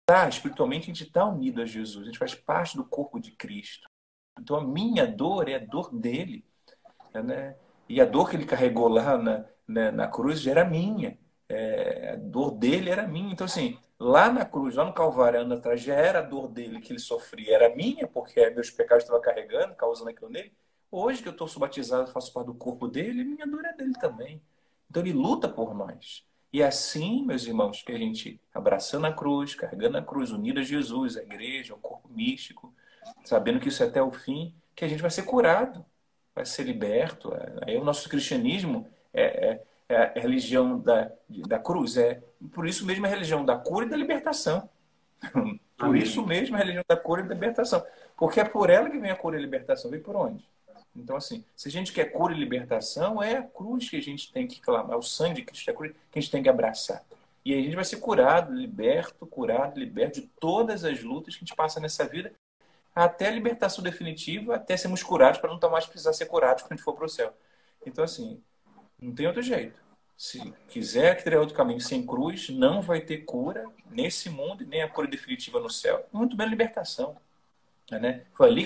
tá, 0.07 0.29
espiritualmente, 0.29 0.85
a 0.85 0.95
gente 0.95 1.05
está 1.05 1.25
unido 1.27 1.61
a 1.61 1.67
Jesus. 1.67 2.03
A 2.03 2.07
gente 2.07 2.19
faz 2.19 2.35
parte 2.35 2.77
do 2.77 2.85
corpo 2.85 3.19
de 3.21 3.33
Cristo. 3.33 3.89
Então, 4.39 4.57
a 4.57 4.65
minha 4.65 5.07
dor 5.07 5.49
é 5.49 5.57
a 5.57 5.59
dor 5.59 5.93
dele. 5.95 6.45
Né? 7.13 7.57
E 7.89 8.01
a 8.01 8.05
dor 8.05 8.31
que 8.31 8.37
ele 8.37 8.47
carregou 8.47 8.89
lá 8.89 9.19
na, 9.19 9.45
na, 9.67 9.93
na 9.93 10.09
cruz 10.09 10.41
já 10.41 10.53
era 10.53 10.65
minha. 10.65 11.19
É, 11.49 12.13
a 12.13 12.17
dor 12.17 12.53
dele 12.53 12.91
era 12.91 13.07
minha. 13.07 13.33
Então, 13.33 13.45
assim, 13.45 13.79
lá 14.03 14.33
na 14.33 14.45
cruz, 14.45 14.75
lá 14.75 14.85
no 14.85 14.93
Calvário, 14.93 15.41
anos 15.41 15.59
atrás, 15.59 15.81
já 15.81 15.95
era 15.95 16.19
a 16.19 16.23
dor 16.23 16.49
dele 16.49 16.81
que 16.81 16.93
ele 16.93 16.99
sofria, 16.99 17.55
era 17.55 17.75
minha, 17.75 18.07
porque 18.09 18.51
meus 18.51 18.69
pecados 18.69 19.05
estavam 19.05 19.23
carregando, 19.23 19.77
causando 19.77 20.11
aquilo 20.11 20.29
nele. 20.29 20.53
Hoje 20.91 21.23
que 21.23 21.29
eu 21.29 21.33
estou 21.33 21.49
batizado, 21.57 22.11
faço 22.11 22.33
parte 22.33 22.47
do 22.47 22.55
corpo 22.55 22.89
dele, 22.89 23.23
minha 23.23 23.47
dor 23.47 23.65
é 23.65 23.73
dele 23.73 23.93
também. 24.01 24.43
Então 24.91 25.03
ele 25.03 25.13
luta 25.13 25.49
por 25.49 25.73
nós. 25.73 26.25
E 26.53 26.61
é 26.61 26.67
assim, 26.67 27.25
meus 27.25 27.47
irmãos, 27.47 27.83
que 27.83 27.93
a 27.93 27.97
gente, 27.97 28.41
abraçando 28.53 29.07
a 29.07 29.13
cruz, 29.13 29.55
carregando 29.55 29.97
a 29.97 30.03
cruz, 30.03 30.33
unido 30.33 30.59
a 30.59 30.65
Jesus, 30.65 31.17
a 31.17 31.23
igreja, 31.23 31.73
o 31.73 31.79
corpo 31.79 32.09
místico, 32.09 32.75
sabendo 33.25 33.61
que 33.61 33.69
isso 33.69 33.85
é 33.85 33.87
até 33.87 34.03
o 34.03 34.11
fim, 34.11 34.53
que 34.75 34.85
a 34.85 34.89
gente 34.89 35.01
vai 35.01 35.11
ser 35.13 35.23
curado, 35.23 35.85
vai 36.35 36.45
ser 36.45 36.65
liberto. 36.65 37.33
Aí 37.65 37.77
o 37.79 37.85
nosso 37.85 38.09
cristianismo 38.09 38.87
é, 39.15 39.51
é 39.51 39.63
é 39.93 40.19
a 40.19 40.21
religião 40.21 40.79
da, 40.79 41.11
da 41.29 41.59
cruz. 41.59 41.97
É 41.97 42.23
por 42.51 42.67
isso 42.67 42.85
mesmo 42.85 43.07
a 43.07 43.09
religião 43.09 43.45
da 43.45 43.57
cura 43.57 43.87
e 43.87 43.89
da 43.89 43.97
libertação. 43.97 44.69
Por 45.77 45.97
isso 45.97 46.25
mesmo 46.25 46.55
a 46.55 46.61
religião 46.61 46.85
da 46.87 46.97
cura 46.97 47.23
e 47.23 47.25
da 47.25 47.35
libertação. 47.35 47.85
Porque 48.17 48.39
é 48.39 48.45
por 48.45 48.71
ela 48.71 48.89
que 48.89 48.99
vem 48.99 49.11
a 49.11 49.17
cura 49.17 49.35
e 49.35 49.39
a 49.39 49.43
libertação. 49.43 49.91
Vem 49.91 49.99
por 49.99 50.15
onde? 50.15 50.49
Então, 50.95 51.17
assim, 51.17 51.45
se 51.57 51.69
a 51.69 51.71
gente 51.73 51.93
quer 51.93 52.05
cura 52.07 52.33
e 52.33 52.39
libertação, 52.39 53.21
é 53.21 53.39
a 53.39 53.43
cruz 53.43 53.91
que 53.91 53.97
a 53.97 54.03
gente 54.03 54.31
tem 54.33 54.47
que 54.47 54.61
clamar, 54.61 54.93
é 54.93 54.97
o 54.97 55.03
sangue 55.03 55.37
de 55.37 55.43
Cristo, 55.43 55.69
é 55.69 55.73
a 55.73 55.77
cruz 55.77 55.93
que 55.93 56.19
a 56.19 56.21
gente 56.21 56.31
tem 56.31 56.43
que 56.43 56.49
abraçar. 56.49 57.03
E 57.45 57.53
aí 57.53 57.61
a 57.61 57.63
gente 57.65 57.75
vai 57.75 57.85
ser 57.85 57.97
curado, 57.97 58.53
liberto, 58.53 59.27
curado, 59.27 59.81
liberto 59.81 60.21
de 60.21 60.29
todas 60.39 60.85
as 60.85 61.03
lutas 61.03 61.35
que 61.35 61.43
a 61.43 61.45
gente 61.45 61.57
passa 61.57 61.81
nessa 61.81 62.07
vida, 62.07 62.33
até 62.95 63.27
a 63.27 63.31
libertação 63.31 63.83
definitiva, 63.83 64.55
até 64.55 64.77
sermos 64.77 65.03
curados, 65.03 65.41
para 65.41 65.51
não 65.51 65.71
mais 65.71 65.87
precisar 65.87 66.13
ser 66.13 66.27
curados 66.27 66.63
quando 66.63 66.73
a 66.73 66.77
gente 66.77 66.85
for 66.85 66.95
para 66.95 67.07
o 67.07 67.09
céu. 67.09 67.35
Então, 67.85 68.05
assim, 68.05 68.41
não 69.01 69.13
tem 69.13 69.27
outro 69.27 69.43
jeito. 69.43 69.83
Se 70.23 70.39
quiser 70.69 71.21
criar 71.21 71.41
outro 71.41 71.57
caminho 71.57 71.81
sem 71.81 72.07
cruz, 72.07 72.49
não 72.49 72.81
vai 72.81 73.01
ter 73.01 73.25
cura 73.25 73.69
nesse 73.91 74.31
mundo 74.31 74.63
e 74.63 74.67
nem 74.67 74.81
a 74.81 74.89
cura 74.89 75.09
definitiva 75.09 75.59
no 75.59 75.69
céu. 75.69 76.09
Muito 76.13 76.37
bem 76.37 76.47
a 76.47 76.49
libertação. 76.49 77.17
Né? 77.91 78.25
Foi 78.33 78.47
ali 78.47 78.65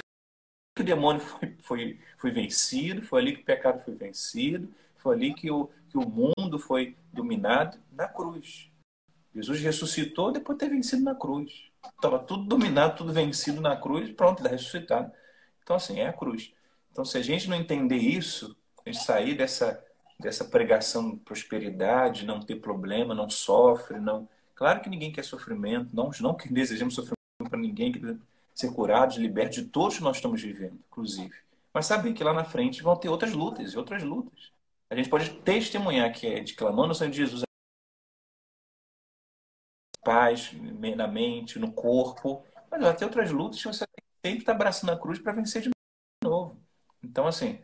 que 0.77 0.83
o 0.83 0.85
demônio 0.85 1.23
foi, 1.23 1.57
foi, 1.63 2.01
foi 2.19 2.31
vencido, 2.31 3.01
foi 3.01 3.23
ali 3.23 3.35
que 3.37 3.41
o 3.41 3.45
pecado 3.47 3.83
foi 3.83 3.95
vencido, 3.95 4.71
foi 4.97 5.17
ali 5.17 5.33
que 5.33 5.51
o, 5.51 5.71
que 5.89 5.97
o 5.97 6.07
mundo 6.07 6.59
foi 6.59 6.95
dominado 7.11 7.79
na 7.91 8.07
cruz. 8.07 8.71
Jesus 9.35 9.59
ressuscitou 9.59 10.31
depois 10.31 10.59
de 10.59 10.67
ter 10.67 10.71
vencido 10.71 11.05
na 11.05 11.15
cruz. 11.15 11.71
Estava 11.87 12.19
tudo 12.19 12.45
dominado, 12.45 12.99
tudo 12.99 13.15
vencido 13.15 13.63
na 13.63 13.79
cruz, 13.79 14.11
pronto, 14.11 14.41
está 14.41 14.51
ressuscitado. 14.51 15.11
Então, 15.63 15.77
assim, 15.77 16.01
é 16.01 16.09
a 16.09 16.13
cruz. 16.13 16.53
Então, 16.93 17.03
se 17.03 17.17
a 17.17 17.23
gente 17.23 17.49
não 17.49 17.57
entender 17.57 17.97
isso, 17.97 18.55
a 18.85 18.91
gente 18.91 19.03
sair 19.03 19.35
dessa 19.35 19.86
dessa 20.19 20.45
pregação 20.45 21.11
de 21.11 21.17
prosperidade, 21.19 22.27
não 22.27 22.41
ter 22.41 22.57
problema, 22.57 23.15
não 23.15 23.29
sofre, 23.29 24.01
não. 24.01 24.29
Claro 24.55 24.81
que 24.81 24.89
ninguém 24.89 25.13
quer 25.13 25.25
sofrimento, 25.25 25.95
não, 25.95 26.11
não 26.21 26.35
que 26.35 26.53
desejamos 26.53 26.95
sofrimento 26.95 27.17
para 27.49 27.59
ninguém, 27.59 27.93
que 27.93 28.19
ser 28.55 28.73
curados, 28.73 29.17
libertos 29.17 29.57
de 29.57 29.65
todos 29.65 29.99
que 29.99 30.03
nós 30.03 30.17
estamos 30.17 30.41
vivendo, 30.41 30.79
inclusive. 30.89 31.35
Mas 31.73 31.87
saber 31.87 32.15
que 32.15 32.25
lá 32.25 32.33
na 32.33 32.45
frente 32.45 32.83
vão 32.83 32.97
ter 32.97 33.09
outras 33.09 33.33
lutas 33.33 33.73
e 33.73 33.77
outras 33.77 34.03
lutas. 34.03 34.51
A 34.89 34.95
gente 34.97 35.11
pode 35.11 35.31
testemunhar 35.41 36.11
que 36.13 36.27
é 36.27 36.41
declamando 36.41 36.93
o 36.93 36.95
sangue 36.95 37.13
de 37.13 37.19
Jesus 37.19 37.43
paz 40.03 40.53
na 40.97 41.09
mente, 41.09 41.59
no 41.59 41.73
corpo, 41.73 42.45
mas 42.71 42.81
vai 42.81 42.97
ter 42.97 43.05
outras 43.05 43.33
lutas 43.33 43.61
que 43.61 43.67
você 43.67 43.85
tem 44.23 44.35
que 44.35 44.43
estar 44.43 44.53
abraçando 44.53 44.93
a 44.93 44.99
cruz 44.99 45.19
para 45.19 45.33
vencer 45.33 45.63
de 45.63 45.71
novo. 46.23 46.57
Então, 47.03 47.27
assim, 47.27 47.61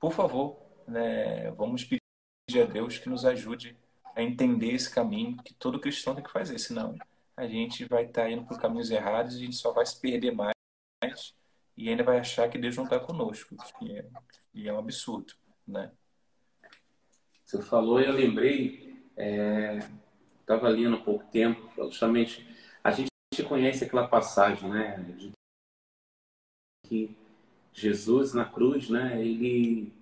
por 0.00 0.12
favor, 0.12 0.63
né, 0.86 1.50
vamos 1.52 1.84
pedir 1.84 2.62
a 2.62 2.64
Deus 2.64 2.98
que 2.98 3.08
nos 3.08 3.24
ajude 3.24 3.76
a 4.14 4.22
entender 4.22 4.72
esse 4.72 4.92
caminho 4.92 5.36
que 5.42 5.54
todo 5.54 5.80
cristão 5.80 6.14
tem 6.14 6.22
que 6.22 6.30
fazer, 6.30 6.58
senão 6.58 6.96
a 7.36 7.46
gente 7.46 7.84
vai 7.86 8.04
estar 8.04 8.30
indo 8.30 8.44
por 8.44 8.60
caminhos 8.60 8.90
errados 8.90 9.34
e 9.34 9.38
a 9.38 9.44
gente 9.44 9.56
só 9.56 9.72
vai 9.72 9.84
se 9.84 10.00
perder 10.00 10.32
mais 10.32 10.54
e 11.76 11.88
ainda 11.88 12.04
vai 12.04 12.18
achar 12.18 12.48
que 12.48 12.58
Deus 12.58 12.76
não 12.76 12.84
está 12.84 13.00
conosco, 13.00 13.56
que 13.78 13.98
é, 13.98 14.68
é 14.68 14.72
um 14.72 14.78
absurdo, 14.78 15.34
né? 15.66 15.90
Você 17.44 17.60
falou 17.62 18.00
e 18.00 18.06
eu 18.06 18.12
lembrei, 18.12 18.96
estava 20.40 20.68
é, 20.68 20.72
lendo 20.72 20.96
há 20.96 21.00
pouco 21.00 21.24
tempo, 21.30 21.68
justamente, 21.90 22.46
a 22.82 22.90
gente 22.92 23.10
conhece 23.48 23.84
aquela 23.84 24.06
passagem, 24.06 24.70
né, 24.70 24.96
de 25.16 25.32
que 26.86 27.16
Jesus 27.72 28.32
na 28.32 28.44
cruz, 28.44 28.88
né, 28.88 29.20
ele 29.20 29.92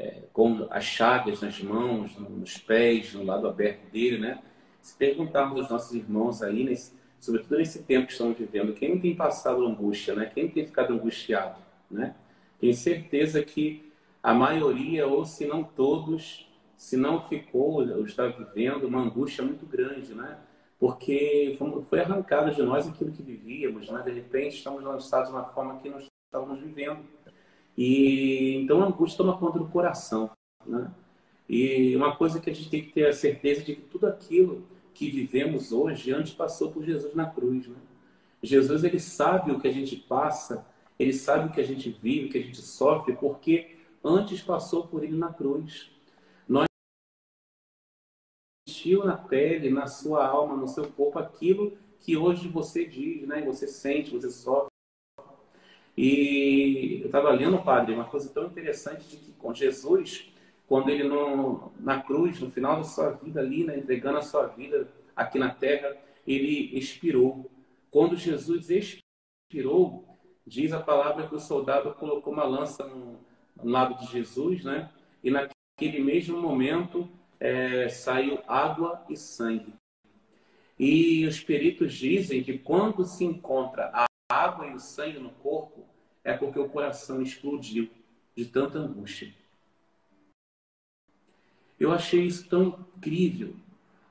é, 0.00 0.22
com 0.32 0.66
as 0.70 0.84
chagas 0.84 1.42
nas 1.42 1.60
mãos, 1.60 2.16
nos 2.16 2.56
pés, 2.56 3.12
no 3.12 3.22
lado 3.22 3.46
aberto 3.46 3.90
dele, 3.90 4.18
né? 4.18 4.42
Se 4.80 4.96
perguntarmos 4.96 5.60
aos 5.60 5.70
nossos 5.70 5.94
irmãos 5.94 6.42
aí, 6.42 6.64
nesse, 6.64 6.98
sobretudo 7.18 7.58
nesse 7.58 7.82
tempo 7.82 8.06
que 8.06 8.12
estamos 8.12 8.38
vivendo, 8.38 8.72
quem 8.72 8.98
tem 8.98 9.14
passado 9.14 9.66
angústia, 9.66 10.14
né? 10.14 10.24
Quem 10.24 10.48
tem 10.48 10.64
ficado 10.64 10.94
angustiado, 10.94 11.60
né? 11.90 12.14
Tenho 12.58 12.72
certeza 12.72 13.42
que 13.42 13.92
a 14.22 14.32
maioria, 14.32 15.06
ou 15.06 15.26
se 15.26 15.46
não 15.46 15.62
todos, 15.62 16.48
se 16.78 16.96
não 16.96 17.28
ficou 17.28 17.86
ou 17.86 18.04
está 18.06 18.26
vivendo 18.26 18.84
uma 18.84 19.02
angústia 19.02 19.44
muito 19.44 19.66
grande, 19.66 20.14
né? 20.14 20.38
Porque 20.78 21.58
foi 21.90 22.00
arrancado 22.00 22.54
de 22.54 22.62
nós 22.62 22.88
aquilo 22.88 23.12
que 23.12 23.22
vivíamos, 23.22 23.90
né? 23.90 24.00
De 24.02 24.12
repente 24.12 24.56
estamos 24.56 24.82
lançados 24.82 25.30
na 25.30 25.44
forma 25.44 25.78
que 25.78 25.90
nós 25.90 26.06
estávamos 26.26 26.58
vivendo 26.58 27.00
e 27.82 28.56
então 28.56 28.82
a 28.82 28.88
angústia 28.88 29.16
toma 29.16 29.38
conta 29.38 29.58
do 29.58 29.66
coração, 29.66 30.30
né? 30.66 30.92
E 31.48 31.96
uma 31.96 32.14
coisa 32.14 32.38
que 32.38 32.50
a 32.50 32.54
gente 32.54 32.68
tem 32.68 32.84
que 32.84 32.92
ter 32.92 33.06
a 33.06 33.12
certeza 33.14 33.62
de 33.62 33.74
que 33.74 33.80
tudo 33.80 34.06
aquilo 34.06 34.68
que 34.92 35.10
vivemos 35.10 35.72
hoje 35.72 36.12
antes 36.12 36.34
passou 36.34 36.70
por 36.70 36.84
Jesus 36.84 37.14
na 37.14 37.24
cruz, 37.30 37.66
né? 37.68 37.78
Jesus 38.42 38.84
ele 38.84 39.00
sabe 39.00 39.50
o 39.50 39.58
que 39.58 39.66
a 39.66 39.72
gente 39.72 39.96
passa, 39.96 40.66
ele 40.98 41.14
sabe 41.14 41.48
o 41.48 41.52
que 41.52 41.60
a 41.62 41.64
gente 41.64 41.88
vive, 41.88 42.26
o 42.26 42.30
que 42.30 42.36
a 42.36 42.42
gente 42.42 42.60
sofre, 42.60 43.16
porque 43.16 43.78
antes 44.04 44.42
passou 44.42 44.86
por 44.86 45.02
ele 45.02 45.16
na 45.16 45.32
cruz. 45.32 45.90
Nós 46.46 46.66
sentiu 48.68 49.06
na 49.06 49.16
pele, 49.16 49.70
na 49.70 49.86
sua 49.86 50.26
alma, 50.26 50.54
no 50.54 50.68
seu 50.68 50.86
corpo 50.92 51.18
aquilo 51.18 51.78
que 51.98 52.14
hoje 52.14 52.46
você 52.46 52.84
diz, 52.84 53.26
né? 53.26 53.40
Você 53.46 53.66
sente, 53.66 54.10
você 54.10 54.28
sofre. 54.28 54.69
E 56.02 57.00
eu 57.02 57.06
estava 57.08 57.30
lendo, 57.30 57.62
padre, 57.62 57.92
uma 57.92 58.06
coisa 58.06 58.32
tão 58.32 58.46
interessante 58.46 59.06
de 59.06 59.18
que 59.18 59.32
com 59.32 59.52
Jesus, 59.52 60.32
quando 60.66 60.88
ele 60.88 61.04
no, 61.04 61.70
na 61.78 62.00
cruz, 62.00 62.40
no 62.40 62.50
final 62.50 62.78
da 62.78 62.84
sua 62.84 63.10
vida 63.10 63.38
ali, 63.38 63.64
né, 63.64 63.76
entregando 63.76 64.16
a 64.16 64.22
sua 64.22 64.46
vida 64.46 64.88
aqui 65.14 65.38
na 65.38 65.50
terra, 65.50 65.94
ele 66.26 66.74
expirou. 66.74 67.50
Quando 67.90 68.16
Jesus 68.16 68.70
expirou, 68.70 70.18
diz 70.46 70.72
a 70.72 70.80
palavra 70.80 71.28
que 71.28 71.34
o 71.34 71.38
soldado 71.38 71.92
colocou 71.92 72.32
uma 72.32 72.44
lança 72.44 72.82
no, 72.86 73.18
no 73.62 73.70
lado 73.70 73.98
de 73.98 74.10
Jesus, 74.10 74.64
né? 74.64 74.90
E 75.22 75.30
naquele 75.30 76.02
mesmo 76.02 76.40
momento 76.40 77.10
é, 77.38 77.90
saiu 77.90 78.38
água 78.48 79.04
e 79.10 79.18
sangue. 79.18 79.74
E 80.78 81.26
os 81.26 81.40
peritos 81.40 81.92
dizem 81.92 82.42
que 82.42 82.56
quando 82.56 83.04
se 83.04 83.22
encontra 83.22 83.90
a 83.92 84.06
água 84.30 84.66
e 84.66 84.72
o 84.72 84.80
sangue 84.80 85.18
no 85.18 85.28
corpo, 85.32 85.89
é 86.22 86.32
porque 86.34 86.58
o 86.58 86.68
coração 86.68 87.22
explodiu 87.22 87.90
de 88.36 88.44
tanta 88.44 88.78
angústia. 88.78 89.34
Eu 91.78 91.92
achei 91.92 92.24
isso 92.26 92.48
tão 92.48 92.86
incrível. 92.96 93.56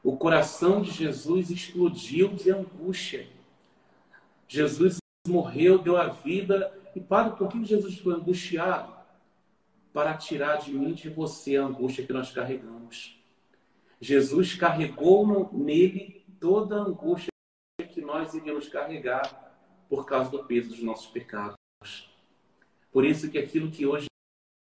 O 0.03 0.17
coração 0.17 0.81
de 0.81 0.91
Jesus 0.91 1.51
explodiu 1.51 2.29
de 2.29 2.49
angústia. 2.49 3.29
Jesus 4.47 4.97
morreu, 5.27 5.77
deu 5.77 5.97
a 5.97 6.07
vida. 6.07 6.75
E 6.95 6.99
para 6.99 7.29
por 7.29 7.47
que 7.49 7.63
Jesus 7.63 7.99
foi 7.99 8.15
angustiado? 8.15 8.91
Para 9.93 10.17
tirar 10.17 10.57
de 10.57 10.73
mim 10.73 10.93
de 10.93 11.09
você 11.09 11.57
a 11.57 11.65
angústia 11.65 12.05
que 12.05 12.13
nós 12.13 12.31
carregamos. 12.31 13.19
Jesus 14.01 14.55
carregou 14.55 15.51
nele 15.53 16.25
toda 16.39 16.77
a 16.77 16.83
angústia 16.83 17.29
que 17.91 18.01
nós 18.01 18.33
iríamos 18.33 18.67
carregar 18.67 19.53
por 19.89 20.05
causa 20.05 20.31
do 20.31 20.43
peso 20.45 20.69
dos 20.69 20.81
nossos 20.81 21.07
pecados. 21.07 21.58
Por 22.91 23.05
isso 23.05 23.29
que 23.29 23.37
aquilo 23.37 23.71
que 23.71 23.85
hoje 23.85 24.07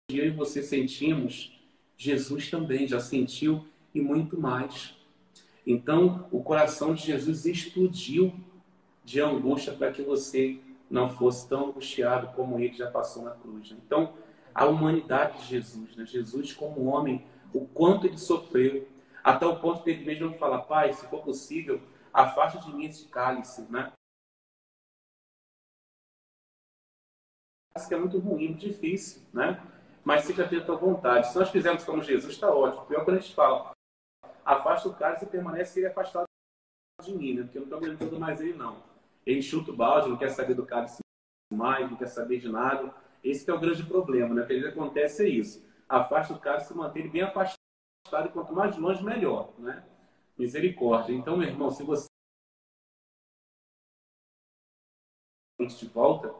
eu 0.10 0.26
e 0.26 0.32
você 0.32 0.63
sentimos, 0.63 1.58
Jesus 1.98 2.50
também 2.50 2.88
já 2.88 3.00
sentiu 3.00 3.65
e 3.93 4.02
muito 4.02 4.39
mais. 4.39 4.96
Então, 5.65 6.28
o 6.32 6.41
coração 6.41 6.93
de 6.93 7.06
Jesus 7.06 7.46
explodiu 7.46 8.34
de 9.04 9.20
angústia 9.22 9.74
para 9.74 9.91
que 9.91 10.02
você 10.02 10.60
não 10.89 11.10
fosse 11.10 11.48
tão 11.48 11.70
angustiado 11.70 12.28
como 12.36 12.60
ele 12.60 12.74
já 12.74 12.89
passou 12.89 13.24
na 13.24 13.32
cruz. 13.32 13.72
Então, 13.72 14.13
a 14.54 14.65
humanidade 14.65 15.39
de 15.39 15.48
Jesus, 15.48 15.96
né? 15.96 16.06
Jesus 16.06 16.54
como 16.54 16.86
homem, 16.86 17.26
o 17.54 17.65
quanto 17.65 18.08
ele 18.08 18.17
sofreu, 18.17 18.88
até 19.24 19.46
o 19.46 19.60
ponto 19.60 19.84
que 19.84 19.89
ele 19.89 20.06
mesmo 20.06 20.34
fala, 20.38 20.60
Pai, 20.60 20.93
se 20.93 21.06
for 21.08 21.22
possível, 21.22 21.82
afaste 22.13 22.65
de 22.65 22.74
mim 22.74 22.86
esse 22.86 23.06
cálice, 23.06 23.62
né? 23.70 23.91
Que 27.86 27.94
é 27.94 27.98
muito 27.98 28.18
ruim, 28.18 28.48
muito 28.48 28.66
difícil, 28.66 29.22
né? 29.34 29.62
Mas 30.04 30.24
seja 30.24 30.48
feita 30.48 30.63
a 30.63 30.66
tua 30.66 30.78
vontade. 30.78 31.28
Se 31.28 31.38
nós 31.38 31.50
fizermos 31.50 31.84
como 31.84 32.02
Jesus, 32.02 32.34
está 32.34 32.50
ótimo. 32.50 32.86
Pior 32.86 33.04
quando 33.04 33.18
a 33.18 33.20
gente 33.20 33.36
fala, 33.36 33.72
afasta 34.46 34.88
o 34.88 34.96
cálice 34.96 35.26
e 35.26 35.28
permanece 35.28 35.80
ele 35.80 35.88
afastado 35.88 36.26
de 37.04 37.13
mim, 37.13 37.34
né? 37.34 37.44
Porque 37.44 37.58
eu 37.58 37.62
não 37.62 37.68
estou 37.68 37.78
aguentando 37.78 38.20
mais 38.20 38.40
ele, 38.40 38.54
não. 38.54 38.82
Ele 39.26 39.42
chuta 39.42 39.72
o 39.72 39.76
balde, 39.76 40.10
não 40.10 40.18
quer 40.18 40.30
saber 40.30 40.54
do 40.54 40.66
cálice 40.66 41.00
mais, 41.54 41.90
não 41.90 41.98
quer 41.98 42.08
saber 42.08 42.40
de 42.40 42.50
nada. 42.50 42.94
Esse 43.24 43.50
é 43.50 43.54
o 43.54 43.60
grande 43.60 43.84
problema, 43.84 44.34
né? 44.34 44.44
O 44.44 44.48
que 44.48 44.66
acontece 44.66 45.26
é 45.26 45.30
isso. 45.30 45.66
Afasta 45.88 46.34
o 46.34 46.40
cálice 46.40 46.74
e 46.74 46.78
mantém 46.78 47.10
bem 47.10 47.24
afastado, 47.24 47.58
e 48.26 48.30
quanto 48.30 48.54
mais 48.54 48.78
longe, 48.78 49.04
melhor, 49.04 49.54
né? 49.60 49.86
Misericórdia. 50.38 51.13
Então, 51.13 51.36
meu 51.36 51.48
irmão, 51.48 51.70
se 51.70 51.84
você 51.84 52.08
de 55.60 55.88
volta, 55.88 56.34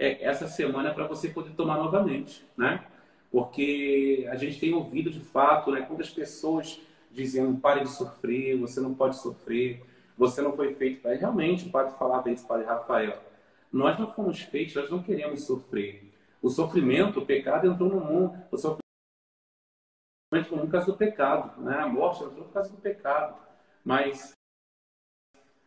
é, 0.00 0.24
essa 0.24 0.48
semana 0.48 0.94
para 0.94 1.06
você 1.06 1.28
poder 1.28 1.50
tomar 1.50 1.76
novamente, 1.76 2.42
né? 2.56 2.86
Porque 3.30 4.26
a 4.30 4.34
gente 4.34 4.58
tem 4.58 4.72
ouvido 4.72 5.10
de 5.10 5.20
fato, 5.20 5.70
né? 5.70 5.82
Quantas 5.82 6.08
pessoas 6.08 6.80
dizendo 7.10 7.60
pare 7.60 7.82
de 7.82 7.90
sofrer, 7.90 8.58
você 8.58 8.80
não 8.80 8.94
pode 8.94 9.16
sofrer, 9.18 9.84
você 10.16 10.40
não 10.40 10.56
foi 10.56 10.74
feito 10.74 11.02
para. 11.02 11.14
Realmente, 11.14 11.68
o 11.68 11.70
padre 11.70 11.94
falava 11.98 12.30
isso, 12.30 12.46
padre 12.46 12.64
Rafael. 12.66 13.22
Nós 13.70 13.98
não 13.98 14.10
fomos 14.12 14.40
feitos, 14.40 14.74
nós 14.74 14.90
não 14.90 15.02
queremos 15.02 15.44
sofrer. 15.44 16.10
O 16.42 16.48
sofrimento, 16.48 17.20
o 17.20 17.26
pecado 17.26 17.66
entrou 17.66 17.90
no 17.90 18.00
mundo. 18.00 18.38
O 18.50 18.56
sofrimento 18.56 18.80
entrou 20.32 20.64
no 20.64 20.70
causa 20.70 20.86
do 20.86 20.96
pecado. 20.96 21.60
Né? 21.60 21.78
A 21.78 21.86
morte 21.86 22.24
entrou 22.24 22.46
por 22.46 22.54
causa 22.54 22.70
do 22.70 22.78
pecado. 22.78 23.38
Mas 23.84 24.32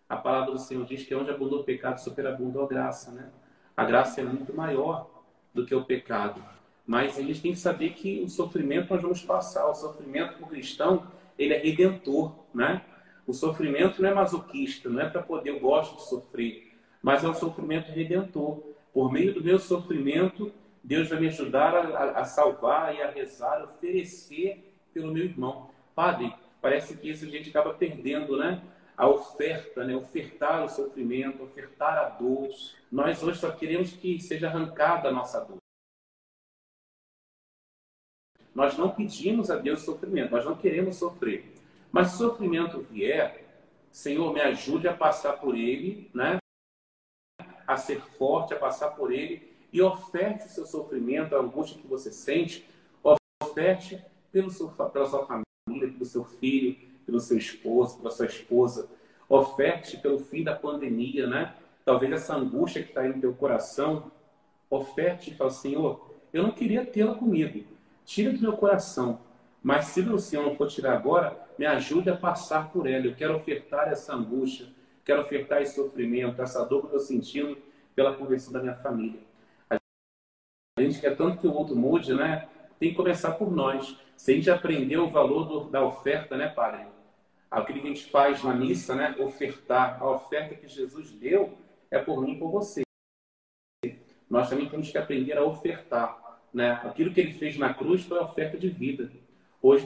a 0.10 0.17
palavra 0.17 0.54
do 0.54 0.60
Senhor 0.60 0.86
diz 0.86 1.06
que 1.06 1.13
onde 1.13 1.30
abundou 1.30 1.62
o 1.62 1.63
pecado, 1.63 2.00
superabundou 2.00 2.65
a 2.65 2.67
graça. 2.67 3.12
Né? 3.12 3.32
A 3.76 3.84
graça 3.84 4.22
é 4.22 4.24
muito 4.24 4.56
maior 4.56 5.10
do 5.54 5.66
que 5.66 5.74
o 5.74 5.84
pecado. 5.84 6.44
Mas 6.86 7.18
a 7.18 7.22
gente 7.22 7.42
tem 7.42 7.54
que 7.54 7.60
saber 7.60 7.92
que 7.94 8.22
o 8.22 8.30
sofrimento 8.30 8.94
nós 8.94 9.02
vamos 9.02 9.22
passar. 9.22 9.68
O 9.68 9.74
sofrimento 9.74 10.36
para 10.36 10.46
o 10.46 10.50
cristão, 10.50 11.08
ele 11.38 11.54
é 11.54 11.58
redentor. 11.58 12.34
Né? 12.54 12.82
O 13.26 13.34
sofrimento 13.34 14.02
não 14.02 14.10
é 14.10 14.14
masoquista, 14.14 14.90
não 14.90 15.02
é 15.02 15.10
para 15.10 15.22
poder, 15.22 15.52
eu 15.52 15.60
gosto 15.60 15.96
de 15.96 16.04
sofrer, 16.04 16.74
mas 17.02 17.24
é 17.24 17.30
um 17.30 17.34
sofrimento 17.34 17.92
redentor. 17.92 18.62
Por 18.94 19.12
meio 19.12 19.34
do 19.34 19.44
meu 19.44 19.58
sofrimento, 19.58 20.52
Deus 20.84 21.10
vai 21.10 21.20
me 21.20 21.28
ajudar 21.28 21.74
a, 21.74 22.20
a 22.20 22.26
salvar 22.26 22.94
e 22.94 23.02
a 23.02 23.10
rezar, 23.10 23.62
a 23.62 23.64
oferecer 23.64 24.74
pelo 24.94 25.12
meu 25.12 25.24
irmão. 25.24 25.70
Padre, 25.96 26.34
parece 26.62 26.98
que 26.98 27.10
isso 27.10 27.26
a 27.26 27.30
gente 27.30 27.50
acaba 27.50 27.74
perdendo, 27.74 28.38
né? 28.38 28.62
A 28.96 29.08
oferta, 29.08 29.84
né? 29.84 29.96
Ofertar 29.96 30.64
o 30.64 30.70
sofrimento, 30.70 31.44
ofertar 31.44 31.98
a 31.98 32.10
dor. 32.10 32.50
Nós 32.92 33.24
hoje 33.24 33.40
só 33.40 33.52
queremos 33.52 33.92
que 33.94 34.20
seja 34.20 34.48
arrancada 34.48 35.10
a 35.10 35.12
nossa 35.12 35.40
dor. 35.40 35.58
Nós 38.54 38.78
não 38.78 38.92
pedimos 38.92 39.50
a 39.50 39.56
Deus 39.56 39.82
sofrimento, 39.82 40.32
nós 40.32 40.46
não 40.46 40.56
queremos 40.56 40.98
sofrer. 40.98 41.54
Mas 41.92 42.10
se 42.10 42.18
sofrimento 42.18 42.82
vier, 42.82 43.44
Senhor, 43.92 44.32
me 44.32 44.42
ajude 44.42 44.88
a 44.88 44.96
passar 44.96 45.34
por 45.34 45.56
ele, 45.56 46.10
né? 46.14 46.38
A 47.66 47.78
ser 47.78 48.00
forte, 48.00 48.54
a 48.54 48.60
passar 48.60 48.92
por 48.92 49.12
ele 49.12 49.54
e 49.72 49.82
oferte 49.82 50.46
o 50.46 50.50
seu 50.50 50.66
sofrimento, 50.66 51.36
a 51.36 51.40
angústia 51.40 51.82
que 51.82 51.88
você 51.88 52.12
sente, 52.12 52.68
oferte 53.42 54.04
pelo 54.32 54.52
seu, 54.52 54.70
pela 54.70 55.06
sua 55.08 55.26
família, 55.26 55.92
pelo 55.92 56.06
seu 56.06 56.24
filho, 56.24 56.78
pelo 57.06 57.20
seu 57.20 57.38
esposo, 57.38 57.98
pela 57.98 58.12
sua 58.12 58.26
esposa, 58.26 58.89
oferte 59.30 59.98
pelo 59.98 60.20
fim 60.20 60.44
da 60.44 60.56
pandemia, 60.56 61.28
né? 61.28 61.54
Talvez 61.86 62.12
essa 62.12 62.36
angústia 62.36 62.82
que 62.82 62.89
está 62.89 63.02
aí 63.02 63.10
no 63.10 63.20
teu 63.20 63.34
coração, 63.34 64.12
oferte 64.70 65.32
e 65.32 65.34
fale, 65.34 65.52
Senhor, 65.52 66.13
eu 66.32 66.44
não 66.44 66.52
queria 66.52 66.86
tê-la 66.86 67.16
comigo, 67.16 67.66
tira 68.06 68.32
do 68.32 68.42
meu 68.42 68.54
coração, 68.54 69.20
mas 69.62 69.86
se 69.86 70.02
o 70.02 70.20
Senhor 70.20 70.46
não 70.46 70.56
for 70.56 70.68
tirar 70.68 70.94
agora, 70.94 71.39
me 71.58 71.66
ajude 71.66 72.10
a 72.10 72.16
passar 72.16 72.72
por 72.72 72.88
ela. 72.88 73.06
Eu 73.06 73.16
quero 73.16 73.36
ofertar 73.36 73.88
essa 73.88 74.13
angústia, 74.13 74.68
quero 75.06 75.22
ofertar 75.22 75.62
esse 75.62 75.76
sofrimento, 75.76 76.42
essa 76.42 76.66
dor 76.66 76.82
que 76.82 76.88
eu 76.88 76.98
estou 76.98 77.00
sentindo 77.00 77.58
pela 77.96 78.13
conversão 78.16 78.52
da 78.52 78.60
minha 78.60 78.76
família. 78.76 79.20
A 79.70 80.82
gente 80.82 81.00
quer 81.00 81.16
tanto 81.16 81.38
que 81.38 81.48
o 81.48 81.54
outro 81.54 81.76
mude, 81.76 82.13
né? 82.13 82.50
Tem 82.80 82.89
que 82.89 82.96
começar 82.96 83.34
por 83.34 83.52
nós. 83.52 83.96
Se 84.18 84.32
a 84.32 84.36
gente 84.36 84.50
aprender 84.50 84.98
o 84.98 85.10
valor 85.10 85.46
do, 85.46 85.70
da 85.70 85.86
oferta, 85.86 86.36
né, 86.36 86.48
Padre? 86.48 86.88
Aquilo 87.54 87.82
que 87.82 87.88
a 87.88 87.94
gente 87.94 88.10
faz 88.10 88.44
na 88.44 88.52
missa, 88.52 88.96
né? 88.96 89.16
Ofertar. 89.20 90.02
A 90.02 90.10
oferta 90.10 90.56
que 90.56 90.68
Jesus 90.68 91.12
deu 91.12 91.56
é 91.91 91.99
por 91.99 92.20
mim 92.20 92.32
e 92.32 92.39
por 92.39 92.49
você. 92.49 92.82
Nós 94.28 94.49
também 94.49 94.68
temos 94.68 94.89
que 94.89 94.97
aprender 94.97 95.38
a 95.38 95.43
ofertar. 95.43 96.41
Né? 96.51 96.72
Aquilo 96.84 97.14
que 97.14 97.22
ele 97.22 97.34
fez 97.34 97.56
na 97.56 97.72
cruz 97.72 98.04
foi 98.06 98.18
a 98.18 98.24
oferta 98.24 98.58
de 98.58 98.70
vida 98.70 99.12
hoje, 99.62 99.84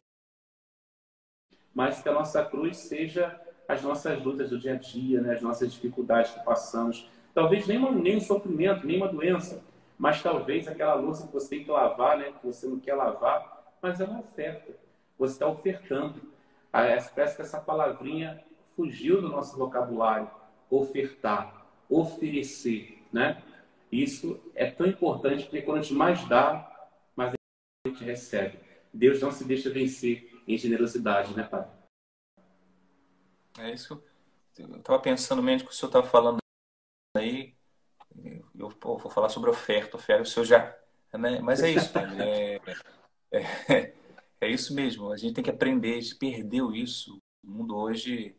mas 1.74 2.01
que 2.01 2.07
a 2.07 2.13
nossa 2.13 2.43
cruz 2.45 2.78
seja 2.78 3.38
as 3.68 3.82
nossas 3.82 4.24
lutas 4.24 4.49
do 4.49 4.57
dia 4.57 4.74
a 4.74 4.78
dia, 4.78 5.20
né? 5.20 5.34
as 5.34 5.41
nossas 5.41 5.74
dificuldades 5.74 6.32
que 6.32 6.43
passamos. 6.45 7.09
Talvez 7.34 7.68
nem, 7.68 7.80
nem 7.95 8.15
um 8.15 8.22
sofrimento, 8.22 8.88
nem 8.88 8.95
uma 8.95 9.09
doença, 9.09 9.61
mas 9.97 10.24
talvez 10.24 10.70
aquela 10.70 10.95
louça 10.95 11.28
que 11.28 11.34
você 11.34 11.49
tem 11.49 11.65
que 11.65 11.72
lavar, 11.72 12.18
né? 12.18 12.32
que 12.32 12.45
você 12.45 12.65
não 12.65 12.80
quer 12.80 12.95
lavar, 12.95 13.76
mas 13.82 13.99
é 13.99 14.05
uma 14.05 14.22
oferta. 14.22 14.74
Você 15.20 15.34
está 15.34 15.47
ofertando. 15.47 16.36
Parece 16.72 17.13
que 17.13 17.41
essa 17.41 17.59
palavrinha 17.59 18.43
fugiu 18.76 19.22
do 19.22 19.30
nosso 19.30 19.57
vocabulário. 19.57 20.30
Ofertar, 20.70 21.65
oferecer, 21.89 23.03
né? 23.11 23.41
Isso 23.91 24.39
é 24.53 24.70
tão 24.70 24.86
importante 24.86 25.43
porque 25.43 25.61
quando 25.61 25.80
a 25.80 25.82
gente 25.82 25.93
mais 25.93 26.28
dá, 26.28 26.89
mais 27.15 27.34
a 27.34 27.89
gente 27.89 28.03
recebe. 28.03 28.59
Deus 28.93 29.22
não 29.22 29.32
se 29.32 29.45
deixa 29.45 29.70
vencer 29.70 30.41
em 30.47 30.57
generosidade, 30.57 31.36
né, 31.36 31.43
Pai? 31.43 31.68
É 33.59 33.72
isso. 33.72 34.01
Eu 34.57 34.78
estava 34.78 34.99
pensando 34.99 35.41
mesmo 35.41 35.68
que 35.68 35.74
o 35.74 35.76
senhor 35.76 35.89
estava 35.89 36.07
falando 36.07 36.38
aí. 37.15 37.55
Eu 38.57 38.70
vou 38.70 39.09
falar 39.09 39.30
sobre 39.30 39.49
oferta, 39.49 39.97
oferta, 39.97 40.24
o 40.24 40.26
senhor 40.26 40.45
já. 40.45 40.78
Né? 41.13 41.39
Mas 41.39 41.61
é 41.61 41.72
isso, 41.72 41.91
pai. 41.91 42.05
É, 43.30 43.39
é, 43.39 43.74
é, 43.74 43.93
isso 44.58 44.74
mesmo. 44.74 45.12
A 45.12 45.18
gente 45.18 45.34
tem 45.34 45.43
que 45.43 45.49
aprender. 45.49 45.97
A 45.97 46.01
gente 46.01 46.16
perdeu 46.16 46.74
isso. 46.74 47.22
O 47.43 47.49
mundo 47.49 47.76
hoje, 47.78 48.36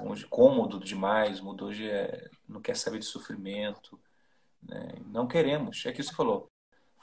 hoje 0.00 0.26
cômodo 0.26 0.80
demais. 0.80 1.40
O 1.40 1.44
mundo 1.44 1.66
hoje 1.66 1.88
é, 1.88 2.30
não 2.48 2.60
quer 2.60 2.76
saber 2.76 2.98
de 2.98 3.04
sofrimento. 3.04 4.00
Né? 4.62 4.94
Não 5.06 5.26
queremos. 5.26 5.84
É 5.86 5.92
que 5.92 6.02
você 6.02 6.14
falou. 6.14 6.48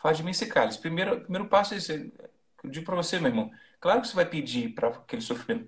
Faz 0.01 0.17
de 0.17 0.23
mim 0.23 0.31
esse 0.31 0.47
cálice. 0.47 0.79
Primeiro, 0.79 1.21
primeiro 1.21 1.47
passo 1.47 1.73
é 1.73 1.77
esse 1.77 2.11
eu 2.65 2.71
digo 2.71 2.85
para 2.85 2.95
você, 2.95 3.19
meu 3.19 3.29
irmão, 3.29 3.51
claro 3.79 4.01
que 4.01 4.07
você 4.07 4.15
vai 4.15 4.25
pedir 4.25 4.73
para 4.73 4.89
aquele 4.89 5.21
sofrimento 5.21 5.67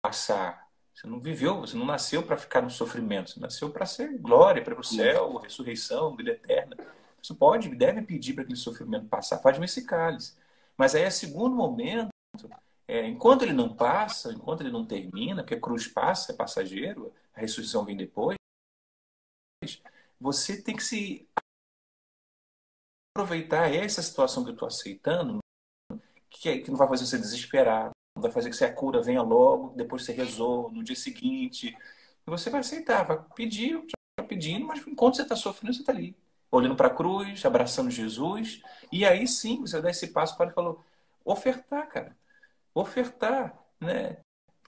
passar. 0.00 0.66
Você 0.94 1.06
não 1.06 1.20
viveu, 1.20 1.60
você 1.60 1.76
não 1.76 1.84
nasceu 1.84 2.22
para 2.22 2.36
ficar 2.36 2.62
no 2.62 2.70
sofrimento, 2.70 3.30
você 3.30 3.40
nasceu 3.40 3.70
para 3.70 3.84
ser 3.84 4.16
glória, 4.18 4.62
para 4.62 4.78
o 4.78 4.84
céu, 4.84 5.36
ressurreição, 5.38 6.16
vida 6.16 6.30
eterna. 6.30 6.76
Você 7.20 7.34
pode, 7.34 7.68
deve 7.74 8.00
pedir 8.02 8.34
para 8.34 8.44
aquele 8.44 8.58
sofrimento 8.58 9.08
passar, 9.08 9.38
faz-me 9.40 9.64
esse 9.64 9.84
cálice. 9.84 10.36
Mas 10.76 10.94
aí, 10.94 11.02
é 11.02 11.10
segundo 11.10 11.54
momento, 11.54 12.10
é, 12.88 13.06
enquanto 13.06 13.42
ele 13.42 13.52
não 13.52 13.74
passa, 13.74 14.32
enquanto 14.32 14.60
ele 14.60 14.70
não 14.70 14.86
termina, 14.86 15.42
porque 15.42 15.54
a 15.54 15.60
cruz 15.60 15.88
passa, 15.88 16.32
é 16.32 16.36
passageiro, 16.36 17.12
a 17.34 17.40
ressurreição 17.40 17.84
vem 17.84 17.96
depois, 17.96 18.36
você 20.20 20.60
tem 20.62 20.76
que 20.76 20.84
se 20.84 21.28
aproveitar 23.14 23.72
essa 23.72 24.02
situação 24.02 24.44
que 24.44 24.50
eu 24.50 24.54
estou 24.54 24.68
aceitando 24.68 25.38
que, 26.30 26.58
que 26.58 26.70
não 26.70 26.76
vai 26.76 26.88
fazer 26.88 27.06
você 27.06 27.18
desesperar, 27.18 27.90
não 28.14 28.22
vai 28.22 28.30
fazer 28.30 28.50
que 28.50 28.64
a 28.64 28.72
cura 28.72 29.02
venha 29.02 29.22
logo, 29.22 29.74
depois 29.76 30.04
você 30.04 30.12
rezou 30.12 30.70
no 30.70 30.82
dia 30.82 30.96
seguinte. 30.96 31.76
Você 32.26 32.50
vai 32.50 32.60
aceitar, 32.60 33.04
vai 33.04 33.22
pedir, 33.34 33.74
vai 34.18 34.26
pedindo, 34.26 34.66
mas 34.66 34.86
enquanto 34.86 35.16
você 35.16 35.22
está 35.22 35.36
sofrendo, 35.36 35.74
você 35.74 35.80
está 35.80 35.92
ali, 35.92 36.16
olhando 36.50 36.76
para 36.76 36.88
a 36.88 36.94
cruz, 36.94 37.44
abraçando 37.44 37.90
Jesus. 37.90 38.62
E 38.92 39.04
aí 39.04 39.26
sim, 39.26 39.60
você 39.60 39.80
dá 39.80 39.90
esse 39.90 40.08
passo 40.08 40.36
para 40.36 40.46
ele 40.46 40.54
falou, 40.54 40.84
ofertar, 41.24 41.88
cara. 41.88 42.16
Ofertar, 42.76 43.58
né? 43.80 44.18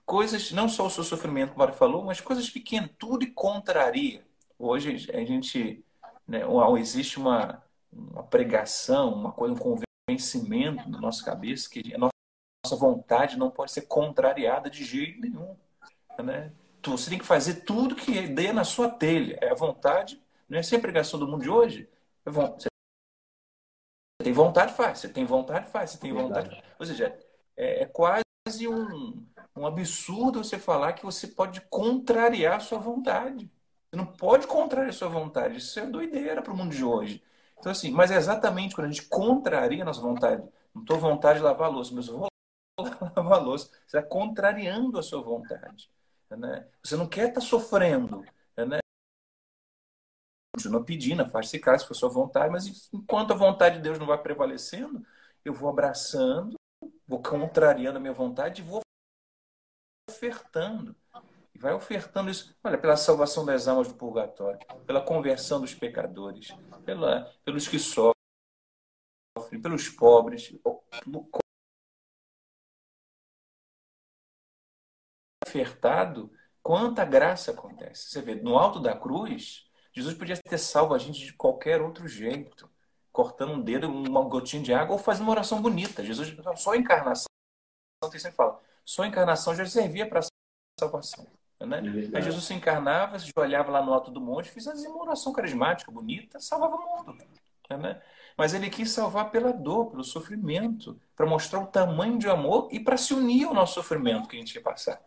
Coisas, 0.07 0.51
não 0.51 0.67
só 0.67 0.87
o 0.87 0.91
seu 0.91 1.05
sofrimento, 1.05 1.53
como 1.53 1.63
ele 1.63 1.73
falou, 1.73 2.03
mas 2.03 2.23
coisas 2.23 2.49
pequenas, 2.49 2.89
tudo 2.99 3.23
e 3.23 3.31
contraria. 3.31 4.27
Hoje 4.59 5.11
a 5.13 5.25
gente, 5.25 5.85
né, 6.27 6.41
existe 6.79 7.19
uma, 7.19 7.63
uma 7.93 8.23
pregação, 8.23 9.13
uma 9.13 9.31
coisa, 9.31 9.55
um 9.55 9.79
convencimento 10.09 10.89
na 10.89 10.99
nossa 10.99 11.23
cabeça 11.23 11.69
que 11.69 11.95
a 11.95 11.99
nossa 11.99 12.77
vontade 12.77 13.37
não 13.37 13.51
pode 13.51 13.73
ser 13.73 13.83
contrariada 13.83 14.71
de 14.71 14.83
jeito 14.83 15.21
nenhum. 15.21 15.55
Né? 16.19 16.51
Você 16.83 17.11
tem 17.11 17.19
que 17.19 17.27
fazer 17.27 17.67
tudo 17.67 17.95
que 17.95 18.27
dê 18.27 18.55
na 18.55 18.65
sua 18.65 18.89
telha. 18.89 19.39
É 19.43 19.51
a 19.51 19.55
vontade, 19.55 20.19
não 20.49 20.57
é 20.57 20.61
assim 20.61 20.77
a 20.77 20.81
pregação 20.81 21.21
do 21.21 21.29
mundo 21.29 21.43
de 21.43 21.51
hoje? 21.51 21.87
É 22.25 22.31
você 22.31 22.69
tem 24.23 24.33
vontade, 24.33 24.73
faz. 24.73 25.01
Você 25.01 25.09
tem 25.11 25.27
vontade, 25.27 25.71
faz. 25.71 25.91
Você 25.91 25.99
tem 25.99 26.13
vontade. 26.15 26.63
Ou 26.79 26.87
seja, 26.87 27.15
é, 27.59 27.83
é 27.83 27.87
quase 27.87 28.23
um, 28.69 29.27
um 29.57 29.67
absurdo 29.67 30.43
você 30.43 30.59
falar 30.59 30.93
que 30.93 31.05
você 31.05 31.27
pode 31.27 31.61
contrariar 31.63 32.57
a 32.57 32.61
sua 32.61 32.79
vontade. 32.79 33.51
Você 33.91 33.97
não 33.97 34.07
pode 34.07 34.47
contrariar 34.47 34.91
a 34.91 34.93
sua 34.93 35.09
vontade. 35.09 35.59
Isso 35.59 35.79
é 35.81 35.87
doideira 35.87 36.41
para 36.41 36.53
o 36.53 36.57
mundo 36.57 36.75
de 36.75 36.85
hoje. 36.85 37.23
Então, 37.59 37.73
assim, 37.73 37.91
mas 37.91 38.11
é 38.11 38.17
exatamente 38.17 38.75
quando 38.75 38.87
a 38.87 38.91
gente 38.91 39.09
contraria 39.09 39.83
a 39.83 39.85
nossa 39.85 40.01
vontade. 40.01 40.43
Não 40.73 40.83
estou 40.83 40.99
vontade 40.99 41.41
de 41.41 41.45
lavar 41.45 41.69
a 41.69 41.71
louça, 41.71 41.93
mas 41.95 42.07
eu 42.07 42.19
vou 42.19 42.29
lavar 43.17 43.39
a 43.39 43.43
louça. 43.43 43.71
Você 43.87 43.99
está 43.99 44.03
contrariando 44.03 44.99
a 44.99 45.03
sua 45.03 45.21
vontade. 45.21 45.91
Né? 46.31 46.69
Você 46.83 46.97
não 46.97 47.09
quer 47.09 47.29
estar 47.29 47.41
tá 47.41 47.47
sofrendo. 47.47 48.25
Né? 48.57 48.79
Continua 50.55 50.85
pedindo, 50.85 51.29
faz-se 51.29 51.59
caso, 51.59 51.83
se 51.83 51.89
for 51.89 51.95
sua 51.95 52.09
vontade, 52.09 52.51
mas 52.51 52.89
enquanto 52.93 53.33
a 53.33 53.37
vontade 53.37 53.77
de 53.77 53.83
Deus 53.83 53.99
não 53.99 54.07
vai 54.07 54.19
prevalecendo, 54.19 55.05
eu 55.45 55.55
vou 55.55 55.69
abraçando, 55.69 56.58
vou 57.09 57.23
contrariando 57.23 57.97
a 57.97 58.01
minha 58.01 58.13
vontade 58.13 58.61
e 58.61 58.65
vou 58.65 58.83
ofertando. 60.09 60.95
E 61.55 61.59
vai 61.59 61.73
ofertando 61.73 62.31
isso, 62.31 62.55
olha, 62.63 62.79
pela 62.79 62.97
salvação 62.97 63.45
das 63.45 63.67
almas 63.67 63.89
do 63.89 63.95
purgatório, 63.95 64.61
pela 64.87 65.01
conversão 65.01 65.61
dos 65.61 65.75
pecadores, 65.75 66.55
pela, 66.85 67.33
pelos 67.45 67.67
que 67.67 67.79
sofrem, 67.79 68.15
pelos 69.61 69.89
pobres, 69.89 70.53
ofertado, 75.45 76.31
quanta 76.63 77.05
graça 77.05 77.51
acontece. 77.51 78.11
Você 78.11 78.21
vê, 78.21 78.35
no 78.35 78.59
alto 78.59 78.79
da 78.81 78.95
cruz, 78.95 79.67
Jesus 79.93 80.15
podia 80.15 80.37
ter 80.37 80.59
salvo 80.59 80.95
a 80.95 80.99
gente 80.99 81.25
de 81.25 81.33
qualquer 81.33 81.81
outro 81.81 82.07
jeito, 82.07 82.71
cortando 83.13 83.53
um 83.53 83.61
dedo, 83.61 83.89
uma 83.89 84.23
gotinha 84.25 84.63
de 84.63 84.73
água, 84.73 84.95
ou 84.95 84.99
fazendo 84.99 85.25
uma 85.25 85.33
oração 85.33 85.61
bonita. 85.61 86.05
Jesus, 86.05 86.35
só 86.57 86.73
a 86.73 86.77
encarnação, 86.77 87.27
tem 88.11 88.21
sempre 88.21 88.37
fala, 88.37 88.61
só 88.85 89.03
a 89.03 89.07
encarnação 89.07 89.55
já 89.55 89.67
servia 89.67 90.09
para 90.09 90.23
salvação. 90.79 91.27
Né? 91.61 91.79
É 92.13 92.17
Aí 92.17 92.23
Jesus 92.23 92.45
se 92.45 92.55
encarnava, 92.55 93.19
se 93.19 93.33
olhava 93.37 93.71
lá 93.71 93.83
no 93.85 93.93
alto 93.93 94.11
do 94.11 94.21
monte, 94.21 94.51
fazia 94.51 94.89
uma 94.89 95.03
oração 95.03 95.33
carismática, 95.33 95.91
bonita, 95.91 96.39
salvava 96.39 96.77
o 96.77 96.97
mundo. 96.97 97.19
Né? 97.71 98.01
Mas 98.37 98.55
ele 98.55 98.71
quis 98.71 98.91
salvar 98.91 99.31
pela 99.31 99.53
dor, 99.53 99.91
pelo 99.91 100.05
sofrimento, 100.05 100.99
para 101.17 101.27
mostrar 101.27 101.61
o 101.61 101.67
tamanho 101.67 102.19
de 102.19 102.29
amor 102.29 102.69
e 102.71 102.79
para 102.79 102.97
se 102.97 103.13
unir 103.13 103.47
ao 103.47 103.55
nosso 103.55 103.75
sofrimento 103.75 104.29
que 104.29 104.37
a 104.37 104.39
gente 104.39 104.55
ia 104.55 104.63
passar. 104.63 105.03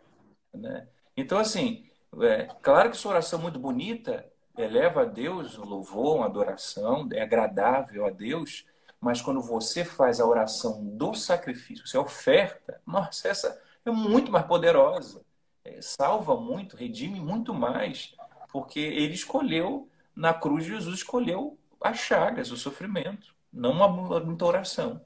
Né? 0.52 0.86
Então, 1.16 1.38
assim, 1.38 1.88
é, 2.20 2.44
claro 2.60 2.90
que 2.90 2.96
sua 2.96 3.12
oração 3.12 3.38
é 3.38 3.42
muito 3.42 3.58
bonita, 3.58 4.30
eleva 4.56 5.02
a 5.02 5.04
Deus 5.04 5.58
um 5.58 5.64
louvor, 5.64 6.16
uma 6.16 6.26
adoração, 6.26 7.08
é 7.12 7.22
agradável 7.22 8.06
a 8.06 8.10
Deus, 8.10 8.66
mas 9.00 9.20
quando 9.20 9.40
você 9.40 9.84
faz 9.84 10.20
a 10.20 10.26
oração 10.26 10.84
do 10.96 11.14
sacrifício, 11.14 11.86
você 11.86 11.98
oferta, 11.98 12.80
nossa, 12.86 13.28
essa 13.28 13.60
é 13.84 13.90
muito 13.90 14.30
mais 14.30 14.46
poderosa, 14.46 15.22
é, 15.64 15.80
salva 15.80 16.36
muito, 16.36 16.76
redime 16.76 17.20
muito 17.20 17.54
mais, 17.54 18.14
porque 18.52 18.80
ele 18.80 19.14
escolheu, 19.14 19.88
na 20.14 20.34
cruz, 20.34 20.64
Jesus 20.64 20.98
escolheu 20.98 21.58
as 21.80 21.98
chagas, 21.98 22.50
o 22.50 22.56
sofrimento, 22.56 23.34
não 23.52 23.72
uma, 23.72 23.88
muita 24.20 24.44
oração. 24.44 25.00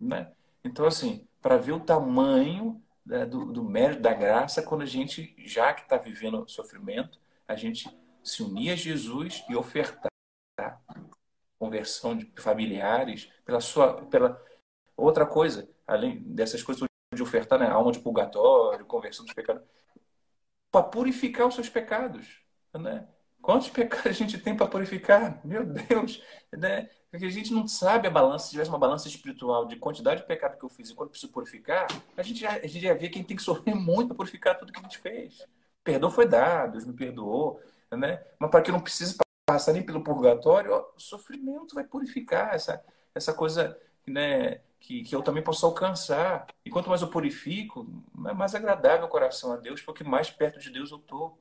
Né? 0.00 0.30
Então, 0.64 0.86
assim, 0.86 1.26
para 1.42 1.56
ver 1.56 1.72
o 1.72 1.80
tamanho 1.80 2.80
né, 3.04 3.26
do, 3.26 3.46
do 3.46 3.62
mérito 3.62 4.00
da 4.00 4.14
graça 4.14 4.62
quando 4.62 4.82
a 4.82 4.86
gente, 4.86 5.34
já 5.38 5.72
que 5.74 5.82
está 5.82 5.96
vivendo 5.96 6.48
sofrimento, 6.48 7.18
a 7.46 7.54
gente 7.56 7.88
se 8.24 8.42
unir 8.42 8.70
a 8.70 8.76
Jesus 8.76 9.44
e 9.48 9.54
ofertar 9.54 10.10
conversão 11.58 12.16
de 12.16 12.30
familiares 12.36 13.30
pela 13.44 13.60
sua 13.60 14.04
pela 14.06 14.42
outra 14.96 15.26
coisa 15.26 15.68
além 15.86 16.20
dessas 16.22 16.62
coisas 16.62 16.88
de 17.14 17.22
ofertar 17.22 17.58
né, 17.58 17.66
alma 17.66 17.92
de 17.92 18.00
purgatório 18.00 18.86
conversão 18.86 19.24
dos 19.24 19.34
pecados 19.34 19.62
para 20.70 20.82
purificar 20.82 21.46
os 21.46 21.54
seus 21.54 21.68
pecados 21.68 22.42
né? 22.74 23.06
Quantos 23.40 23.68
pecados 23.68 24.06
a 24.06 24.12
gente 24.12 24.38
tem 24.38 24.56
para 24.56 24.66
purificar? 24.66 25.40
Meu 25.44 25.64
Deus 25.64 26.22
né? 26.52 26.88
Porque 27.14 27.26
a 27.26 27.30
gente 27.30 27.52
não 27.52 27.68
sabe 27.68 28.08
a 28.08 28.10
balança, 28.10 28.46
se 28.46 28.50
tivesse 28.50 28.70
uma 28.70 28.78
balança 28.78 29.06
espiritual 29.06 29.66
de 29.66 29.76
quantidade 29.76 30.22
de 30.22 30.26
pecado 30.26 30.58
que 30.58 30.64
eu 30.64 30.68
fiz 30.68 30.90
e 30.90 30.94
quanto 30.96 31.10
preciso 31.10 31.32
purificar, 31.32 31.86
a 32.16 32.22
gente 32.24 32.40
já, 32.40 32.50
a 32.50 32.66
gente 32.66 32.80
já 32.80 32.92
vê 32.92 33.08
quem 33.08 33.22
tem 33.22 33.36
que 33.36 33.42
sofrer 33.42 33.72
muito 33.72 34.08
para 34.08 34.16
purificar 34.16 34.58
tudo 34.58 34.72
que 34.72 34.80
a 34.80 34.82
gente 34.82 34.98
fez. 34.98 35.46
Perdão 35.84 36.10
foi 36.10 36.26
dado, 36.26 36.72
Deus 36.72 36.84
me 36.84 36.92
perdoou, 36.92 37.60
né? 37.96 38.22
Mas 38.38 38.50
para 38.50 38.62
que 38.62 38.72
não 38.72 38.80
precise 38.80 39.16
passar 39.46 39.72
nem 39.72 39.82
pelo 39.82 40.02
purgatório, 40.02 40.72
o 40.96 41.00
sofrimento 41.00 41.74
vai 41.74 41.84
purificar 41.84 42.54
essa, 42.54 42.82
essa 43.14 43.32
coisa 43.32 43.78
né, 44.06 44.60
que, 44.80 45.02
que 45.02 45.14
eu 45.14 45.22
também 45.22 45.42
posso 45.42 45.64
alcançar. 45.66 46.46
E 46.64 46.70
quanto 46.70 46.88
mais 46.88 47.02
eu 47.02 47.08
purifico, 47.08 47.86
mais 48.12 48.54
agradável 48.54 49.06
o 49.06 49.10
coração 49.10 49.52
a 49.52 49.56
Deus, 49.56 49.80
porque 49.80 50.04
mais 50.04 50.30
perto 50.30 50.58
de 50.58 50.70
Deus 50.70 50.90
eu 50.90 50.98
estou. 50.98 51.38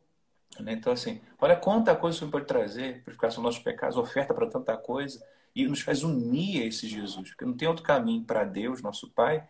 Né? 0.60 0.74
Então, 0.74 0.94
assim, 0.94 1.22
olha 1.40 1.56
quanta 1.56 1.96
coisa 1.96 2.18
isso 2.18 2.30
pode 2.30 2.46
trazer, 2.46 3.04
purificação 3.04 3.42
dos 3.42 3.54
nossos 3.54 3.64
pecados, 3.64 3.98
oferta 3.98 4.34
para 4.34 4.50
tanta 4.50 4.78
coisa 4.78 5.26
e 5.56 5.68
nos 5.68 5.82
faz 5.82 6.04
unir 6.04 6.64
a 6.64 6.66
esse 6.66 6.88
Jesus, 6.88 7.30
porque 7.30 7.46
não 7.46 7.56
tem 7.56 7.68
outro 7.68 7.84
caminho 7.84 8.24
para 8.24 8.44
Deus, 8.44 8.82
nosso 8.82 9.10
Pai, 9.12 9.48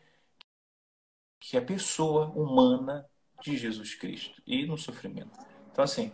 que 1.40 1.58
a 1.58 1.62
pessoa 1.62 2.28
humana 2.28 3.06
de 3.42 3.58
Jesus 3.58 3.96
Cristo 3.96 4.42
e 4.46 4.66
no 4.66 4.78
sofrimento. 4.78 5.38
Então, 5.72 5.84
assim, 5.84 6.12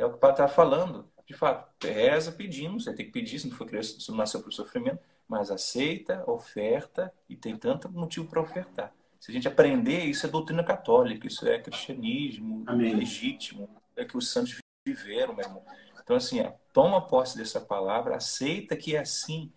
é 0.00 0.06
o 0.06 0.10
que 0.10 0.16
o 0.16 0.18
Pai 0.18 0.30
está 0.30 0.48
falando. 0.48 1.10
De 1.26 1.34
fato, 1.34 1.86
reza 1.86 2.32
pedindo, 2.32 2.80
você 2.80 2.92
tem 2.92 3.06
que 3.06 3.12
pedir, 3.12 3.38
se 3.38 3.48
não, 3.48 3.56
for 3.56 3.66
criança, 3.66 4.00
se 4.00 4.10
não 4.10 4.16
nasceu 4.16 4.40
para 4.40 4.48
o 4.48 4.52
sofrimento, 4.52 4.98
mas 5.28 5.50
aceita, 5.50 6.24
oferta 6.28 7.12
e 7.28 7.36
tem 7.36 7.56
tanto 7.56 7.88
motivo 7.88 8.26
para 8.26 8.40
ofertar. 8.40 8.92
Se 9.20 9.30
a 9.30 9.34
gente 9.34 9.46
aprender, 9.46 10.04
isso 10.04 10.26
é 10.26 10.28
doutrina 10.28 10.64
católica, 10.64 11.26
isso 11.26 11.46
é 11.46 11.60
cristianismo 11.60 12.64
Amém. 12.66 12.94
legítimo, 12.94 13.68
é 13.94 14.04
que 14.04 14.16
os 14.16 14.28
santos 14.28 14.58
viveram, 14.84 15.34
meu 15.34 15.44
irmão. 15.44 15.62
Então, 16.02 16.16
assim, 16.16 16.40
é, 16.40 16.56
toma 16.72 17.06
posse 17.06 17.36
dessa 17.36 17.60
palavra, 17.60 18.16
aceita 18.16 18.76
que 18.76 18.96
é 18.96 19.00
assim. 19.00 19.52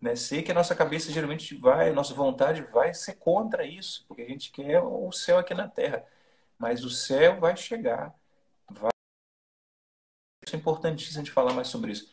Né? 0.00 0.16
Sei 0.16 0.42
que 0.42 0.52
a 0.52 0.54
nossa 0.54 0.74
cabeça 0.74 1.12
geralmente 1.12 1.54
vai, 1.54 1.90
a 1.90 1.92
nossa 1.92 2.14
vontade 2.14 2.62
vai 2.62 2.94
ser 2.94 3.14
contra 3.14 3.66
isso, 3.66 4.04
porque 4.06 4.22
a 4.22 4.28
gente 4.28 4.50
quer 4.52 4.80
o 4.80 5.10
céu 5.12 5.38
aqui 5.38 5.52
na 5.52 5.68
terra. 5.68 6.06
Mas 6.56 6.84
o 6.84 6.90
céu 6.90 7.38
vai 7.40 7.56
chegar. 7.56 8.14
É 10.54 10.58
importantíssimo 10.58 11.22
de 11.22 11.30
falar 11.30 11.52
mais 11.52 11.68
sobre 11.68 11.92
isso. 11.92 12.10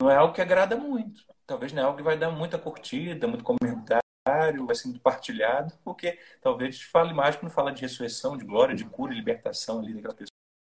Não 0.00 0.10
é 0.10 0.16
algo 0.16 0.32
que 0.34 0.40
agrada 0.40 0.76
muito. 0.76 1.24
Talvez 1.46 1.72
não 1.72 1.82
é 1.82 1.84
algo 1.84 1.98
que 1.98 2.02
vai 2.02 2.16
dar 2.16 2.30
muita 2.30 2.58
curtida, 2.58 3.26
muito 3.26 3.44
comentário, 3.44 4.66
vai 4.66 4.74
ser 4.74 4.88
muito 4.88 5.00
partilhado, 5.00 5.76
porque 5.84 6.18
talvez 6.40 6.80
fale 6.82 7.12
mais 7.12 7.36
quando 7.36 7.52
fala 7.52 7.72
de 7.72 7.82
ressurreição, 7.82 8.36
de 8.36 8.44
glória, 8.44 8.74
de 8.74 8.84
cura 8.84 9.12
e 9.12 9.16
libertação 9.16 9.80
ali 9.80 9.94
daquela 9.94 10.16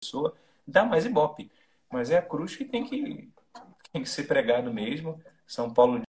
pessoa. 0.03 0.37
Dá 0.67 0.85
mais 0.85 1.07
ibope. 1.07 1.51
Mas 1.91 2.11
é 2.11 2.19
a 2.19 2.23
cruz 2.23 2.57
que 2.57 2.65
tem 2.65 2.85
que, 2.85 3.33
tem 3.93 4.03
que 4.03 4.09
ser 4.09 4.25
pregado 4.25 4.73
mesmo. 4.73 5.23
São 5.47 5.73
Paulo 5.73 6.03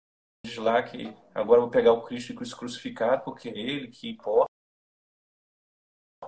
diz 0.45 0.57
lá 0.57 0.83
que 0.83 1.15
agora 1.35 1.61
vou 1.61 1.71
pegar 1.71 1.93
o 1.93 2.03
Cristo 2.03 2.33
e 2.33 2.37
Cristo 2.37 2.57
crucificado, 2.57 3.23
porque 3.25 3.49
é 3.49 3.59
Ele 3.59 3.89
que 3.89 4.09
importa, 4.09 4.49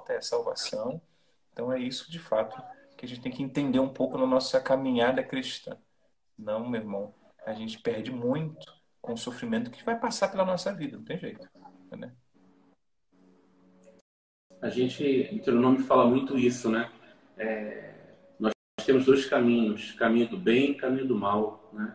é 0.08 0.16
a 0.16 0.22
salvação. 0.22 1.00
Então 1.52 1.72
é 1.72 1.78
isso, 1.78 2.10
de 2.10 2.18
fato, 2.18 2.62
que 2.96 3.04
a 3.04 3.08
gente 3.08 3.20
tem 3.20 3.32
que 3.32 3.42
entender 3.42 3.78
um 3.78 3.88
pouco 3.88 4.16
na 4.16 4.26
nossa 4.26 4.60
caminhada 4.60 5.22
cristã. 5.22 5.76
Não, 6.38 6.68
meu 6.68 6.80
irmão, 6.80 7.14
a 7.44 7.52
gente 7.52 7.78
perde 7.78 8.10
muito 8.10 8.72
com 9.00 9.12
o 9.12 9.18
sofrimento 9.18 9.70
que 9.70 9.84
vai 9.84 9.98
passar 9.98 10.28
pela 10.28 10.44
nossa 10.44 10.72
vida, 10.74 10.96
não 10.96 11.04
tem 11.04 11.18
jeito. 11.18 11.48
Né? 11.96 12.12
A 14.60 14.68
gente, 14.68 15.04
em 15.04 15.38
teu 15.38 15.54
nome, 15.54 15.78
fala 15.78 16.06
muito 16.06 16.38
isso, 16.38 16.70
né? 16.70 16.90
É, 17.36 17.96
temos 18.86 19.04
dois 19.04 19.26
caminhos, 19.26 19.92
caminho 19.92 20.28
do 20.28 20.36
bem 20.38 20.70
e 20.70 20.74
caminho 20.76 21.08
do 21.08 21.16
mal. 21.16 21.68
Né? 21.72 21.92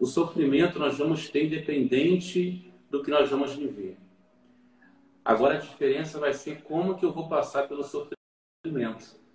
O 0.00 0.06
sofrimento 0.06 0.78
nós 0.78 0.96
vamos 0.96 1.28
ter 1.28 1.44
independente 1.44 2.72
do 2.90 3.02
que 3.02 3.10
nós 3.10 3.28
vamos 3.28 3.54
viver. 3.54 3.98
Agora 5.22 5.56
a 5.56 5.60
diferença 5.60 6.18
vai 6.18 6.32
ser 6.32 6.62
como 6.62 6.96
que 6.96 7.04
eu 7.04 7.12
vou 7.12 7.28
passar 7.28 7.68
pelo 7.68 7.84
sofrimento. 7.84 9.25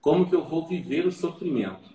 Como 0.00 0.28
que 0.28 0.34
eu 0.34 0.44
vou 0.44 0.66
viver 0.66 1.06
o 1.06 1.12
sofrimento. 1.12 1.90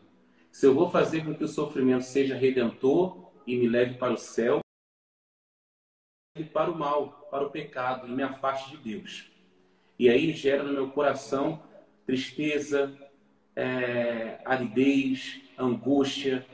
Se 0.52 0.66
eu 0.66 0.74
vou 0.74 0.90
fazer 0.90 1.26
com 1.26 1.34
que 1.34 1.44
o 1.44 1.48
sofrimento 1.48 2.04
seja 2.04 2.36
redentor 2.36 3.32
e 3.48 3.58
me 3.58 3.68
leve 3.68 3.98
para 3.98 4.14
o 4.14 4.18
céu, 4.18 4.60
e 6.36 6.44
para 6.44 6.70
o 6.70 6.78
mal, 6.78 7.28
para 7.32 7.46
o 7.46 7.50
pecado, 7.50 8.08
e 8.08 8.12
me 8.12 8.22
afaste 8.22 8.72
de 8.72 8.78
Deus. 8.78 9.32
E 9.98 10.10
aí 10.10 10.32
gera 10.34 10.64
no 10.64 10.74
meu 10.74 10.92
coração 10.92 11.64
tristeza, 12.06 12.96
é, 13.56 14.40
aridez, 14.46 15.42
angústia. 15.58 16.46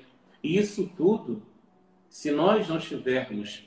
E 0.41 0.57
isso 0.57 0.89
tudo, 0.95 1.41
se 2.07 2.31
nós 2.31 2.67
não 2.69 2.77
estivermos 2.77 3.65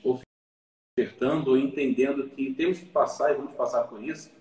ofertando 0.97 1.51
ou 1.51 1.57
entendendo 1.57 2.29
que 2.29 2.53
temos 2.53 2.79
que 2.79 2.85
passar 2.85 3.31
e 3.31 3.35
vamos 3.35 3.53
passar 3.53 3.83
por 3.83 4.03
isso, 4.03 4.31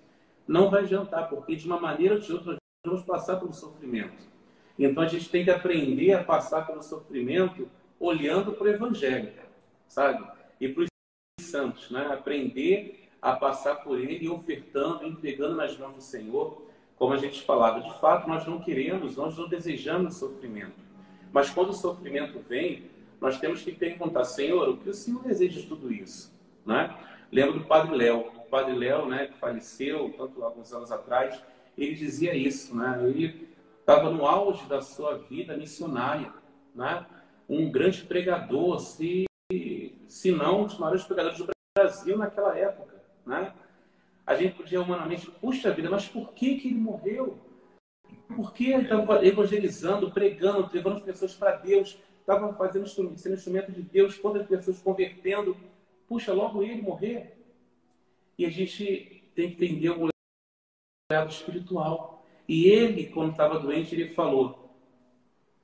não 0.47 0.71
vai 0.71 0.83
adiantar, 0.83 1.29
porque 1.29 1.57
de 1.57 1.67
uma 1.67 1.81
maneira 1.81 2.15
ou 2.15 2.21
de 2.21 2.33
outra 2.33 2.57
vamos 2.85 3.03
passar 3.03 3.37
pelo 3.37 3.53
sofrimento. 3.53 4.23
Então 4.79 5.03
a 5.03 5.07
gente 5.07 5.31
tem 5.31 5.45
que 5.45 5.51
aprender 5.51 6.13
a 6.13 6.23
passar 6.23 6.67
pelo 6.67 6.83
sofrimento 6.83 7.69
olhando 7.99 8.53
para 8.53 8.65
o 8.65 8.69
Evangelho, 8.69 9.33
sabe? 9.89 10.27
E 10.61 10.69
para 10.69 10.83
os 10.83 10.89
santos, 11.41 11.91
né? 11.91 12.07
aprender 12.13 13.09
a 13.23 13.35
passar 13.35 13.77
por 13.77 13.99
ele, 13.99 14.29
ofertando, 14.29 15.07
entregando 15.07 15.55
nas 15.55 15.77
mãos 15.79 15.97
do 15.97 16.03
Senhor. 16.03 16.63
Como 16.97 17.13
a 17.13 17.17
gente 17.17 17.43
falava, 17.43 17.81
de 17.81 17.99
fato, 17.99 18.29
nós 18.29 18.47
não 18.47 18.61
queremos, 18.61 19.17
nós 19.17 19.37
não 19.37 19.49
desejamos 19.49 20.17
sofrimento. 20.17 20.85
Mas 21.33 21.51
quando 21.51 21.71
o 21.71 21.75
sofrimento 21.75 22.39
vem, 22.49 22.91
nós 23.21 23.39
temos 23.41 23.63
que 23.63 23.73
perguntar, 23.73 24.25
Senhor, 24.25 24.69
o 24.69 24.77
que 24.77 24.91
o 24.91 24.95
Senhor 24.95 25.23
deseja 25.23 25.61
de 25.61 25.67
tudo 25.67 25.93
isso? 25.93 26.33
Né? 26.67 26.95
Lembro 27.33 27.61
do 27.61 27.65
Padre 27.65 27.97
Léo. 27.97 28.29
O 28.37 28.43
Padre 28.43 28.75
Léo, 28.75 29.07
né, 29.07 29.27
que 29.27 29.39
faleceu 29.39 30.15
tanto 30.17 30.45
alguns 30.45 30.73
anos 30.73 30.93
atrás, 30.93 31.43
ele 31.77 31.95
dizia 31.95 32.35
isso, 32.35 32.77
né? 32.77 32.99
Ele 33.05 33.49
estava 33.81 34.11
no 34.11 34.27
auge 34.27 34.67
da 34.67 34.81
sua 34.81 35.19
vida 35.19 35.57
missionária, 35.57 36.33
né? 36.75 37.07
Um 37.49 37.71
grande 37.71 38.03
pregador, 38.03 38.81
se, 38.81 39.27
se 40.07 40.33
não 40.33 40.63
um 40.63 40.67
dos 40.67 40.79
maiores 40.79 41.05
pregadores 41.05 41.39
do 41.39 41.49
Brasil 41.77 42.17
naquela 42.17 42.57
época, 42.57 43.03
né? 43.27 43.53
A 44.27 44.35
gente 44.37 44.55
podia 44.55 44.81
humanamente, 44.81 45.31
puxa 45.31 45.71
vida, 45.71 45.91
mas 45.91 46.09
por 46.09 46.33
que, 46.33 46.57
que 46.57 46.69
ele 46.69 46.79
morreu? 46.79 47.39
Por 48.35 48.55
que 48.55 48.73
ele 48.73 48.85
estava 48.85 49.25
evangelizando, 49.25 50.11
pregando, 50.11 50.71
levando 50.73 50.97
as 50.97 51.03
pessoas 51.03 51.35
para 51.35 51.57
Deus, 51.57 51.99
estava 52.21 52.55
fazendo 52.55 52.87
sendo 52.87 53.35
instrumento 53.35 53.71
de 53.71 53.83
Deus, 53.83 54.17
quantas 54.17 54.47
pessoas 54.47 54.81
convertendo? 54.81 55.55
Puxa, 56.09 56.33
logo 56.33 56.63
ele 56.63 56.81
morrer? 56.81 57.37
E 58.39 58.47
a 58.47 58.51
gente 58.51 59.23
tem 59.35 59.51
que 59.51 59.65
entender 59.65 59.91
o 59.91 60.14
espiritual. 61.23 62.25
E 62.49 62.67
ele, 62.67 63.07
quando 63.07 63.33
estava 63.33 63.59
doente, 63.59 63.95
ele 63.95 64.09
falou: 64.09 64.75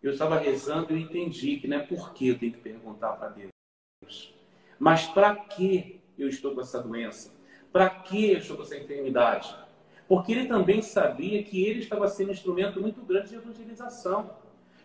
Eu 0.02 0.12
estava 0.12 0.38
rezando 0.38 0.92
e 0.92 0.94
eu 0.94 0.98
entendi 0.98 1.56
que 1.56 1.68
não 1.68 1.78
é 1.78 1.80
por 1.80 2.12
que 2.12 2.28
eu 2.28 2.38
tenho 2.38 2.52
que 2.52 2.60
perguntar 2.60 3.12
para 3.12 3.28
Deus, 3.28 4.34
mas 4.78 5.06
para 5.06 5.34
que 5.36 6.00
eu 6.18 6.28
estou 6.28 6.54
com 6.54 6.60
essa 6.60 6.82
doença? 6.82 7.34
Para 7.72 7.88
que 7.88 8.32
eu 8.32 8.38
estou 8.38 8.56
com 8.56 8.62
essa 8.62 8.76
enfermidade? 8.76 9.54
Porque 10.08 10.32
ele 10.32 10.46
também 10.48 10.82
sabia 10.82 11.42
que 11.42 11.64
ele 11.64 11.80
estava 11.80 12.08
sendo 12.08 12.30
um 12.30 12.32
instrumento 12.32 12.80
muito 12.80 13.00
grande 13.02 13.28
de 13.28 13.36
evangelização. 13.36 14.30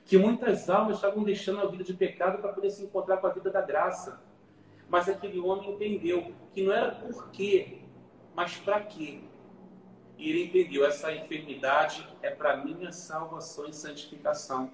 Que 0.06 0.20
muitas 0.20 0.70
almas 0.70 0.98
estavam 0.98 1.24
deixando 1.24 1.62
a 1.62 1.66
vida 1.66 1.84
de 1.84 1.96
pecado 1.96 2.40
para 2.40 2.54
poder 2.54 2.70
se 2.70 2.84
encontrar 2.84 3.18
com 3.18 3.26
a 3.26 3.32
vida 3.32 3.50
da 3.50 3.62
graça. 3.62 4.22
Mas 4.88 5.10
aquele 5.10 5.40
homem 5.40 5.72
entendeu 5.72 6.32
que 6.54 6.62
não 6.62 6.72
era 6.72 6.92
por 6.92 7.32
quê, 7.32 7.80
mas 8.36 8.56
para 8.58 8.82
quê. 8.82 9.22
E 10.18 10.30
ele 10.30 10.46
entendeu: 10.46 10.86
essa 10.86 11.14
enfermidade 11.14 12.08
é 12.22 12.30
para 12.30 12.58
minha 12.58 12.92
salvação 12.92 13.68
e 13.68 13.74
santificação. 13.74 14.72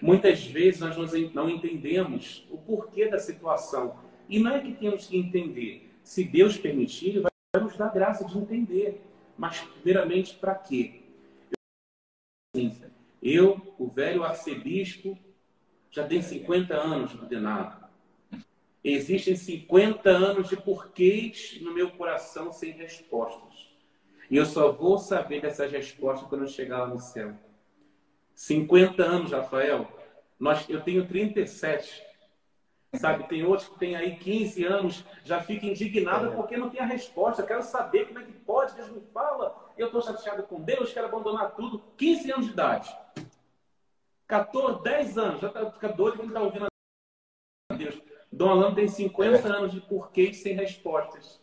Muitas 0.00 0.44
vezes 0.44 0.80
nós 0.80 0.96
não 1.32 1.48
entendemos 1.48 2.46
o 2.50 2.58
porquê 2.58 3.08
da 3.08 3.18
situação. 3.18 3.98
E 4.28 4.38
não 4.38 4.52
é 4.52 4.60
que 4.60 4.74
temos 4.74 5.06
que 5.06 5.16
entender. 5.16 5.90
Se 6.02 6.24
Deus 6.24 6.56
permitir, 6.56 7.20
vai 7.20 7.62
nos 7.62 7.76
dar 7.76 7.92
graça 7.92 8.24
de 8.24 8.36
entender. 8.36 9.02
Mas, 9.36 9.60
primeiramente, 9.60 10.34
para 10.34 10.54
quê? 10.54 11.02
Eu, 13.22 13.74
o 13.78 13.86
velho 13.86 14.22
arcebispo, 14.22 15.18
já 15.90 16.06
tem 16.06 16.22
50 16.22 16.74
anos 16.74 17.10
de 17.10 17.18
ordenado. 17.18 17.86
Existem 18.82 19.34
50 19.34 20.08
anos 20.10 20.48
de 20.48 20.56
porquês 20.56 21.58
no 21.60 21.74
meu 21.74 21.90
coração 21.90 22.52
sem 22.52 22.72
respostas. 22.72 23.75
E 24.30 24.36
eu 24.36 24.44
só 24.44 24.72
vou 24.72 24.98
saber 24.98 25.40
dessas 25.40 25.70
respostas 25.70 26.28
quando 26.28 26.42
eu 26.42 26.48
chegar 26.48 26.78
lá 26.78 26.86
no 26.86 26.98
céu. 26.98 27.34
50 28.34 29.02
anos, 29.02 29.32
Rafael. 29.32 29.88
Nós, 30.38 30.68
eu 30.68 30.80
tenho 30.82 31.06
37. 31.06 32.04
Sabe, 32.94 33.28
tem 33.28 33.44
outros 33.44 33.68
que 33.68 33.78
têm 33.78 33.94
aí 33.94 34.16
15 34.16 34.64
anos, 34.64 35.04
já 35.22 35.40
fica 35.40 35.66
indignado 35.66 36.32
porque 36.32 36.56
não 36.56 36.70
tem 36.70 36.80
a 36.80 36.86
resposta. 36.86 37.42
Eu 37.42 37.46
quero 37.46 37.62
saber 37.62 38.06
como 38.06 38.18
é 38.18 38.22
que 38.22 38.32
pode, 38.32 38.74
Deus 38.74 38.90
me 38.90 39.00
fala. 39.12 39.72
Eu 39.76 39.86
estou 39.86 40.00
chateado 40.00 40.42
com 40.44 40.60
Deus, 40.60 40.92
quero 40.92 41.06
abandonar 41.06 41.54
tudo. 41.54 41.82
15 41.96 42.32
anos 42.32 42.46
de 42.46 42.52
idade. 42.52 42.96
14, 44.26 44.82
10 44.82 45.18
anos, 45.18 45.40
já 45.40 45.48
tá, 45.50 45.70
fica 45.70 45.88
doido 45.88 46.18
quem 46.18 46.26
está 46.28 46.40
ouvindo 46.40 46.66
a 47.70 47.74
Deus. 47.74 48.00
Dom 48.32 48.50
Alano 48.50 48.74
tem 48.74 48.88
50 48.88 49.46
anos 49.46 49.72
de 49.72 49.80
porquês 49.80 50.38
sem 50.38 50.54
respostas. 50.54 51.40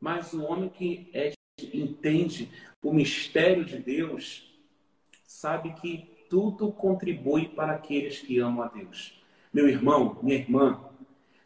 Mas 0.00 0.32
o 0.32 0.44
homem 0.44 0.68
que 0.68 1.10
é, 1.14 1.32
entende 1.66 2.50
o 2.82 2.92
mistério 2.92 3.64
de 3.64 3.78
Deus 3.78 4.48
sabe 5.24 5.72
que 5.74 6.18
tudo 6.28 6.72
contribui 6.72 7.48
para 7.48 7.72
aqueles 7.72 8.20
que 8.20 8.38
amam 8.38 8.64
a 8.64 8.68
Deus. 8.68 9.22
Meu 9.52 9.68
irmão, 9.68 10.18
minha 10.22 10.36
irmã, 10.36 10.84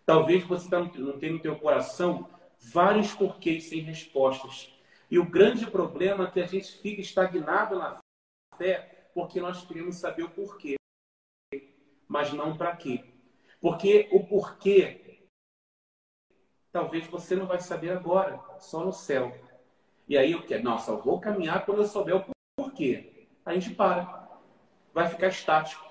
talvez 0.04 0.44
você 0.44 0.68
tá 0.68 0.80
não 0.80 1.18
tenha 1.18 1.32
no 1.32 1.40
teu 1.40 1.56
coração 1.56 2.28
vários 2.58 3.14
porquês 3.14 3.64
sem 3.64 3.80
respostas. 3.80 4.72
E 5.10 5.18
o 5.18 5.28
grande 5.28 5.70
problema 5.70 6.24
é 6.24 6.30
que 6.30 6.40
a 6.40 6.46
gente 6.46 6.72
fica 6.78 7.00
estagnado 7.00 7.78
na 7.78 7.98
fé 8.56 9.08
porque 9.14 9.40
nós 9.40 9.64
queremos 9.64 9.96
saber 9.96 10.22
o 10.22 10.30
porquê, 10.30 10.76
mas 12.08 12.32
não 12.32 12.56
para 12.56 12.74
quê. 12.76 13.04
Porque 13.60 14.08
o 14.10 14.26
porquê, 14.26 15.26
talvez 16.72 17.06
você 17.06 17.36
não 17.36 17.46
vai 17.46 17.60
saber 17.60 17.90
agora, 17.90 18.40
só 18.58 18.84
no 18.84 18.92
céu. 18.92 19.32
E 20.12 20.18
aí 20.18 20.32
eu 20.32 20.42
quero, 20.42 20.62
nossa, 20.62 20.90
eu 20.90 21.00
vou 21.00 21.18
caminhar 21.18 21.64
quando 21.64 21.78
eu 21.78 21.86
souber 21.86 22.16
o 22.16 22.24
porquê. 22.54 23.26
A 23.46 23.54
gente 23.54 23.70
para, 23.70 24.28
vai 24.92 25.08
ficar 25.08 25.28
estático. 25.28 25.82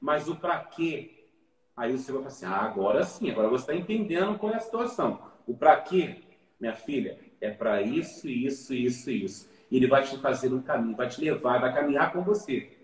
Mas 0.00 0.26
o 0.28 0.34
para 0.34 0.58
quê? 0.58 1.28
Aí 1.76 1.96
você 1.96 2.10
vai 2.10 2.22
falar 2.22 2.34
assim, 2.34 2.46
ah, 2.46 2.62
agora 2.62 3.04
sim, 3.04 3.30
agora 3.30 3.46
você 3.46 3.62
está 3.70 3.74
entendendo 3.76 4.36
qual 4.40 4.52
é 4.52 4.56
a 4.56 4.58
situação. 4.58 5.22
O 5.46 5.56
para 5.56 5.76
quê, 5.82 6.16
minha 6.58 6.74
filha, 6.74 7.16
é 7.40 7.48
para 7.48 7.80
isso, 7.80 8.28
isso, 8.28 8.74
isso, 8.74 9.08
isso. 9.08 9.48
E 9.70 9.76
ele 9.76 9.86
vai 9.86 10.02
te 10.02 10.18
fazer 10.18 10.52
um 10.52 10.60
caminho, 10.60 10.96
vai 10.96 11.06
te 11.06 11.20
levar, 11.20 11.60
vai 11.60 11.72
caminhar 11.72 12.12
com 12.12 12.24
você. 12.24 12.76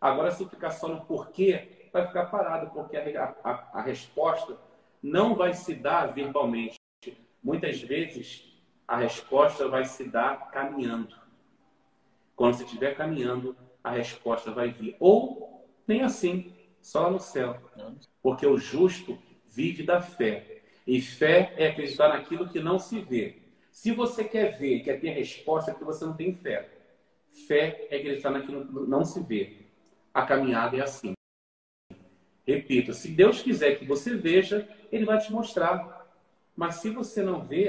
Agora, 0.00 0.32
se 0.32 0.44
ficar 0.48 0.70
só 0.70 0.88
no 0.88 1.02
porquê, 1.02 1.90
vai 1.92 2.04
ficar 2.04 2.26
parado, 2.26 2.72
porque 2.72 2.96
a, 2.96 3.36
a, 3.44 3.68
a 3.74 3.82
resposta 3.82 4.58
não 5.00 5.36
vai 5.36 5.54
se 5.54 5.76
dar 5.76 6.06
verbalmente. 6.12 6.76
Muitas 7.40 7.80
vezes, 7.80 8.47
a 8.88 8.96
resposta 8.96 9.68
vai 9.68 9.84
se 9.84 10.04
dar 10.04 10.50
caminhando. 10.50 11.14
Quando 12.34 12.54
você 12.54 12.64
estiver 12.64 12.96
caminhando, 12.96 13.54
a 13.84 13.90
resposta 13.90 14.50
vai 14.50 14.70
vir. 14.70 14.96
Ou 14.98 15.68
nem 15.86 16.02
assim, 16.02 16.54
só 16.80 17.10
no 17.10 17.20
céu. 17.20 17.60
Porque 18.22 18.46
o 18.46 18.56
justo 18.56 19.18
vive 19.46 19.82
da 19.82 20.00
fé. 20.00 20.62
E 20.86 21.02
fé 21.02 21.52
é 21.58 21.68
acreditar 21.68 22.08
naquilo 22.08 22.48
que 22.48 22.60
não 22.60 22.78
se 22.78 22.98
vê. 23.00 23.42
Se 23.70 23.92
você 23.92 24.24
quer 24.24 24.58
ver, 24.58 24.80
quer 24.80 24.98
ter 24.98 25.10
resposta, 25.10 25.70
é 25.70 25.74
porque 25.74 25.84
você 25.84 26.06
não 26.06 26.14
tem 26.14 26.34
fé. 26.34 26.70
Fé 27.46 27.86
é 27.90 27.96
acreditar 27.98 28.30
naquilo 28.30 28.66
que 28.66 28.72
não 28.72 29.04
se 29.04 29.20
vê. 29.22 29.66
A 30.14 30.22
caminhada 30.24 30.78
é 30.78 30.80
assim. 30.80 31.12
Repito, 32.46 32.94
se 32.94 33.08
Deus 33.08 33.42
quiser 33.42 33.78
que 33.78 33.84
você 33.84 34.16
veja, 34.16 34.66
Ele 34.90 35.04
vai 35.04 35.18
te 35.18 35.30
mostrar. 35.30 36.08
Mas 36.56 36.76
se 36.76 36.88
você 36.88 37.22
não 37.22 37.42
vê, 37.42 37.68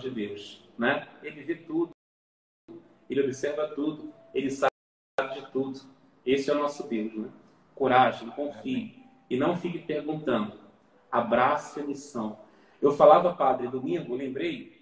de 0.00 0.10
Deus, 0.10 0.62
né? 0.78 1.08
Ele 1.22 1.42
vê 1.42 1.54
tudo, 1.54 1.90
ele 3.08 3.22
observa 3.22 3.68
tudo, 3.68 4.12
ele 4.34 4.50
sabe 4.50 4.70
de 5.34 5.50
tudo. 5.52 5.80
Esse 6.24 6.50
é 6.50 6.54
o 6.54 6.58
nosso 6.58 6.86
Deus, 6.88 7.14
né? 7.14 7.30
Coragem, 7.74 8.30
confie 8.30 9.02
e 9.28 9.36
não 9.36 9.56
fique 9.56 9.78
perguntando. 9.78 10.58
Abrace 11.10 11.80
a 11.80 11.84
missão. 11.84 12.38
Eu 12.80 12.92
falava, 12.92 13.34
padre, 13.34 13.68
domingo, 13.68 14.14
lembrei 14.14 14.80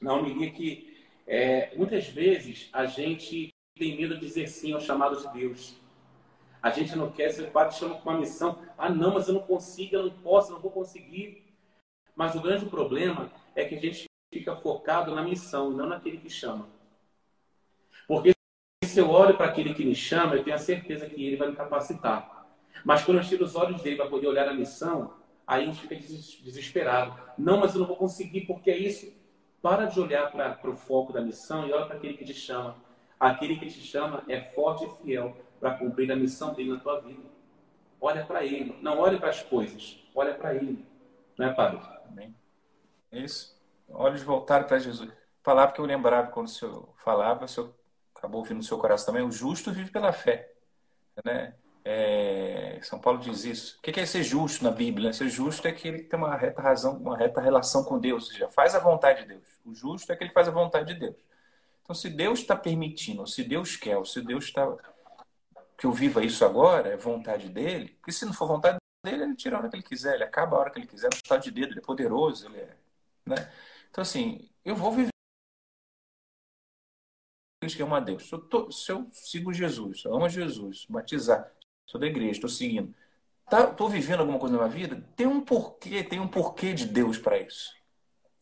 na 0.00 0.14
homilia 0.14 0.50
que 0.50 1.06
é, 1.26 1.74
muitas 1.76 2.08
vezes 2.08 2.68
a 2.72 2.86
gente 2.86 3.50
tem 3.76 3.96
medo 3.96 4.14
de 4.14 4.26
dizer 4.26 4.46
sim 4.48 4.72
ao 4.72 4.80
chamado 4.80 5.16
de 5.16 5.32
Deus. 5.32 5.76
A 6.62 6.70
gente 6.70 6.96
não 6.96 7.10
quer 7.10 7.30
ser 7.30 7.50
padre 7.50 7.74
chama 7.74 7.96
com 7.96 8.08
uma 8.08 8.18
missão. 8.18 8.62
Ah, 8.78 8.88
não, 8.88 9.14
mas 9.14 9.28
eu 9.28 9.34
não 9.34 9.42
consigo, 9.42 9.96
eu 9.96 10.04
não 10.04 10.18
posso, 10.22 10.50
eu 10.50 10.54
não 10.54 10.62
vou 10.62 10.70
conseguir. 10.70 11.44
Mas 12.14 12.34
o 12.34 12.40
grande 12.40 12.66
problema 12.66 13.30
é 13.54 13.64
que 13.64 13.74
a 13.74 13.80
gente 13.80 14.06
fica 14.34 14.56
focado 14.56 15.14
na 15.14 15.22
missão, 15.22 15.70
não 15.70 15.86
naquele 15.86 16.18
que 16.18 16.28
chama. 16.28 16.68
Porque 18.08 18.34
se 18.84 18.98
eu 18.98 19.08
olho 19.08 19.36
para 19.36 19.46
aquele 19.46 19.72
que 19.72 19.84
me 19.84 19.94
chama, 19.94 20.34
eu 20.34 20.42
tenho 20.42 20.56
a 20.56 20.58
certeza 20.58 21.06
que 21.06 21.24
ele 21.24 21.36
vai 21.36 21.48
me 21.48 21.56
capacitar. 21.56 22.48
Mas 22.84 23.04
quando 23.04 23.18
eu 23.18 23.24
tiro 23.24 23.44
os 23.44 23.54
olhos 23.54 23.80
dele 23.80 23.96
para 23.96 24.08
poder 24.08 24.26
olhar 24.26 24.48
a 24.48 24.52
missão, 24.52 25.14
aí 25.46 25.62
a 25.62 25.66
gente 25.66 25.80
fica 25.80 25.94
desesperado. 25.94 27.16
Não, 27.38 27.58
mas 27.58 27.74
eu 27.74 27.80
não 27.80 27.86
vou 27.86 27.96
conseguir, 27.96 28.42
porque 28.42 28.70
é 28.70 28.76
isso. 28.76 29.12
Para 29.62 29.86
de 29.86 30.00
olhar 30.00 30.30
para 30.32 30.70
o 30.70 30.76
foco 30.76 31.12
da 31.12 31.20
missão 31.20 31.66
e 31.66 31.72
olha 31.72 31.86
para 31.86 31.96
aquele 31.96 32.14
que 32.14 32.24
te 32.24 32.34
chama. 32.34 32.76
Aquele 33.18 33.56
que 33.56 33.66
te 33.66 33.80
chama 33.80 34.24
é 34.28 34.40
forte 34.40 34.84
e 34.84 35.02
fiel 35.02 35.36
para 35.60 35.74
cumprir 35.78 36.10
a 36.10 36.16
missão 36.16 36.52
dele 36.52 36.72
na 36.72 36.80
tua 36.80 37.00
vida. 37.00 37.22
Olha 38.00 38.24
para 38.26 38.44
ele. 38.44 38.76
Não 38.82 38.98
olhe 38.98 39.18
para 39.18 39.30
as 39.30 39.42
coisas. 39.42 39.98
Olha 40.14 40.34
para 40.34 40.54
ele. 40.54 40.84
Não 41.38 41.46
é, 41.46 41.54
Padre? 41.54 41.80
Amém. 42.10 42.34
É 43.10 43.20
isso. 43.20 43.53
Olhos 43.94 44.22
voltados 44.22 44.68
para 44.68 44.78
Jesus. 44.78 45.10
Palavra 45.42 45.74
que 45.74 45.80
eu 45.80 45.84
lembrava 45.84 46.30
quando 46.30 46.46
o 46.46 46.50
senhor 46.50 46.92
falava, 46.96 47.44
o 47.44 47.48
senhor 47.48 47.74
acabou 48.14 48.40
ouvindo 48.40 48.58
no 48.58 48.62
seu 48.62 48.78
coração 48.78 49.06
também. 49.06 49.26
O 49.26 49.32
justo 49.32 49.72
vive 49.72 49.90
pela 49.90 50.12
fé. 50.12 50.52
Né? 51.24 51.54
É, 51.84 52.78
São 52.82 52.98
Paulo 52.98 53.18
diz 53.18 53.44
isso. 53.44 53.78
O 53.78 53.82
que 53.82 54.00
é 54.00 54.06
ser 54.06 54.22
justo 54.22 54.64
na 54.64 54.70
Bíblia? 54.70 55.12
Ser 55.12 55.28
justo 55.28 55.66
é 55.68 55.70
aquele 55.70 55.98
que 55.98 56.08
tem 56.08 56.18
uma 56.18 56.34
reta 56.34 56.62
razão, 56.62 56.96
uma 56.96 57.16
reta 57.16 57.40
relação 57.40 57.84
com 57.84 57.98
Deus, 57.98 58.24
ou 58.24 58.32
seja, 58.32 58.48
faz 58.48 58.74
a 58.74 58.78
vontade 58.78 59.22
de 59.22 59.28
Deus. 59.28 59.48
O 59.64 59.74
justo 59.74 60.10
é 60.10 60.14
aquele 60.14 60.30
que 60.30 60.34
faz 60.34 60.48
a 60.48 60.50
vontade 60.50 60.92
de 60.92 61.00
Deus. 61.00 61.16
Então, 61.82 61.94
se 61.94 62.08
Deus 62.08 62.40
está 62.40 62.56
permitindo, 62.56 63.20
ou 63.20 63.26
se 63.26 63.44
Deus 63.44 63.76
quer, 63.76 63.98
ou 63.98 64.06
se 64.06 64.22
Deus 64.22 64.44
está 64.44 64.66
que 65.76 65.86
eu 65.86 65.92
viva 65.92 66.24
isso 66.24 66.44
agora, 66.44 66.88
é 66.88 66.96
vontade 66.96 67.48
dele, 67.48 67.90
porque 67.98 68.12
se 68.12 68.24
não 68.24 68.32
for 68.32 68.46
vontade 68.46 68.78
dele, 69.04 69.24
ele 69.24 69.34
tira 69.34 69.56
a 69.56 69.58
hora 69.58 69.68
que 69.68 69.76
ele 69.76 69.82
quiser, 69.82 70.14
ele 70.14 70.24
acaba 70.24 70.56
a 70.56 70.60
hora 70.60 70.70
que 70.70 70.78
ele 70.78 70.86
quiser, 70.86 71.10
no 71.10 71.16
estado 71.16 71.42
de 71.42 71.50
dedo, 71.50 71.72
ele 71.72 71.80
é 71.80 71.82
poderoso, 71.82 72.46
ele 72.46 72.58
é, 72.58 72.76
né? 73.26 73.52
Então, 73.94 74.02
assim, 74.02 74.50
eu 74.64 74.74
vou 74.74 74.90
viver 74.90 75.10
que 77.64 77.80
ama 77.80 77.98
a 77.98 78.00
Deus. 78.00 78.28
Se 78.28 78.34
eu, 78.34 78.40
tô, 78.40 78.68
se 78.72 78.90
eu 78.90 79.06
sigo 79.08 79.52
Jesus, 79.52 80.02
eu 80.04 80.16
amo 80.16 80.28
Jesus, 80.28 80.84
batizar, 80.90 81.48
sou 81.86 82.00
da 82.00 82.08
igreja, 82.08 82.32
estou 82.32 82.50
seguindo, 82.50 82.92
estou 83.44 83.72
tá, 83.72 83.88
vivendo 83.88 84.18
alguma 84.18 84.36
coisa 84.36 84.56
na 84.56 84.64
minha 84.64 84.76
vida, 84.76 85.08
tem 85.14 85.28
um 85.28 85.40
porquê, 85.40 86.02
tem 86.02 86.18
um 86.18 86.26
porquê 86.26 86.74
de 86.74 86.86
Deus 86.86 87.18
para 87.18 87.38
isso. 87.38 87.72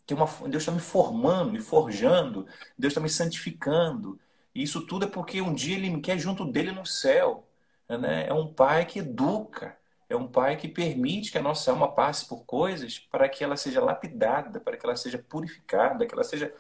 Tem 0.07 0.17
uma, 0.17 0.27
Deus 0.49 0.63
está 0.63 0.73
me 0.73 0.81
formando, 0.81 1.53
me 1.53 1.61
forjando, 1.61 2.47
Deus 2.79 2.93
está 2.93 3.01
me 3.03 3.11
santificando. 3.11 4.19
E 4.55 4.63
isso 4.63 4.87
tudo 4.87 5.05
é 5.05 5.09
porque 5.09 5.43
um 5.43 5.53
dia 5.53 5.77
Ele 5.77 5.91
me 5.91 6.01
quer 6.01 6.19
junto 6.19 6.47
dele 6.47 6.73
no 6.73 6.87
céu. 6.87 7.47
Né? 7.87 8.27
É 8.27 8.33
um 8.33 8.51
pai 8.51 8.87
que 8.87 9.01
educa, 9.01 9.79
é 10.13 10.17
um 10.17 10.29
pai 10.29 10.57
que 10.57 10.69
permite 10.69 11.33
que 11.33 11.39
a 11.39 11.43
nossa 11.43 11.71
alma 11.71 11.91
passe 11.91 12.27
por 12.27 12.45
coisas 12.45 12.99
para 12.99 13.29
que 13.29 13.43
ela 13.43 13.57
seja 13.57 13.83
lapidada, 13.83 14.61
para 14.61 14.77
que 14.77 14.85
ela 14.85 14.97
seja 14.97 15.19
purificada, 15.19 16.07
que 16.07 16.15
ela 16.15 16.25
seja. 16.25 16.55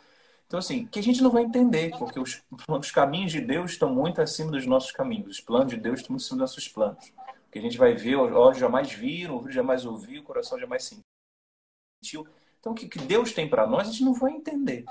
Então, 0.46 0.59
assim, 0.59 0.86
que 0.86 0.98
a 0.98 1.03
gente 1.03 1.22
não 1.22 1.30
vai 1.30 1.42
entender, 1.42 1.96
porque 1.98 2.18
os, 2.18 2.42
os 2.68 2.90
caminhos 2.90 3.32
de 3.32 3.40
Deus 3.40 3.72
estão 3.72 3.94
muito 3.94 4.20
acima 4.20 4.50
dos 4.50 4.66
nossos 4.66 4.90
caminhos, 4.90 5.36
os 5.36 5.40
planos 5.40 5.72
de 5.72 5.78
Deus 5.78 6.00
estão 6.00 6.12
muito 6.12 6.22
acima 6.22 6.38
dos 6.38 6.50
nossos 6.50 6.68
planos. 6.68 7.12
Porque 7.44 7.59
a 7.59 7.62
gente 7.62 7.78
vai 7.78 7.94
ver, 7.94 8.16
olhos 8.16 8.59
jamais 8.59 8.92
viram, 8.92 9.34
ouvido 9.34 9.53
jamais 9.53 9.84
ouviu, 9.84 10.22
o 10.22 10.24
coração 10.24 10.59
jamais 10.59 10.84
sentiu. 10.84 12.26
Então, 12.59 12.72
o 12.72 12.74
que, 12.74 12.88
que 12.88 12.98
Deus 12.98 13.32
tem 13.32 13.48
para 13.48 13.66
nós, 13.66 13.88
a 13.88 13.90
gente 13.90 14.05
não 14.05 14.14
vai 14.14 14.32
entender. 14.32 14.84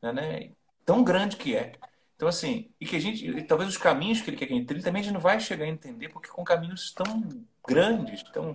Né? 0.00 0.52
Tão 0.84 1.02
grande 1.04 1.36
que 1.36 1.54
é. 1.54 1.72
Então, 2.14 2.28
assim, 2.28 2.70
e 2.80 2.86
que 2.86 2.96
a 2.96 3.00
gente, 3.00 3.42
talvez 3.42 3.68
os 3.68 3.76
caminhos 3.76 4.22
que 4.22 4.30
ele 4.30 4.38
quer 4.38 4.46
que 4.46 4.54
a 4.54 4.56
gente 4.56 4.66
trilhe 4.66 4.82
também 4.82 5.00
a 5.00 5.04
gente 5.04 5.12
não 5.12 5.20
vai 5.20 5.38
chegar 5.38 5.66
a 5.66 5.68
entender, 5.68 6.08
porque 6.08 6.28
com 6.28 6.42
caminhos 6.42 6.92
tão 6.92 7.44
grandes, 7.66 8.22
tão 8.24 8.52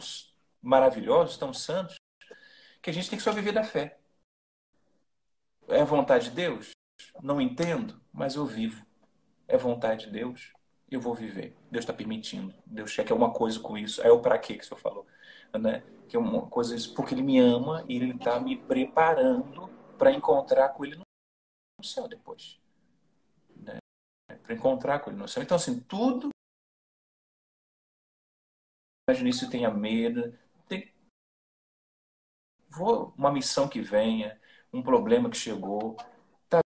maravilhosos, 0.62 1.38
tão 1.38 1.54
santos, 1.54 1.96
que 2.82 2.90
a 2.90 2.94
gente 2.94 3.10
tem 3.10 3.18
que 3.18 3.24
só 3.24 3.32
viver 3.32 3.52
da 3.52 3.64
fé. 3.64 3.98
É 5.68 5.84
vontade 5.84 6.26
de 6.26 6.32
Deus? 6.32 6.72
Não 7.22 7.40
entendo, 7.40 8.00
mas 8.12 8.36
eu 8.36 8.46
vivo. 8.46 8.86
É 9.48 9.58
vontade 9.58 10.06
de 10.06 10.12
Deus? 10.12 10.54
Eu 10.90 11.00
vou 11.00 11.14
viver. 11.14 11.56
Deus 11.70 11.84
está 11.84 11.94
permitindo. 11.94 12.54
Deus 12.66 12.94
quer 12.96 13.10
alguma 13.10 13.32
coisa 13.32 13.60
com 13.60 13.78
isso. 13.78 14.02
É 14.02 14.12
o 14.12 14.20
para 14.20 14.38
quê 14.38 14.56
que 14.56 14.64
o 14.64 14.68
senhor 14.68 14.80
falou. 14.80 15.08
Né? 15.54 15.84
que 16.12 16.18
é 16.18 16.20
uma 16.20 16.46
coisa 16.48 16.76
porque 16.94 17.16
ele 17.16 17.22
me 17.22 17.40
ama 17.40 17.86
e 17.88 17.96
ele 17.96 18.12
está 18.12 18.38
me 18.38 18.58
preparando 18.58 19.70
para 19.98 20.12
encontrar 20.12 20.68
com 20.70 20.84
ele 20.84 20.98
no 20.98 21.86
céu 21.86 22.06
depois. 22.06 22.60
Né? 23.56 23.78
Para 24.44 24.54
encontrar 24.54 25.00
com 25.00 25.10
ele 25.10 25.18
no 25.18 25.30
céu. 25.30 25.42
Então, 25.42 25.56
assim, 25.56 25.80
tudo. 25.80 26.32
Imagina 29.12 29.30
isso 29.30 29.50
tenha 29.50 29.70
medo. 29.70 30.34
Tem... 30.70 30.90
Vou, 32.70 33.14
uma 33.18 33.30
missão 33.30 33.68
que 33.68 33.82
venha, 33.82 34.40
um 34.72 34.82
problema 34.82 35.30
que 35.30 35.36
chegou. 35.36 35.98
Está 36.46 36.62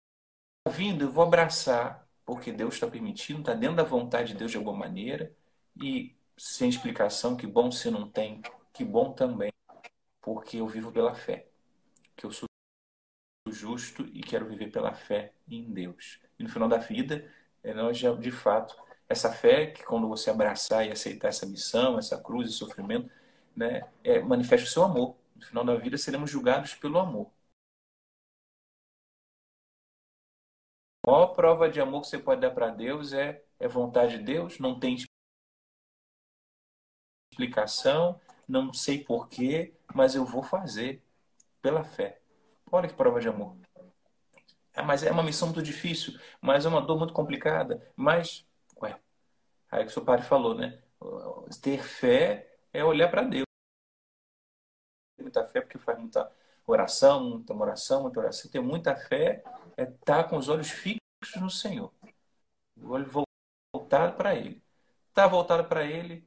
vindo, 0.71 1.05
eu 1.05 1.13
vou 1.13 1.23
abraçar, 1.23 2.09
porque 2.25 2.51
Deus 2.51 2.75
está 2.75 2.89
permitindo, 2.89 3.41
está 3.41 3.53
dentro 3.53 3.77
da 3.77 3.83
vontade 3.83 4.33
de 4.33 4.39
Deus 4.39 4.51
de 4.51 4.57
alguma 4.57 4.79
maneira. 4.79 5.35
E 5.77 6.17
sem 6.35 6.71
explicação, 6.71 7.37
que 7.37 7.47
bom 7.47 7.71
se 7.71 7.91
não 7.91 8.11
tem 8.11 8.41
que 8.73 8.85
bom 8.85 9.13
também, 9.13 9.53
porque 10.23 10.57
eu 10.57 10.67
vivo 10.67 10.91
pela 10.91 11.15
fé, 11.15 11.47
que 12.17 12.25
eu 12.25 12.33
sou 12.33 12.49
justo 13.51 14.07
e 14.15 14.23
quero 14.23 14.49
viver 14.49 14.71
pela 14.71 14.95
fé 14.95 15.35
em 15.47 15.71
Deus. 15.71 16.21
E 16.39 16.43
no 16.43 16.49
final 16.49 16.71
da 16.71 16.79
vida, 16.79 17.31
nós 17.75 17.99
já, 17.99 18.15
de 18.15 18.31
fato, 18.31 18.75
essa 19.11 19.33
fé 19.33 19.67
que 19.69 19.85
quando 19.85 20.09
você 20.09 20.31
abraçar 20.31 20.87
e 20.87 20.93
aceitar 20.93 21.29
essa 21.29 21.47
missão, 21.47 21.99
essa 21.99 22.19
cruz 22.23 22.49
e 22.51 22.53
sofrimento, 22.53 23.11
né, 23.57 23.83
é, 24.05 24.21
manifesta 24.21 24.67
o 24.67 24.71
seu 24.71 24.85
amor. 24.85 25.17
No 25.37 25.43
final 25.47 25.65
da 25.65 25.77
vida, 25.77 25.99
seremos 25.99 26.31
julgados 26.31 26.75
pelo 26.77 26.99
amor. 26.99 27.31
A 31.07 31.11
maior 31.11 31.29
prova 31.35 31.69
de 31.69 31.81
amor 31.81 32.01
que 32.03 32.09
você 32.09 32.19
pode 32.19 32.41
dar 32.41 32.53
para 32.53 32.71
Deus 32.71 33.13
é, 33.13 33.43
é 33.59 33.69
vontade 33.69 34.19
de 34.19 34.25
Deus, 34.25 34.59
não 34.59 34.79
tem 34.79 34.97
explicação, 37.33 38.21
não 38.49 38.73
sei 38.73 39.03
porquê, 39.05 39.75
mas 39.95 40.15
eu 40.15 40.25
vou 40.25 40.43
fazer 40.43 41.03
pela 41.63 41.85
fé. 41.85 42.21
Olha 42.71 42.89
que 42.89 42.95
prova 42.95 43.21
de 43.21 43.29
amor. 43.29 43.57
É, 44.73 44.83
mas 44.83 45.03
é 45.03 45.11
uma 45.11 45.23
missão 45.23 45.49
muito 45.49 45.63
difícil, 45.63 46.19
mas 46.41 46.65
é 46.65 46.69
uma 46.69 46.81
dor 46.81 46.99
muito 46.99 47.13
complicada. 47.13 47.83
Mas, 47.97 48.47
aí 49.71 49.85
que 49.85 49.91
o 49.91 49.93
seu 49.93 50.05
pai 50.05 50.23
falou, 50.23 50.55
né? 50.55 50.83
Ter 51.63 51.83
fé 51.83 52.59
é 52.73 52.85
olhar 52.85 53.09
para 53.11 53.23
Deus. 53.23 53.45
Muita 55.19 55.45
fé 55.47 55.61
porque 55.61 55.79
faz 55.79 55.99
muita 55.99 56.31
oração, 56.67 57.31
muita 57.31 57.55
oração, 57.55 58.03
muita 58.03 58.21
oração. 58.21 58.51
Ter 58.51 58.61
muita 58.61 58.97
fé 58.97 59.43
é 59.77 59.85
estar 59.85 60.25
com 60.25 60.37
os 60.37 60.49
olhos 60.49 60.71
fixos 60.71 61.01
no 61.41 61.51
Senhor. 61.51 61.93
O 62.77 62.91
olho 62.91 63.11
voltado 63.75 64.17
para 64.17 64.35
Ele. 64.35 64.63
Está 65.09 65.27
voltado 65.27 65.65
para 65.69 65.85
Ele, 65.85 66.25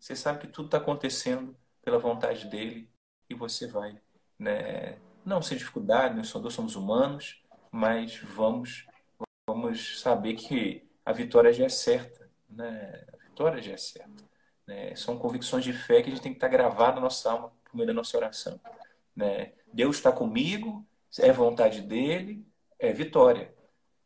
você 0.00 0.16
sabe 0.16 0.40
que 0.40 0.46
tudo 0.46 0.66
está 0.66 0.78
acontecendo 0.78 1.54
pela 1.82 1.98
vontade 1.98 2.48
dele 2.48 2.90
e 3.28 3.34
você 3.34 3.66
vai, 3.66 4.00
né? 4.38 4.98
Não 5.24 5.42
sem 5.42 5.58
dificuldade, 5.58 6.16
nós 6.16 6.28
somos 6.28 6.74
humanos, 6.74 7.42
mas 7.70 8.16
vamos 8.18 8.86
vamos 9.46 10.00
saber 10.00 10.34
que 10.34 10.88
a 11.04 11.12
vitória 11.12 11.52
já 11.52 11.64
é 11.64 11.68
certa, 11.68 12.19
né? 12.50 13.04
A 13.12 13.16
vitória 13.16 13.62
já 13.62 13.72
é 13.72 13.76
certa. 13.76 14.24
Né? 14.66 14.94
São 14.94 15.18
convicções 15.18 15.64
de 15.64 15.72
fé 15.72 16.02
que 16.02 16.08
a 16.08 16.12
gente 16.12 16.22
tem 16.22 16.32
que 16.32 16.36
estar 16.36 16.48
gravado 16.48 16.96
na 16.96 17.02
nossa 17.02 17.30
alma 17.30 17.52
por 17.64 17.76
meio 17.76 17.86
da 17.86 17.94
nossa 17.94 18.16
oração. 18.16 18.60
Né? 19.14 19.52
Deus 19.72 19.96
está 19.96 20.12
comigo, 20.12 20.86
é 21.18 21.32
vontade 21.32 21.80
dele, 21.80 22.46
é 22.78 22.92
vitória. 22.92 23.54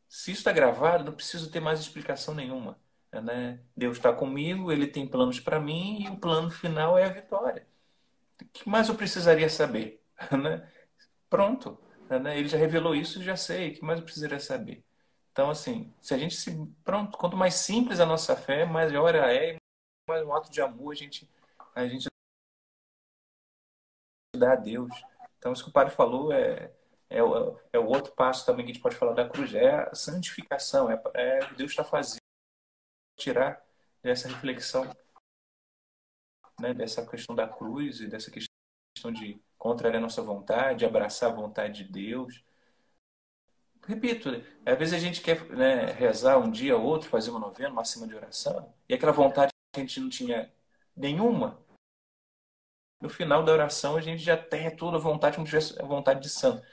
Se 0.09 0.31
isso 0.31 0.41
está 0.41 0.53
gravado, 0.53 1.05
não 1.05 1.13
preciso 1.13 1.51
ter 1.51 1.61
mais 1.61 1.81
explicação 1.81 2.35
nenhuma. 2.35 2.79
Né? 3.13 3.61
Deus 3.77 3.97
está 3.97 4.13
comigo, 4.13 4.73
Ele 4.73 4.87
tem 4.87 5.07
planos 5.07 5.41
para 5.41 5.61
mim 5.61 6.05
e 6.05 6.09
o 6.09 6.17
plano 6.17 6.51
final 6.51 6.99
é 6.99 7.05
a 7.05 7.13
vitória. 7.13 7.67
O 8.41 8.47
que 8.47 8.69
mais 8.69 8.89
eu 8.89 8.95
precisaria 8.95 9.49
saber? 9.49 10.01
Né? 10.31 10.69
Pronto, 11.29 11.77
né? 12.09 12.39
Ele 12.39 12.49
já 12.49 12.57
revelou 12.57 12.95
isso, 12.95 13.23
já 13.23 13.37
sei. 13.37 13.71
O 13.71 13.75
que 13.75 13.85
mais 13.85 13.99
eu 13.99 14.05
precisaria 14.05 14.39
saber? 14.39 14.85
Então, 15.35 15.51
assim, 15.51 15.93
se 16.01 16.15
a 16.15 16.17
gente 16.19 16.37
se. 16.37 16.65
Pronto, 16.85 17.19
quanto 17.19 17.37
mais 17.37 17.55
simples 17.55 17.99
a 17.99 18.07
nossa 18.07 18.37
fé, 18.37 18.65
maior 18.65 19.13
ela 19.13 19.33
é, 19.33 19.57
mais 20.09 20.25
um 20.25 20.33
ato 20.33 20.49
de 20.49 20.63
amor 20.63 20.93
a 20.93 20.95
gente, 20.95 21.29
a 21.75 21.89
gente 21.89 22.07
dá 24.37 24.53
a 24.53 24.57
Deus. 24.57 24.95
Então, 25.37 25.53
isso 25.53 25.65
que 25.65 25.71
o 25.71 25.73
Padre 25.73 25.93
falou 25.93 26.33
é, 26.33 26.73
é, 27.11 27.21
o, 27.21 27.59
é 27.73 27.79
o 27.81 27.87
outro 27.87 28.13
passo 28.13 28.47
também 28.47 28.65
que 28.65 28.71
a 28.71 28.75
gente 28.75 28.83
pode 28.83 28.95
falar 28.95 29.13
da 29.13 29.29
cruz, 29.29 29.53
é 29.57 29.75
a 29.75 29.95
santificação, 29.97 30.89
é, 30.89 31.03
é 31.15 31.41
Deus 31.55 31.73
está 31.73 31.83
fazendo 31.83 32.21
tirar 33.19 33.61
dessa 34.01 34.29
reflexão, 34.29 34.89
né, 36.61 36.73
dessa 36.73 37.05
questão 37.05 37.35
da 37.35 37.49
cruz 37.49 37.99
e 37.99 38.07
dessa 38.07 38.31
questão 38.31 39.13
de 39.13 39.43
contrariar 39.59 39.99
a 39.99 40.03
nossa 40.03 40.23
vontade, 40.23 40.85
abraçar 40.85 41.33
a 41.33 41.35
vontade 41.35 41.83
de 41.83 41.91
Deus. 41.91 42.45
Repito, 43.87 44.31
às 44.65 44.79
vezes 44.79 44.95
a 44.95 44.99
gente 44.99 45.21
quer 45.21 45.45
né, 45.51 45.93
rezar 45.93 46.39
um 46.39 46.51
dia 46.51 46.77
ou 46.77 46.85
outro, 46.85 47.09
fazer 47.09 47.31
uma 47.31 47.41
novena, 47.41 47.71
uma 47.71 47.85
cima 47.85 48.07
de 48.07 48.15
oração, 48.15 48.75
e 48.89 48.95
aquela 48.95 49.13
vontade 49.13 49.51
que 49.73 49.81
a 49.81 49.85
gente 49.85 50.01
não 50.01 50.09
tinha 50.09 50.53
nenhuma, 50.97 51.63
no 53.01 53.09
final 53.11 53.45
da 53.45 53.53
oração 53.53 53.97
a 53.97 54.01
gente 54.01 54.23
já 54.23 54.37
tem 54.37 54.75
toda 54.75 54.97
a 54.97 55.01
vontade, 55.01 55.37
como 55.37 55.47
se 55.47 55.81
a 55.81 55.85
vontade 55.85 56.21
de 56.21 56.29
santo. 56.31 56.67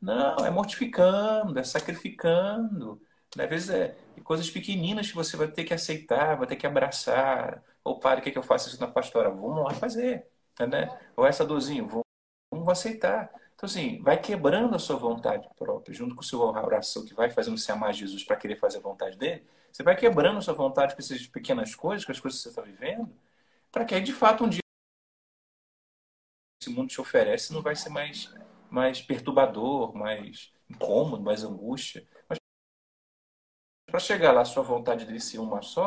Não, 0.00 0.44
é 0.44 0.50
mortificando, 0.50 1.58
é 1.58 1.62
sacrificando, 1.64 3.00
às 3.38 3.48
vezes 3.48 3.70
é 3.70 3.96
coisas 4.24 4.50
pequeninas 4.50 5.08
que 5.08 5.14
você 5.14 5.36
vai 5.36 5.48
ter 5.48 5.64
que 5.64 5.72
aceitar, 5.72 6.36
vai 6.36 6.46
ter 6.46 6.56
que 6.56 6.66
abraçar. 6.66 7.62
Ou 7.84 7.98
padre, 8.00 8.20
o 8.20 8.22
que, 8.24 8.28
é 8.30 8.32
que 8.32 8.38
eu 8.38 8.42
faço 8.42 8.68
isso 8.68 8.80
na 8.80 8.88
pastoral? 8.88 9.36
Vamos 9.36 9.64
lá 9.64 9.74
fazer. 9.74 10.26
Né? 10.58 10.88
Ou 11.16 11.26
essa 11.26 11.44
dorzinha, 11.46 11.84
vamos 12.52 12.68
aceitar. 12.68 13.30
Então, 13.64 13.70
assim, 13.70 14.02
vai 14.02 14.20
quebrando 14.20 14.74
a 14.74 14.78
sua 14.80 14.96
vontade 14.96 15.48
própria, 15.56 15.94
junto 15.94 16.16
com 16.16 16.20
a 16.20 16.24
sua 16.24 16.50
oração, 16.64 17.04
que 17.04 17.14
vai 17.14 17.30
fazendo 17.30 17.56
você 17.56 17.70
amar 17.70 17.94
Jesus 17.94 18.24
para 18.24 18.34
querer 18.36 18.56
fazer 18.56 18.78
a 18.78 18.80
vontade 18.80 19.16
dele. 19.16 19.46
Você 19.70 19.84
vai 19.84 19.94
quebrando 19.94 20.38
a 20.38 20.40
sua 20.40 20.52
vontade 20.52 20.96
com 20.96 21.00
essas 21.00 21.28
pequenas 21.28 21.72
coisas, 21.72 22.04
com 22.04 22.10
as 22.10 22.18
coisas 22.18 22.40
que 22.40 22.42
você 22.42 22.48
está 22.48 22.60
vivendo, 22.60 23.16
para 23.70 23.84
que 23.84 23.94
aí, 23.94 24.02
de 24.02 24.12
fato, 24.12 24.42
um 24.42 24.48
dia 24.48 24.58
esse 26.60 26.70
mundo 26.70 26.88
te 26.88 27.00
oferece 27.00 27.52
não 27.52 27.62
vai 27.62 27.76
ser 27.76 27.90
mais, 27.90 28.34
mais 28.68 29.00
perturbador, 29.00 29.94
mais 29.94 30.52
incômodo, 30.68 31.22
mais 31.22 31.44
angústia. 31.44 32.04
Mas 32.28 32.38
para 33.86 34.00
chegar 34.00 34.32
lá, 34.32 34.40
a 34.40 34.44
sua 34.44 34.64
vontade 34.64 35.06
de 35.06 35.20
ser 35.20 35.38
uma 35.38 35.62
só, 35.62 35.86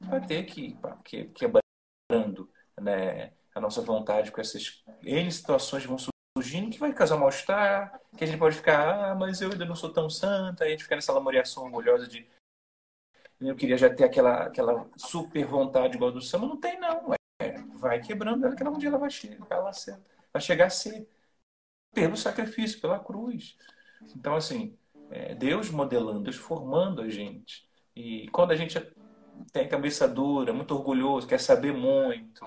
vai 0.00 0.26
ter 0.26 0.46
que, 0.46 0.76
que 1.04 1.26
quebrando 1.26 2.50
né, 2.80 3.32
a 3.54 3.60
nossa 3.60 3.80
vontade 3.80 4.32
com 4.32 4.40
essas 4.40 4.82
N 5.00 5.30
situações 5.30 5.84
vão 5.84 5.96
surgindo 6.36 6.70
que 6.70 6.78
vai 6.78 6.92
causar 6.92 7.16
mal-estar, 7.16 8.00
que 8.16 8.24
a 8.24 8.26
gente 8.26 8.38
pode 8.38 8.56
ficar, 8.56 9.12
ah, 9.12 9.14
mas 9.14 9.40
eu 9.40 9.50
ainda 9.50 9.64
não 9.64 9.74
sou 9.74 9.92
tão 9.92 10.08
santa, 10.08 10.64
aí 10.64 10.68
a 10.68 10.70
gente 10.72 10.84
fica 10.84 10.96
nessa 10.96 11.12
lamoriação 11.12 11.64
orgulhosa 11.64 12.06
de 12.06 12.26
eu 13.40 13.56
queria 13.56 13.76
já 13.76 13.92
ter 13.92 14.04
aquela, 14.04 14.44
aquela 14.44 14.88
super 14.96 15.44
vontade 15.44 15.96
igual 15.96 16.12
do 16.12 16.20
samba, 16.20 16.46
não 16.46 16.56
tem 16.56 16.78
não, 16.78 17.12
é, 17.40 17.58
vai 17.80 18.00
quebrando 18.00 18.46
ela 18.46 18.54
que 18.54 18.64
um 18.64 18.78
dia 18.78 18.88
ela 18.88 18.98
vai 18.98 19.10
chegar, 19.10 19.72
ser, 19.72 19.98
vai 20.32 20.40
chegar 20.40 20.66
a 20.66 20.70
ser 20.70 21.08
pelo 21.92 22.16
sacrifício, 22.16 22.80
pela 22.80 22.98
cruz. 22.98 23.56
Então, 24.16 24.34
assim, 24.34 24.76
é 25.10 25.34
Deus 25.34 25.70
modelando, 25.70 26.24
Deus 26.24 26.36
formando 26.36 27.02
a 27.02 27.08
gente. 27.08 27.68
E 27.94 28.28
quando 28.28 28.52
a 28.52 28.56
gente 28.56 28.78
tem 29.52 29.64
a 29.64 29.68
cabeça 29.68 30.08
dura, 30.08 30.52
muito 30.52 30.74
orgulhoso, 30.74 31.26
quer 31.26 31.40
saber 31.40 31.72
muito, 31.72 32.44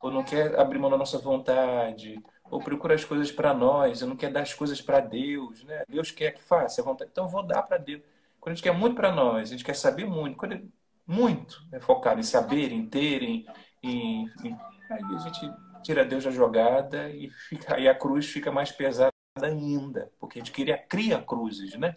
ou 0.00 0.10
não 0.10 0.22
quer 0.22 0.58
abrir 0.58 0.78
mão 0.78 0.90
da 0.90 0.98
nossa 0.98 1.18
vontade, 1.18 2.22
ou 2.50 2.60
procura 2.62 2.94
as 2.94 3.04
coisas 3.04 3.32
para 3.32 3.54
nós, 3.54 4.02
ou 4.02 4.08
não 4.08 4.16
quer 4.16 4.30
dar 4.32 4.42
as 4.42 4.54
coisas 4.54 4.80
para 4.80 5.00
Deus, 5.00 5.64
né? 5.64 5.84
Deus 5.88 6.10
quer 6.10 6.32
que 6.32 6.42
faça 6.42 6.80
a 6.80 6.84
vontade, 6.84 7.10
então 7.12 7.24
eu 7.24 7.30
vou 7.30 7.42
dar 7.42 7.62
para 7.62 7.78
Deus. 7.78 8.02
Quando 8.40 8.52
a 8.52 8.54
gente 8.56 8.64
quer 8.64 8.72
muito 8.72 8.96
para 8.96 9.12
nós, 9.12 9.48
a 9.50 9.52
gente 9.52 9.64
quer 9.64 9.74
saber 9.74 10.06
muito, 10.06 10.36
quando 10.36 10.54
é 10.54 10.62
muito 11.06 11.66
é 11.72 11.80
focado 11.80 12.20
em 12.20 12.22
saber, 12.22 12.72
em 12.72 12.86
ter, 12.86 13.22
em, 13.22 13.46
em, 13.82 14.30
em, 14.44 14.52
aí 14.90 15.16
a 15.16 15.18
gente 15.18 15.52
tira 15.82 16.04
Deus 16.04 16.24
da 16.24 16.30
jogada 16.30 17.10
e 17.10 17.30
fica 17.30 17.74
a 17.90 17.94
cruz 17.94 18.26
fica 18.26 18.50
mais 18.52 18.72
pesada 18.72 19.12
ainda, 19.42 20.10
porque 20.18 20.38
a 20.38 20.42
gente 20.42 20.52
queria 20.52 20.78
cria 20.78 21.20
cruzes, 21.22 21.74
né? 21.76 21.96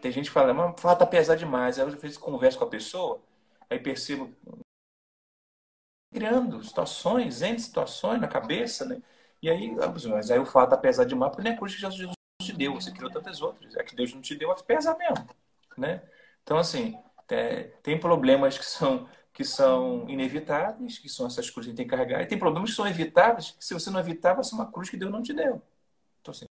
Tem 0.00 0.12
gente 0.12 0.26
que 0.26 0.32
fala, 0.32 0.54
mas 0.54 0.80
falta 0.80 1.06
pesar 1.06 1.36
demais. 1.36 1.78
Aí 1.78 1.86
eu 1.86 1.90
vezes 1.98 2.18
converso 2.18 2.58
com 2.58 2.64
a 2.64 2.68
pessoa, 2.68 3.22
aí 3.70 3.78
percebo 3.78 4.34
criando 6.12 6.62
situações, 6.62 7.40
N 7.42 7.58
situações 7.58 8.20
na 8.20 8.28
cabeça, 8.28 8.84
né? 8.84 9.00
E 9.42 9.50
aí, 9.50 9.74
mas 10.08 10.30
aí 10.30 10.38
o 10.38 10.46
fato 10.46 10.70
tá 10.70 10.76
pesar 10.76 11.04
demais, 11.04 11.32
porque 11.32 11.42
não 11.46 11.54
é 11.54 11.56
cruz 11.58 11.74
que 11.74 11.80
Jesus 11.80 12.12
te 12.40 12.52
deu, 12.52 12.74
você 12.74 12.92
criou 12.92 13.10
tantas 13.10 13.42
outras. 13.42 13.74
É 13.76 13.82
que 13.82 13.96
Deus 13.96 14.14
não 14.14 14.20
te 14.20 14.36
deu, 14.36 14.48
vai 14.48 14.62
pesar 14.62 14.96
mesmo, 14.96 15.28
né? 15.76 16.02
Então, 16.42 16.58
assim, 16.58 16.96
é, 17.28 17.64
tem 17.82 17.98
problemas 17.98 18.58
que 18.58 18.64
são 18.64 19.08
que 19.32 19.44
são 19.44 20.06
inevitáveis, 20.10 20.98
que 20.98 21.08
são 21.08 21.26
essas 21.26 21.48
cruzes 21.48 21.70
que 21.70 21.76
tem 21.76 21.86
que 21.86 21.90
carregar, 21.90 22.20
e 22.20 22.26
tem 22.26 22.38
problemas 22.38 22.70
que 22.70 22.76
são 22.76 22.86
evitáveis, 22.86 23.52
que 23.52 23.64
se 23.64 23.72
você 23.72 23.90
não 23.90 23.98
evitar, 23.98 24.34
vai 24.34 24.44
ser 24.44 24.54
uma 24.54 24.70
cruz 24.70 24.90
que 24.90 24.96
Deus 24.96 25.10
não 25.10 25.22
te 25.22 25.32
deu. 25.32 25.62
Então, 26.20 26.32
assim, 26.32 26.44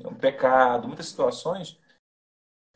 é 0.00 0.08
um 0.08 0.14
pecado, 0.14 0.88
muitas 0.88 1.06
situações 1.06 1.78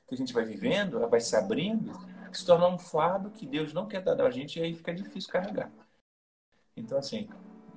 que 0.07 0.15
a 0.15 0.17
gente 0.17 0.33
vai 0.33 0.45
vivendo, 0.45 0.97
ela 0.97 1.09
vai 1.09 1.21
se 1.21 1.35
abrindo, 1.35 1.93
se 2.33 2.47
torna 2.47 2.69
um 2.69 2.79
fardo 2.79 3.31
que 3.31 3.45
Deus 3.45 3.73
não 3.73 3.89
quer 3.89 4.01
dar 4.01 4.15
da 4.15 4.31
gente 4.31 4.59
e 4.59 4.63
aí 4.63 4.75
fica 4.75 4.95
difícil 4.95 5.31
carregar. 5.31 5.71
Então, 6.77 6.97
assim, 6.97 7.29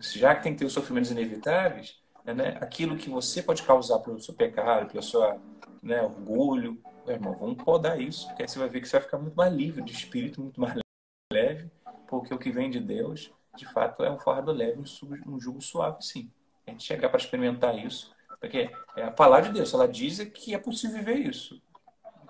já 0.01 0.35
que 0.35 0.43
tem 0.43 0.53
que 0.53 0.59
ter 0.59 0.65
os 0.65 0.73
sofrimentos 0.73 1.11
inevitáveis, 1.11 1.99
né, 2.25 2.57
aquilo 2.61 2.97
que 2.97 3.09
você 3.09 3.41
pode 3.41 3.63
causar 3.63 3.99
pelo 3.99 4.19
seu 4.19 4.33
pecado, 4.33 4.91
pelo 4.91 5.03
seu 5.03 5.39
né, 5.81 6.01
orgulho, 6.01 6.81
meu 7.05 7.15
irmão, 7.15 7.35
vamos 7.35 7.63
podar 7.63 7.99
isso, 7.99 8.27
porque 8.27 8.43
aí 8.43 8.47
você 8.47 8.59
vai 8.59 8.69
ver 8.69 8.81
que 8.81 8.87
você 8.87 8.97
vai 8.97 9.05
ficar 9.05 9.17
muito 9.17 9.35
mais 9.35 9.53
livre 9.53 9.83
de 9.83 9.91
espírito, 9.91 10.41
muito 10.41 10.61
mais 10.61 10.75
leve, 11.31 11.69
porque 12.07 12.33
o 12.33 12.37
que 12.37 12.51
vem 12.51 12.69
de 12.69 12.79
Deus, 12.79 13.31
de 13.55 13.65
fato, 13.65 14.03
é 14.03 14.11
um 14.11 14.19
fardo 14.19 14.51
leve, 14.51 14.81
um 15.25 15.39
jugo 15.39 15.61
suave, 15.61 16.03
sim. 16.03 16.31
A 16.67 16.71
gente 16.71 16.83
chegar 16.83 17.09
para 17.09 17.19
experimentar 17.19 17.77
isso, 17.77 18.13
porque 18.39 18.71
é 18.95 19.03
a 19.03 19.11
palavra 19.11 19.49
de 19.49 19.55
Deus, 19.55 19.73
ela 19.73 19.87
diz 19.87 20.19
que 20.33 20.53
é 20.53 20.57
possível 20.57 20.97
viver 20.97 21.17
isso. 21.17 21.61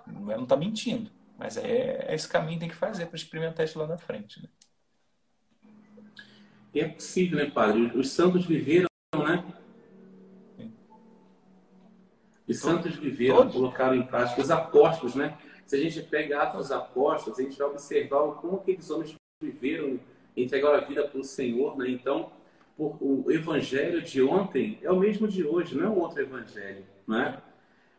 Ela 0.08 0.38
não 0.38 0.44
está 0.44 0.56
mentindo, 0.56 1.12
mas 1.38 1.58
é, 1.58 2.08
é, 2.08 2.16
esse 2.16 2.28
caminho 2.28 2.54
que 2.54 2.60
tem 2.60 2.70
que 2.70 2.76
fazer 2.76 3.08
para 3.08 3.16
experimentar 3.16 3.66
isso 3.66 3.80
lá 3.80 3.88
na 3.88 3.98
frente. 3.98 4.42
Né? 4.42 4.50
É 6.74 6.88
possível, 6.88 7.38
né, 7.38 7.50
Padre? 7.50 7.92
Os 7.96 8.12
santos 8.12 8.46
viveram, 8.46 8.88
né? 9.14 9.44
Os 12.48 12.60
santos 12.60 12.96
viveram, 12.96 13.38
Todos. 13.38 13.54
colocaram 13.54 13.96
em 13.96 14.04
prática. 14.04 14.42
Os 14.42 14.50
apóstolos, 14.50 15.16
né? 15.16 15.38
Se 15.66 15.76
a 15.76 15.80
gente 15.80 16.02
pega 16.04 16.42
Atos 16.42 16.68
dos 16.68 16.72
Apóstolos, 16.72 17.40
a 17.40 17.44
gente 17.44 17.58
vai 17.58 17.68
observar 17.68 18.34
como 18.36 18.58
aqueles 18.58 18.90
homens 18.90 19.16
viveram, 19.42 20.00
entregaram 20.36 20.76
a 20.76 20.82
vida 20.82 21.08
para 21.08 21.20
o 21.20 21.24
Senhor, 21.24 21.78
né? 21.78 21.90
Então, 21.90 22.32
o 22.78 23.32
evangelho 23.32 24.02
de 24.02 24.22
ontem 24.22 24.80
é 24.82 24.92
o 24.92 25.00
mesmo 25.00 25.28
de 25.28 25.44
hoje, 25.46 25.76
não 25.76 25.86
é 25.86 25.90
um 25.90 26.00
outro 26.00 26.22
evangelho, 26.22 26.84
não 27.06 27.20
é? 27.22 27.42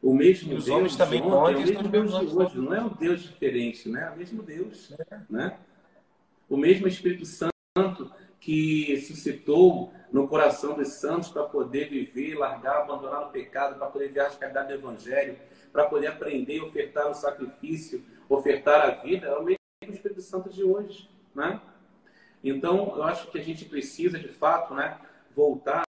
O 0.02 0.12
mesmo 0.12 0.48
Deus 0.50 0.68
homens 0.68 0.96
também 0.96 1.22
de 1.22 1.28
ontem, 1.28 1.54
é 1.54 1.56
o 1.56 1.60
mesmo 1.60 1.88
Deus 1.88 2.10
de 2.10 2.36
hoje, 2.36 2.58
não 2.58 2.74
é 2.74 2.82
um 2.82 2.88
Deus 2.88 3.22
diferente, 3.22 3.88
né? 3.88 4.08
É 4.08 4.10
o 4.10 4.18
mesmo 4.18 4.42
Deus, 4.42 4.92
né? 5.30 5.56
O 6.48 6.56
mesmo 6.56 6.88
Espírito 6.88 7.24
Santo 7.24 7.52
que 8.42 9.00
suscitou 9.02 9.92
no 10.10 10.26
coração 10.26 10.74
dos 10.74 10.94
santos 10.94 11.28
para 11.28 11.44
poder 11.44 11.88
viver, 11.88 12.34
largar, 12.34 12.78
abandonar 12.78 13.28
o 13.28 13.30
pecado, 13.30 13.78
para 13.78 13.86
poder 13.86 14.08
ver 14.08 14.18
a 14.18 14.30
caridade 14.30 14.66
do 14.66 14.74
Evangelho, 14.74 15.38
para 15.72 15.86
poder 15.86 16.08
aprender, 16.08 16.60
ofertar 16.60 17.08
o 17.08 17.14
sacrifício, 17.14 18.04
ofertar 18.28 18.80
a 18.80 18.90
vida, 19.00 19.28
é 19.28 19.38
o 19.38 19.44
mesmo 19.44 19.58
Espírito 19.80 20.20
Santo 20.20 20.50
de 20.50 20.64
hoje, 20.64 21.08
né? 21.32 21.62
Então, 22.42 22.96
eu 22.96 23.04
acho 23.04 23.30
que 23.30 23.38
a 23.38 23.42
gente 23.42 23.64
precisa, 23.64 24.18
de 24.18 24.28
fato, 24.28 24.74
né, 24.74 25.00
voltar 25.36 25.84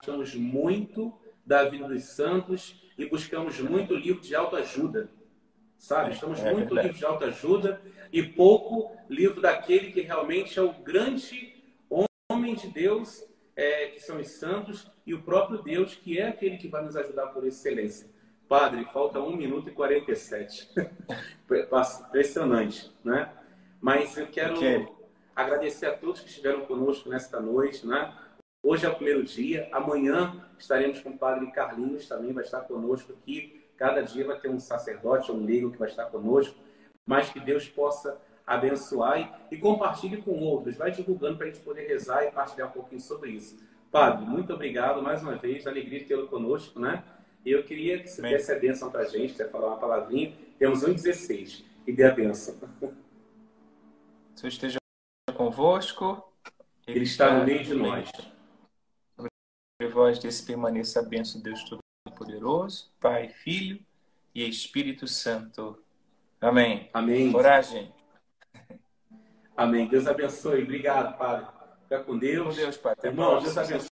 buscamos 0.00 0.34
muito 0.34 1.12
da 1.44 1.68
vida 1.68 1.86
dos 1.86 2.04
santos 2.04 2.82
e 2.96 3.04
buscamos 3.04 3.60
muito 3.60 3.94
livro 3.94 4.22
de 4.22 4.34
autoajuda. 4.34 5.10
Sabe? 5.78 6.12
Estamos 6.12 6.40
é, 6.40 6.52
muito 6.52 6.76
é 6.78 6.82
livro 6.82 6.98
de 6.98 7.04
autoajuda 7.04 7.80
e 8.12 8.22
pouco 8.22 8.96
livro 9.08 9.40
daquele 9.40 9.92
que 9.92 10.00
realmente 10.00 10.58
é 10.58 10.62
o 10.62 10.72
grande 10.72 11.54
homem 12.30 12.54
de 12.54 12.68
Deus, 12.68 13.24
é, 13.56 13.86
que 13.86 14.00
são 14.00 14.18
os 14.18 14.28
santos, 14.28 14.90
e 15.06 15.14
o 15.14 15.22
próprio 15.22 15.62
Deus, 15.62 15.94
que 15.94 16.18
é 16.18 16.28
aquele 16.28 16.58
que 16.58 16.68
vai 16.68 16.84
nos 16.84 16.94
ajudar 16.96 17.28
por 17.28 17.46
excelência. 17.46 18.06
Padre, 18.46 18.84
falta 18.92 19.20
1 19.20 19.36
minuto 19.36 19.68
e 19.68 19.72
47. 19.72 20.70
Impressionante, 22.06 22.92
né? 23.04 23.32
Mas 23.80 24.16
eu 24.16 24.26
quero 24.26 24.56
okay. 24.56 24.86
agradecer 25.34 25.86
a 25.86 25.96
todos 25.96 26.20
que 26.20 26.28
estiveram 26.28 26.66
conosco 26.66 27.08
nesta 27.08 27.40
noite, 27.40 27.86
né? 27.86 28.14
Hoje 28.62 28.84
é 28.84 28.88
o 28.88 28.94
primeiro 28.94 29.22
dia, 29.22 29.68
amanhã 29.72 30.44
estaremos 30.58 31.00
com 31.00 31.10
o 31.10 31.18
Padre 31.18 31.50
Carlinhos, 31.52 32.08
também 32.08 32.32
vai 32.32 32.44
estar 32.44 32.62
conosco 32.62 33.12
aqui. 33.12 33.57
Cada 33.78 34.02
dia 34.02 34.26
vai 34.26 34.38
ter 34.38 34.50
um 34.50 34.58
sacerdote 34.58 35.30
ou 35.30 35.38
um 35.38 35.44
leigo 35.44 35.70
que 35.70 35.78
vai 35.78 35.88
estar 35.88 36.06
conosco, 36.06 36.56
mas 37.06 37.30
que 37.30 37.38
Deus 37.38 37.68
possa 37.68 38.20
abençoar 38.44 39.20
e, 39.50 39.54
e 39.54 39.58
compartilhe 39.58 40.20
com 40.20 40.32
outros. 40.32 40.76
Vai 40.76 40.90
divulgando 40.90 41.36
para 41.36 41.46
a 41.46 41.50
gente 41.50 41.62
poder 41.62 41.86
rezar 41.86 42.24
e 42.24 42.32
partilhar 42.32 42.68
um 42.68 42.72
pouquinho 42.72 43.00
sobre 43.00 43.30
isso. 43.30 43.56
Padre, 43.90 44.26
muito 44.26 44.52
obrigado 44.52 45.00
mais 45.00 45.22
uma 45.22 45.36
vez, 45.36 45.66
alegria 45.66 46.00
de 46.00 46.06
tê-lo 46.06 46.26
conosco, 46.26 46.78
né? 46.80 47.04
E 47.44 47.52
eu 47.52 47.62
queria 47.62 48.02
que 48.02 48.08
você 48.08 48.20
desse 48.20 48.52
a 48.52 48.58
bênção 48.58 48.90
para 48.90 49.02
a 49.02 49.04
gente, 49.04 49.34
você 49.34 49.48
falar 49.48 49.68
uma 49.68 49.78
palavrinha. 49.78 50.34
Temos 50.58 50.82
1,16 50.82 51.64
e 51.86 51.92
dê 51.92 52.04
a 52.04 52.10
bênção. 52.10 52.58
Senhor 54.34 54.48
esteja 54.48 54.78
convosco. 55.34 56.22
Ele, 56.86 57.04
está 57.04 57.38
no 57.38 57.44
meio 57.44 57.62
de 57.64 57.74
nós. 57.74 58.10
Sobre 59.16 59.92
vós 59.92 60.18
desse 60.18 60.44
permaneça 60.44 61.00
a 61.00 61.02
bênção 61.02 61.40
Deus 61.40 61.62
Todo-Poderoso, 62.18 62.90
Pai, 63.00 63.28
Filho 63.28 63.78
e 64.34 64.46
Espírito 64.48 65.06
Santo. 65.06 65.78
Amém. 66.40 66.90
Amém. 66.92 67.30
Coragem. 67.32 67.92
Amém. 69.56 69.88
Deus 69.88 70.06
abençoe. 70.06 70.62
Obrigado, 70.62 71.16
Padre. 71.16 71.46
Fica 71.84 72.02
com 72.02 72.18
Deus. 72.18 72.56
Com 72.56 72.60
Deus, 72.60 72.76
Pai. 72.76 72.94
Irmão, 73.02 73.40
Deus 73.40 73.56
abençoe. 73.56 73.87